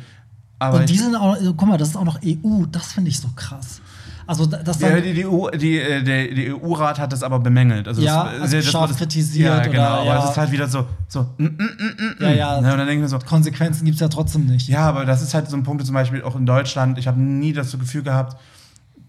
Aber 0.60 0.80
Und 0.80 0.90
die 0.90 0.94
ich- 0.94 1.02
sind 1.02 1.16
auch, 1.16 1.36
guck 1.58 1.68
mal, 1.68 1.78
das 1.78 1.90
ist 1.90 1.96
auch 1.96 2.04
noch 2.04 2.20
EU, 2.24 2.66
das 2.72 2.94
finde 2.94 3.10
ich 3.10 3.20
so 3.20 3.30
krass. 3.36 3.82
Also, 4.28 4.46
da- 4.46 4.62
das 4.62 4.80
Ja, 4.80 5.00
die, 5.00 5.14
die, 5.14 5.26
EU, 5.26 5.50
die, 5.58 5.80
äh, 5.80 6.04
der, 6.04 6.28
die 6.28 6.54
EU-Rat 6.54 7.00
hat 7.00 7.12
das 7.12 7.24
aber 7.24 7.40
bemängelt. 7.40 7.88
Also 7.88 8.00
Ja, 8.04 8.26
das, 8.26 8.42
also 8.42 8.56
das, 8.58 8.66
scharf 8.66 8.90
das, 8.90 8.98
kritisiert 9.00 9.48
Ja, 9.48 9.64
genau. 9.64 9.72
oder- 9.80 9.90
aber 10.02 10.06
ja. 10.06 10.24
es 10.24 10.30
ist 10.30 10.38
halt 10.38 10.52
wieder 10.52 10.68
so, 10.68 10.86
so 11.08 11.22
mm, 11.40 11.44
mm, 11.46 11.48
mm, 11.48 12.20
mm, 12.20 12.24
ja, 12.24 12.30
ja, 12.30 12.62
Ne, 12.62 12.72
und 12.72 12.78
dann 12.78 12.86
denken 12.86 13.02
wir 13.02 13.10
so, 13.10 13.18
Konsequenzen 13.18 13.86
gibt 13.86 13.96
es 13.96 14.02
ja 14.02 14.08
trotzdem 14.08 14.46
nicht. 14.46 14.68
Ja, 14.68 14.82
aber 14.88 15.06
das 15.06 15.24
ist 15.24 15.34
halt 15.34 15.50
so 15.50 15.58
ein 15.58 15.64
Punkt, 15.64 15.84
zum 15.84 15.96
Beispiel 15.96 16.22
auch 16.22 16.36
in 16.36 16.46
Deutschland. 16.46 17.00
Ich 17.00 17.08
habe 17.08 17.20
nie 17.20 17.54
das 17.54 17.72
so 17.72 17.80
Gefühl 17.80 18.04
gehabt, 18.04 18.38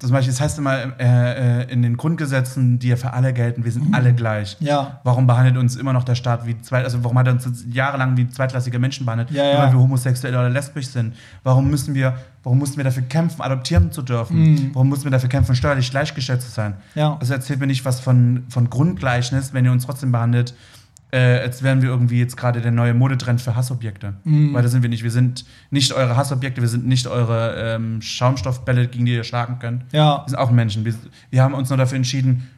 zum 0.06 0.12
Beispiel, 0.12 0.32
das 0.32 0.40
heißt 0.40 0.58
immer 0.58 0.98
äh, 0.98 1.62
äh, 1.62 1.72
in 1.72 1.82
den 1.82 1.96
Grundgesetzen, 1.96 2.78
die 2.78 2.88
ja 2.88 2.96
für 2.96 3.12
alle 3.12 3.32
gelten, 3.32 3.64
wir 3.64 3.72
sind 3.72 3.94
alle 3.94 4.14
gleich. 4.14 4.56
Mhm. 4.60 4.66
Ja. 4.66 5.00
Warum 5.04 5.26
behandelt 5.26 5.58
uns 5.58 5.76
immer 5.76 5.92
noch 5.92 6.04
der 6.04 6.14
Staat 6.14 6.46
wie 6.46 6.60
zwei, 6.60 6.82
also 6.82 7.04
warum 7.04 7.18
hat 7.18 7.26
er 7.26 7.34
uns 7.34 7.64
jahrelang 7.70 8.16
wie 8.16 8.26
zweitklassige 8.28 8.78
Menschen 8.78 9.04
behandelt, 9.04 9.30
Ja, 9.30 9.44
nur 9.44 9.52
ja. 9.52 9.62
weil 9.62 9.72
wir 9.72 9.78
homosexuell 9.78 10.34
oder 10.34 10.48
lesbisch 10.48 10.88
sind? 10.88 11.14
Warum 11.42 11.68
müssen 11.70 11.94
wir, 11.94 12.14
warum 12.42 12.58
mussten 12.58 12.78
wir 12.78 12.84
dafür 12.84 13.02
kämpfen, 13.02 13.42
adoptieren 13.42 13.92
zu 13.92 14.00
dürfen? 14.02 14.70
Warum 14.72 14.88
mussten 14.88 15.04
wir 15.04 15.10
dafür 15.10 15.28
kämpfen, 15.28 15.54
steuerlich 15.54 15.90
gleichgestellt 15.90 16.40
zu 16.40 16.50
sein? 16.50 16.72
Mhm. 16.94 17.00
Ja. 17.00 17.16
Also 17.20 17.34
erzählt 17.34 17.60
mir 17.60 17.66
nicht 17.66 17.84
was 17.84 18.00
von, 18.00 18.44
von 18.48 18.70
Grundgleichnis, 18.70 19.52
wenn 19.52 19.64
ihr 19.66 19.72
uns 19.72 19.84
trotzdem 19.84 20.12
behandelt, 20.12 20.54
äh, 21.12 21.40
als 21.40 21.62
wären 21.62 21.82
wir 21.82 21.88
irgendwie 21.88 22.18
jetzt 22.18 22.36
gerade 22.36 22.60
der 22.60 22.70
neue 22.70 22.94
Modetrend 22.94 23.40
für 23.40 23.56
Hassobjekte. 23.56 24.14
Mhm. 24.24 24.54
Weil 24.54 24.62
das 24.62 24.72
sind 24.72 24.82
wir 24.82 24.88
nicht. 24.88 25.02
Wir 25.02 25.10
sind 25.10 25.44
nicht 25.70 25.92
eure 25.92 26.16
Hassobjekte, 26.16 26.60
wir 26.60 26.68
sind 26.68 26.86
nicht 26.86 27.06
eure 27.06 27.74
ähm, 27.74 28.00
Schaumstoffbälle, 28.02 28.88
gegen 28.88 29.06
die 29.06 29.14
ihr 29.14 29.24
schlagen 29.24 29.58
könnt. 29.58 29.84
Ja. 29.92 30.24
Wir 30.24 30.30
sind 30.30 30.38
auch 30.38 30.50
Menschen. 30.50 30.84
Wir, 30.84 30.94
wir 31.30 31.42
haben 31.42 31.54
uns 31.54 31.68
nur 31.68 31.78
dafür 31.78 31.96
entschieden, 31.96 32.48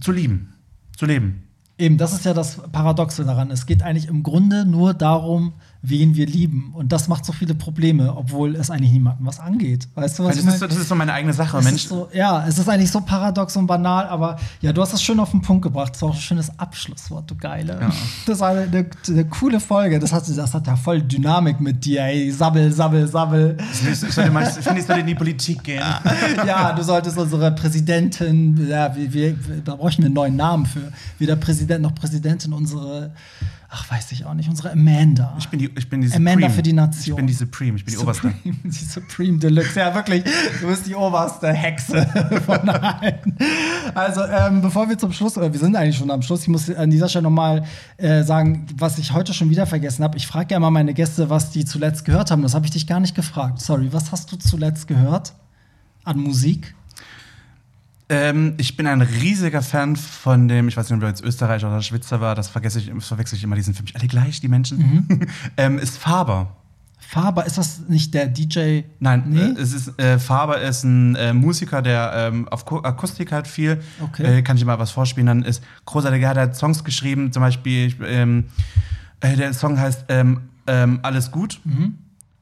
zu 0.00 0.12
lieben. 0.12 0.54
Zu 0.96 1.06
leben. 1.06 1.42
Eben, 1.78 1.96
das 1.96 2.12
ist 2.12 2.24
ja 2.24 2.34
das 2.34 2.60
Paradoxe 2.72 3.24
daran. 3.24 3.50
Es 3.50 3.66
geht 3.66 3.82
eigentlich 3.82 4.08
im 4.08 4.22
Grunde 4.22 4.64
nur 4.64 4.94
darum, 4.94 5.52
wen 5.80 6.16
wir 6.16 6.26
lieben. 6.26 6.72
Und 6.74 6.90
das 6.90 7.08
macht 7.08 7.24
so 7.24 7.32
viele 7.32 7.54
Probleme, 7.54 8.14
obwohl 8.16 8.56
es 8.56 8.70
eigentlich 8.70 8.92
niemandem 8.92 9.26
was 9.26 9.38
angeht. 9.38 9.88
Weißt 9.94 10.18
du, 10.18 10.24
was 10.24 10.30
Weil 10.30 10.38
ich 10.38 10.44
das, 10.44 10.54
ist 10.54 10.62
das 10.62 10.76
ist 10.76 10.88
so 10.88 10.94
meine 10.94 11.12
eigene 11.12 11.32
Sache. 11.32 11.58
Es 11.58 11.64
Mensch, 11.64 11.86
so, 11.86 12.08
ja, 12.12 12.44
es 12.46 12.58
ist 12.58 12.68
eigentlich 12.68 12.90
so 12.90 13.00
paradox 13.00 13.56
und 13.56 13.66
banal, 13.66 14.06
aber 14.08 14.38
ja, 14.60 14.72
du 14.72 14.82
hast 14.82 14.92
das 14.92 15.02
schön 15.02 15.20
auf 15.20 15.30
den 15.30 15.40
Punkt 15.40 15.62
gebracht. 15.62 15.90
Das 15.90 15.98
ist 15.98 16.02
auch 16.02 16.14
ein 16.14 16.20
schönes 16.20 16.58
Abschlusswort, 16.58 17.30
du 17.30 17.36
Geile. 17.36 17.78
Ja. 17.80 17.90
Das 18.26 18.40
war 18.40 18.50
eine, 18.50 18.62
eine, 18.62 18.86
eine 19.08 19.24
coole 19.26 19.58
Folge. 19.60 19.98
Das 19.98 20.12
hat, 20.12 20.28
das 20.28 20.52
hat 20.52 20.66
ja 20.66 20.76
voll 20.76 21.00
Dynamik 21.02 21.60
mit 21.60 21.84
dir, 21.84 22.02
ey. 22.02 22.30
Sabbel, 22.30 22.72
sabbel, 22.72 23.06
sabbel. 23.06 23.56
ich, 23.72 23.88
ich, 23.90 23.98
sollte 23.98 24.30
mal, 24.30 24.42
ich 24.42 24.64
finde, 24.64 24.80
ich 24.80 24.86
sollte 24.86 25.00
in 25.00 25.06
die 25.06 25.14
Politik 25.14 25.62
gehen. 25.64 25.82
ja, 26.46 26.72
du 26.72 26.82
solltest 26.82 27.16
unsere 27.16 27.52
Präsidentin, 27.52 28.68
ja, 28.68 28.94
wir, 28.94 29.12
wir, 29.12 29.36
da 29.64 29.76
bräuchten 29.76 30.02
wir 30.02 30.06
einen 30.06 30.14
neuen 30.14 30.36
Namen 30.36 30.66
für. 30.66 30.92
Weder 31.18 31.36
Präsident 31.36 31.82
noch 31.82 31.94
Präsidentin, 31.94 32.52
unsere, 32.52 33.12
ach, 33.70 33.90
weiß 33.90 34.12
ich 34.12 34.24
auch 34.24 34.34
nicht, 34.34 34.48
unsere 34.48 34.72
Amanda. 34.72 35.34
Ich 35.38 35.48
bin 35.48 35.58
die, 35.58 35.70
ich 35.76 35.88
bin 35.88 36.00
die 36.00 36.12
Amanda 36.12 36.32
Supreme. 36.32 36.50
für 36.50 36.62
die 36.62 36.72
Nation. 36.72 37.14
Ich 37.14 37.16
bin 37.16 37.26
die 37.26 37.32
Supreme, 37.34 37.76
ich 37.76 37.84
bin 37.84 37.94
die 37.94 37.98
Oberste. 37.98 38.28
Supreme, 38.28 38.56
die 38.64 38.70
Supreme 38.70 39.38
Deluxe. 39.38 39.78
Ja, 39.78 39.94
wirklich. 39.94 40.24
Du 40.60 40.66
bist 40.68 40.86
die 40.86 40.94
oberste 40.94 41.52
Hexe 41.52 42.06
von 42.46 42.68
allen. 42.68 43.36
Also, 43.94 44.22
ähm, 44.24 44.62
bevor 44.62 44.88
wir 44.88 44.96
zum 44.96 45.12
Schluss, 45.12 45.36
oder 45.36 45.52
wir 45.52 45.60
sind 45.60 45.76
eigentlich 45.76 45.96
schon 45.96 46.10
am 46.10 46.22
Schluss, 46.22 46.42
ich 46.42 46.48
muss 46.48 46.70
an 46.70 46.90
dieser 46.90 47.08
Stelle 47.08 47.24
nochmal 47.24 47.64
äh, 47.98 48.22
sagen, 48.22 48.66
was 48.76 48.98
ich 48.98 49.12
heute 49.12 49.34
schon 49.34 49.50
wieder 49.50 49.66
vergessen 49.66 50.02
habe. 50.02 50.16
Ich 50.16 50.26
frage 50.26 50.52
ja 50.52 50.56
immer 50.56 50.70
meine 50.70 50.94
Gäste, 50.94 51.28
was 51.28 51.50
die 51.50 51.64
zuletzt 51.64 52.04
gehört 52.04 52.30
haben. 52.30 52.42
Das 52.42 52.54
habe 52.54 52.64
ich 52.64 52.72
dich 52.72 52.86
gar 52.86 53.00
nicht 53.00 53.14
gefragt. 53.14 53.60
Sorry, 53.60 53.92
was 53.92 54.12
hast 54.12 54.32
du 54.32 54.36
zuletzt 54.36 54.88
gehört 54.88 55.34
an 56.04 56.18
Musik? 56.18 56.74
Ähm, 58.10 58.54
ich 58.56 58.76
bin 58.76 58.86
ein 58.86 59.02
riesiger 59.02 59.60
Fan 59.62 59.96
von 59.96 60.48
dem, 60.48 60.68
ich 60.68 60.76
weiß 60.76 60.88
nicht, 60.88 60.94
ob 60.94 61.00
du 61.00 61.06
jetzt 61.06 61.22
Österreicher 61.22 61.68
oder 61.68 61.82
Schweizer 61.82 62.20
war, 62.20 62.34
das 62.34 62.48
vergesse 62.48 62.78
ich, 62.78 62.90
verwechsel 63.04 63.36
ich 63.36 63.44
immer, 63.44 63.56
die 63.56 63.62
sind 63.62 63.76
für 63.76 63.82
mich 63.82 63.94
alle 63.96 64.06
gleich, 64.08 64.40
die 64.40 64.48
Menschen. 64.48 64.78
Mhm. 64.78 65.20
ähm, 65.56 65.78
ist 65.78 65.98
Faber. 65.98 66.56
Faber, 66.98 67.46
ist 67.46 67.56
das 67.58 67.80
nicht 67.88 68.12
der 68.12 68.26
DJ? 68.26 68.82
Nein, 69.00 69.24
Nee? 69.28 69.40
äh, 69.40 69.60
es 69.60 69.72
ist, 69.72 69.98
äh, 69.98 70.18
Faber 70.18 70.60
ist 70.60 70.84
ein 70.84 71.16
äh, 71.16 71.32
Musiker, 71.32 71.80
der 71.80 72.12
ähm, 72.14 72.48
auf 72.48 72.64
Ko 72.64 72.80
Akustik 72.80 73.32
halt 73.32 73.46
viel. 73.46 73.80
Okay. 74.00 74.38
Äh, 74.38 74.42
kann 74.42 74.56
ich 74.56 74.62
dir 74.62 74.66
mal 74.66 74.78
was 74.78 74.90
vorspielen? 74.90 75.26
Dann 75.26 75.42
ist 75.42 75.62
großartig, 75.86 76.22
er 76.22 76.34
hat 76.34 76.56
Songs 76.56 76.84
geschrieben, 76.84 77.32
zum 77.32 77.42
Beispiel, 77.42 77.88
ich, 77.88 77.96
ähm, 78.04 78.44
äh, 79.20 79.36
der 79.36 79.52
Song 79.54 79.78
heißt 79.78 80.04
ähm, 80.08 80.42
ähm, 80.66 81.00
Alles 81.02 81.30
gut. 81.30 81.60
Mhm. 81.64 81.94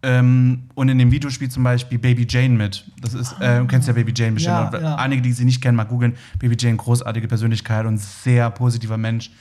Ähm, 0.09 0.63
und 0.77 0.89
in 0.89 0.99
dem 0.99 1.11
Video 1.11 1.31
spielt 1.31 1.51
zum 1.51 1.65
Beispiel 1.65 1.99
Baby 1.99 2.27
Jane 2.31 2.51
mit. 2.55 2.85
Das 3.03 3.13
ist, 3.13 3.33
äh, 3.41 3.59
du 3.59 3.67
kennst 3.67 3.89
ja 3.89 3.95
Baby 3.95 4.13
Jane 4.15 4.33
bestimmt. 4.33 4.73
Ja, 4.75 4.81
ja. 4.81 4.95
Einige, 4.97 5.21
die 5.21 5.33
sie 5.33 5.45
nicht 5.45 5.61
kennen, 5.61 5.77
mal 5.77 5.83
googeln. 5.85 6.15
Baby 6.39 6.57
Jane, 6.59 6.77
großartige 6.77 7.27
Persönlichkeit 7.27 7.87
und 7.87 7.99
sehr 7.99 8.49
positiver 8.51 8.97
Mensch. 8.97 9.33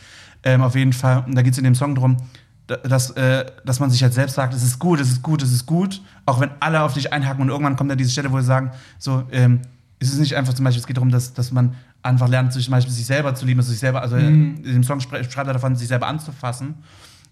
Ähm, 0.44 0.62
auf 0.64 0.76
jeden 0.76 0.94
Fall. 0.94 1.24
Und 1.28 1.36
da 1.36 1.44
geht 1.44 1.52
es 1.54 1.60
in 1.60 1.66
dem 1.66 1.76
Song 1.76 1.94
drum, 1.94 2.18
da- 2.66 2.78
dass, 2.78 3.12
äh, 3.12 3.46
dass 3.64 3.80
man 3.80 3.92
sich 3.92 4.02
halt 4.02 4.14
selbst 4.16 4.34
sagt, 4.34 4.56
es 4.56 4.64
ist 4.64 4.80
gut, 4.80 5.00
es 5.00 5.10
ist 5.12 5.22
gut, 5.22 5.44
es 5.44 5.52
ist 5.52 5.68
gut. 5.68 6.02
Auch 6.26 6.40
wenn 6.40 6.50
alle 6.60 6.82
auf 6.82 6.94
dich 6.96 7.14
einhaken 7.14 7.44
und 7.44 7.50
irgendwann 7.50 7.76
kommt 7.76 7.92
da 7.92 7.96
diese 7.96 8.10
Stelle, 8.10 8.32
wo 8.32 8.40
sie 8.40 8.46
sagen, 8.48 8.72
so, 8.98 9.24
ähm, 9.32 9.62
es 10.00 10.10
ist 10.12 10.18
nicht 10.20 10.36
einfach 10.36 10.54
zum 10.56 10.66
Beispiel, 10.66 10.82
es 10.82 10.88
geht 10.88 10.98
darum, 10.98 11.12
dass, 11.12 11.34
dass 11.34 11.52
man 11.52 11.76
einfach 12.02 12.28
lernt, 12.28 12.54
sich, 12.54 12.66
zum 12.66 12.72
Beispiel 12.72 12.94
sich 12.94 13.06
selber 13.06 13.36
zu 13.36 13.46
lieben, 13.46 13.60
also 13.60 13.70
sich 13.72 13.80
selber, 13.80 14.02
also 14.02 14.16
Mhm. 14.16 14.56
in 14.58 14.74
dem 14.74 14.84
Song 14.84 15.00
schreibt 15.00 15.36
er 15.38 15.44
davon, 15.54 15.76
sich 15.76 15.88
selber 15.88 16.08
anzufassen. 16.08 16.76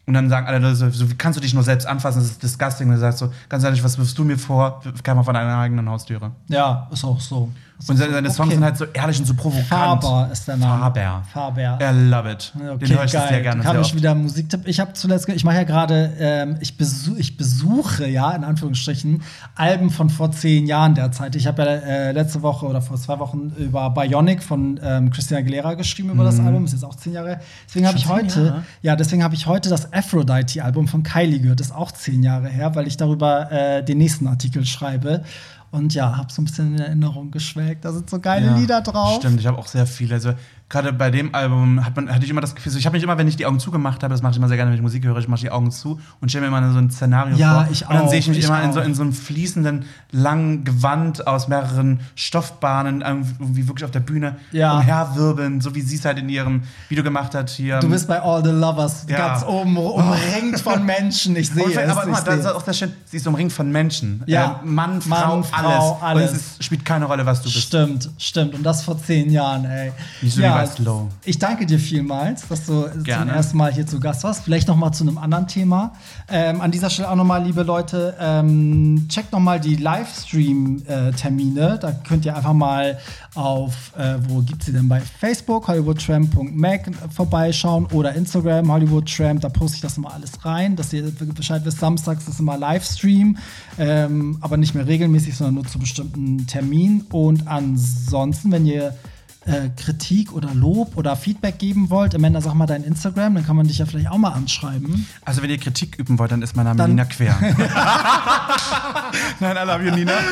Und 0.06 0.14
dann 0.16 0.30
sagen 0.30 0.48
alle 0.48 0.60
Leute 0.60 0.76
so, 0.76 1.10
wie 1.10 1.16
kannst 1.16 1.38
du 1.38 1.42
dich 1.42 1.54
nur 1.54 1.64
selbst 1.64 1.88
anfassen? 1.88 2.20
Das 2.20 2.32
ist 2.32 2.44
disgusting. 2.44 2.88
Und 2.88 2.96
er 2.96 3.00
sagt 3.00 3.18
so, 3.18 3.32
ganz 3.48 3.64
ehrlich, 3.64 3.84
was 3.84 3.98
wirfst 3.98 4.18
du 4.18 4.26
mir 4.26 4.38
vor? 4.38 4.82
Kam 5.02 5.18
mal 5.18 5.24
von 5.24 5.34
deiner 5.34 5.58
eigenen 5.58 5.90
Haustüre. 5.90 6.32
Ja, 6.50 6.90
ist 6.92 7.06
auch 7.06 7.22
so. 7.22 7.50
Und 7.88 7.98
seine, 7.98 8.14
seine 8.14 8.30
so. 8.30 8.36
Songs 8.36 8.48
Okay. 8.48 8.56
sind 8.56 8.64
halt 8.64 8.78
so 8.78 8.86
ehrlich 8.86 9.20
und 9.20 9.26
so 9.26 9.34
provokant. 9.34 9.68
Faber 9.68 10.30
ist 10.32 10.48
der 10.48 10.58
Name. 10.58 10.82
Faber. 10.84 11.24
Faber. 11.32 11.80
I 11.82 12.10
love 12.10 12.32
it. 12.32 12.54
Okay, 12.56 12.86
Den 12.86 12.98
höre 12.98 13.06
ich 13.06 13.12
geil. 13.12 13.28
sehr 13.30 13.42
gerne. 13.42 13.64
Habe 13.64 13.82
ich 13.82 13.96
wieder 13.96 14.16
Musiktipp. 14.16 14.68
Ich 14.68 14.80
habe 14.80 14.94
zuletzt, 14.94 15.28
ich 15.30 15.44
mache 15.44 15.56
ja 15.58 15.64
gerade, 15.64 16.14
ähm, 16.20 16.58
ich, 16.62 16.78
besuch, 16.78 17.18
ich 17.18 17.38
besuche 17.38 18.08
ja 18.08 18.32
in 18.32 18.44
Anführungsstrichen 18.44 19.22
Alben 19.56 19.90
von 19.90 20.10
vor 20.10 20.32
zehn 20.32 20.66
Jahren 20.68 20.96
derzeit. 20.96 21.36
Ich 21.36 21.48
habe 21.48 21.64
ja 21.64 21.68
äh, 21.70 22.12
letzte 22.12 22.42
Woche 22.42 22.66
oder 22.66 22.82
vor 22.82 22.98
zwei 22.98 23.20
Wochen 23.20 23.52
über 23.58 23.90
Bionic 23.90 24.44
von 24.44 24.80
ähm, 24.84 25.10
Christina 25.12 25.40
Aguilera 25.40 25.74
geschrieben 25.74 26.10
über 26.12 26.24
das 26.24 26.40
Album. 26.40 26.66
Ist 26.66 26.74
jetzt 26.74 26.86
auch 26.86 26.96
zehn 26.96 27.14
Jahre. 27.14 27.40
Deswegen 27.68 27.88
habe 27.88 27.98
ich 27.98 28.06
Mhm. 28.06 28.10
Heute, 28.10 28.40
Jahre? 28.46 28.64
ja, 28.82 28.96
deswegen 28.96 29.24
habe 29.24 29.36
ich 29.36 29.48
heute 29.48 29.70
das 29.70 29.92
Aphrodite-Album 29.94 30.88
von 30.88 31.04
Kylie 31.04 31.40
gehört. 31.40 31.60
Das 31.60 31.68
ist 31.68 31.74
auch 31.76 31.92
zehn 31.92 32.24
Jahre 32.24 32.48
her, 32.50 32.76
weil 32.76 32.88
ich 32.88 32.98
darüber 32.98 33.52
äh, 33.52 33.84
den 33.84 33.98
nächsten 33.98 34.28
Artikel 34.28 34.66
schreibe. 34.66 35.24
Und 35.74 35.96
ja, 35.96 36.18
habe 36.18 36.32
so 36.32 36.40
ein 36.40 36.46
bisschen 36.46 36.76
in 36.76 36.80
Erinnerung 36.80 37.32
geschwelgt. 37.32 37.84
Da 37.84 37.92
sind 37.92 38.08
so 38.08 38.20
geile 38.20 38.46
Ja, 38.46 38.58
Lieder 38.58 38.82
drauf. 38.82 39.16
Stimmt, 39.16 39.40
ich 39.40 39.48
habe 39.48 39.58
auch 39.58 39.66
sehr 39.66 39.88
viele. 39.88 40.14
Also 40.14 40.34
gerade 40.70 40.92
bei 40.94 41.12
dem 41.12 41.36
Album 41.36 41.86
hat 41.86 41.96
man, 41.96 42.10
hatte 42.10 42.24
ich 42.26 42.32
immer 42.32 42.42
das 42.42 42.56
Gefühl, 42.56 42.72
so, 42.72 42.80
ich 42.80 42.86
habe 42.86 42.96
mich 42.96 43.04
immer, 43.04 43.18
wenn 43.18 43.28
ich 43.28 43.36
die 43.36 43.46
Augen 43.46 43.60
zugemacht 43.60 44.02
habe, 44.02 44.12
das 44.14 44.22
mache 44.24 44.32
ich 44.32 44.38
immer 44.38 44.48
sehr 44.48 44.58
gerne, 44.58 44.72
wenn 44.72 44.76
ich 44.78 44.82
Musik 44.82 45.04
höre, 45.06 45.18
ich 45.18 45.28
mache 45.28 45.42
die 45.42 45.52
Augen 45.52 45.70
zu 45.72 46.00
und 46.20 46.30
stelle 46.30 46.50
mir 46.50 46.58
immer 46.58 46.72
so 46.72 46.80
ein 46.80 46.90
Szenario 46.90 47.36
Ja, 47.38 47.54
vor. 47.64 47.68
ich 47.72 47.84
und 47.88 47.94
dann 47.94 48.04
auch, 48.06 48.10
sehe 48.10 48.20
ich 48.20 48.28
mich 48.28 48.40
ich 48.40 48.46
immer 48.46 48.64
in 48.64 48.74
so, 48.74 48.80
auch. 48.82 48.86
in 48.86 48.96
so 48.96 49.04
einem 49.04 49.14
fließenden, 49.14 49.86
langen 50.12 50.64
Gewand 50.64 51.28
aus 51.28 51.48
mehreren 51.48 52.00
Stoffbahnen, 52.16 53.02
irgendwie 53.02 53.68
wirklich 53.68 53.86
auf 53.86 53.92
der 53.92 54.00
Bühne 54.00 54.38
Ja. 54.52 54.78
umherwirbeln, 54.80 55.62
so 55.62 55.76
wie 55.76 55.82
sie 55.82 55.96
es 55.98 56.06
halt 56.06 56.18
in 56.18 56.30
ihrem 56.30 56.64
Video 56.90 57.04
gemacht 57.04 57.36
hat 57.36 57.50
hier. 57.52 57.80
Du 57.80 57.90
bist 57.90 58.08
bei 58.08 58.20
All 58.22 58.44
the 58.44 58.50
Lovers 58.52 59.06
Ja. 59.08 59.18
ganz 59.18 59.44
oben 59.46 59.78
umringt 59.78 60.60
von 60.62 60.84
Menschen. 60.86 61.36
Ich 61.36 61.50
sehe 61.52 61.66
es. 61.72 61.78
aber 61.90 62.10
ich 62.10 62.18
da 62.18 62.34
ist 62.34 62.46
auch 62.48 62.64
das 62.64 62.78
schön, 62.80 62.92
sie 63.06 63.18
ist 63.18 63.28
umringt 63.28 63.52
von 63.54 63.72
Menschen. 63.72 64.24
Ja. 64.26 64.62
Äh, 64.64 64.66
Mann, 64.66 65.02
Frau, 65.02 65.10
Mann, 65.36 65.44
Frau, 65.44 66.00
alles. 66.02 66.02
alles. 66.02 66.32
Und 66.32 66.38
es 66.38 66.42
ist, 66.54 66.64
spielt 66.64 66.84
keine 66.86 67.06
Rolle, 67.06 67.26
was 67.26 67.40
du 67.42 67.50
bist. 67.52 67.58
Stimmt, 67.62 68.10
stimmt. 68.18 68.56
Und 68.56 68.64
das 68.64 68.84
vor 68.84 68.98
zehn 68.98 69.30
Jahren, 69.30 69.66
ey. 69.66 69.92
Nicht 70.22 70.34
so 70.36 70.42
wie 70.42 70.46
bei 70.64 70.72
Slow. 70.72 71.10
Ich 71.26 71.40
danke 71.40 71.66
dir 71.66 71.80
vielmals, 71.80 72.48
dass 72.48 72.66
du 72.66 72.90
zum 72.90 73.04
Gerne. 73.04 73.32
ersten 73.32 73.58
Mal 73.58 73.74
hier 73.74 73.86
zu 73.86 74.00
Gast 74.00 74.24
warst. 74.24 74.44
Vielleicht 74.44 74.68
noch 74.68 74.76
mal 74.76 74.92
zu 74.92 75.04
einem 75.04 75.18
anderen 75.18 75.48
Thema. 75.48 75.94
Ähm, 76.30 76.62
an 76.62 76.72
dieser 76.72 76.90
Stelle 76.90 77.10
auch 77.10 77.16
noch 77.16 77.26
mal, 77.26 77.44
liebe 77.44 77.64
Leute, 77.64 78.16
ähm, 78.20 79.06
checkt 79.10 79.32
noch 79.32 79.40
mal 79.40 79.60
die 79.60 79.76
Livestream-Termine. 79.76 81.80
da 81.80 81.92
könnt 81.92 82.26
ihr 82.26 82.36
einfach 82.36 82.54
mal 82.54 82.98
auf, 83.36 83.92
äh, 83.98 84.16
wo 84.28 84.42
gibt 84.42 84.64
sie 84.64 84.72
denn 84.72 84.88
bei 84.88 85.02
Facebook, 85.02 85.68
hollywoodtramp.mac 85.68 86.92
vorbeischauen 87.14 87.86
oder 87.88 88.14
Instagram, 88.14 88.72
hollywoodtramp. 88.72 89.42
Da 89.42 89.50
poste 89.50 89.76
ich 89.76 89.82
das 89.82 89.98
immer 89.98 90.14
alles 90.14 90.46
rein, 90.46 90.76
dass 90.76 90.94
ihr 90.94 91.12
Bescheid 91.36 91.64
wisst. 91.66 91.80
Samstags 91.80 92.28
ist 92.28 92.40
immer 92.40 92.58
Livestream, 92.58 93.38
ähm, 93.78 94.38
aber 94.42 94.58
nicht 94.58 94.76
mehr 94.76 94.88
regelmäßig, 94.88 95.36
sondern 95.36 95.56
nur 95.56 95.66
zu 95.66 95.80
bestimmten 95.80 96.46
Terminen. 96.48 97.06
Und 97.12 97.48
ansonsten, 97.48 98.52
wenn 98.52 98.66
ihr 98.66 98.94
äh, 99.46 99.70
Kritik 99.76 100.34
oder 100.34 100.54
Lob 100.54 100.96
oder 100.98 101.16
Feedback 101.16 101.60
geben 101.60 101.90
wollt, 101.90 102.16
Amanda, 102.16 102.42
sag 102.42 102.54
mal 102.54 102.66
dein 102.66 102.84
Instagram, 102.84 103.36
dann 103.36 103.46
kann 103.46 103.56
man 103.56 103.68
dich 103.68 103.78
ja 103.78 103.86
vielleicht 103.86 104.10
auch 104.10 104.18
mal 104.18 104.32
anschreiben. 104.32 105.08
Also, 105.26 105.42
wenn 105.42 105.50
ihr 105.50 105.58
Kritik 105.58 105.98
üben 105.98 106.18
wollt, 106.20 106.32
dann 106.32 106.42
ist 106.42 106.56
mein 106.56 106.66
Name 106.66 106.78
Dann- 106.78 106.90
Nina 106.92 107.06
Quer. 107.06 107.36
Nein, 109.40 109.58
I 109.58 109.66
love 109.68 109.84
you, 109.84 109.96
Nina. 109.96 110.14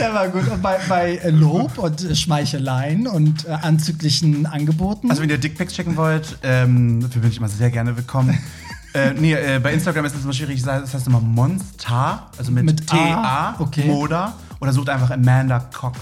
Ja, 0.00 0.12
war 0.12 0.28
gut. 0.28 0.46
Und 0.48 0.62
bei, 0.62 0.76
bei 0.88 1.16
äh, 1.16 1.30
Lob 1.30 1.78
und 1.78 2.00
Schmeicheleien 2.16 3.06
und 3.06 3.46
äh, 3.46 3.52
anzüglichen 3.52 4.46
Angeboten. 4.46 5.10
Also, 5.10 5.22
wenn 5.22 5.30
ihr 5.30 5.38
Dickpics 5.38 5.74
schicken 5.74 5.96
wollt, 5.96 6.38
ähm, 6.42 7.00
dafür 7.00 7.22
bin 7.22 7.30
ich 7.30 7.38
immer 7.38 7.48
sehr 7.48 7.70
gerne 7.70 7.96
willkommen. 7.96 8.38
äh, 8.94 9.12
nee, 9.14 9.32
äh, 9.32 9.58
bei 9.62 9.72
Instagram 9.72 10.04
ist 10.04 10.16
es 10.16 10.24
immer 10.24 10.32
schwierig, 10.32 10.62
das 10.62 10.92
heißt 10.92 11.06
immer 11.06 11.20
Monster, 11.20 12.26
also 12.36 12.52
mit, 12.52 12.64
Mit 12.64 12.92
A, 12.92 12.96
T-A, 12.96 13.54
okay. 13.58 13.84
Moda. 13.86 14.34
Oder 14.60 14.72
sucht 14.72 14.88
einfach 14.88 15.10
Amanda 15.10 15.60
Cox, 15.72 15.98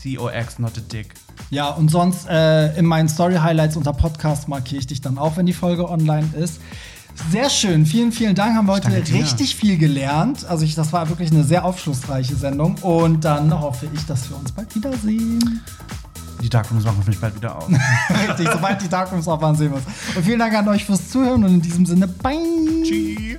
C-O-X, 0.00 0.58
not 0.58 0.72
a 0.76 0.80
dick. 0.80 1.14
ja, 1.50 1.68
und 1.70 1.90
sonst 1.90 2.28
äh, 2.28 2.76
in 2.78 2.84
meinen 2.86 3.08
Story-Highlights 3.08 3.76
unter 3.76 3.92
Podcast 3.92 4.48
markiere 4.48 4.80
ich 4.80 4.86
dich 4.86 5.00
dann 5.00 5.18
auch, 5.18 5.36
wenn 5.36 5.46
die 5.46 5.52
Folge 5.52 5.88
online 5.88 6.28
ist. 6.38 6.60
Sehr 7.30 7.48
schön, 7.48 7.86
vielen, 7.86 8.12
vielen 8.12 8.34
Dank. 8.34 8.54
Haben 8.54 8.66
wir 8.66 8.74
heute 8.74 8.90
richtig 8.90 9.56
viel 9.56 9.78
gelernt. 9.78 10.44
Also 10.44 10.64
ich, 10.64 10.74
das 10.74 10.92
war 10.92 11.08
wirklich 11.08 11.32
eine 11.32 11.44
sehr 11.44 11.64
aufschlussreiche 11.64 12.36
Sendung. 12.36 12.74
Und 12.82 13.24
dann 13.24 13.58
hoffe 13.58 13.88
ich, 13.94 14.04
dass 14.04 14.28
wir 14.28 14.36
uns 14.36 14.52
bald 14.52 14.74
wiedersehen. 14.74 15.62
Die 16.42 16.50
Darkrooms 16.50 16.84
machen 16.84 16.98
hoffentlich 16.98 17.18
bald 17.18 17.34
wieder 17.34 17.56
auf. 17.56 17.68
Richtig, 18.28 18.48
sobald 18.52 18.82
die 18.82 18.88
Darkrooms 18.88 19.26
auf 19.26 19.40
waren, 19.40 19.56
sehen 19.56 19.70
wir 19.70 19.76
uns. 19.76 19.86
Und 20.14 20.24
vielen 20.24 20.38
Dank 20.38 20.54
an 20.54 20.68
euch 20.68 20.84
fürs 20.84 21.08
Zuhören 21.08 21.42
und 21.42 21.54
in 21.54 21.62
diesem 21.62 21.86
Sinne, 21.86 22.06
bye. 22.06 22.36
Tschüss. 22.84 23.38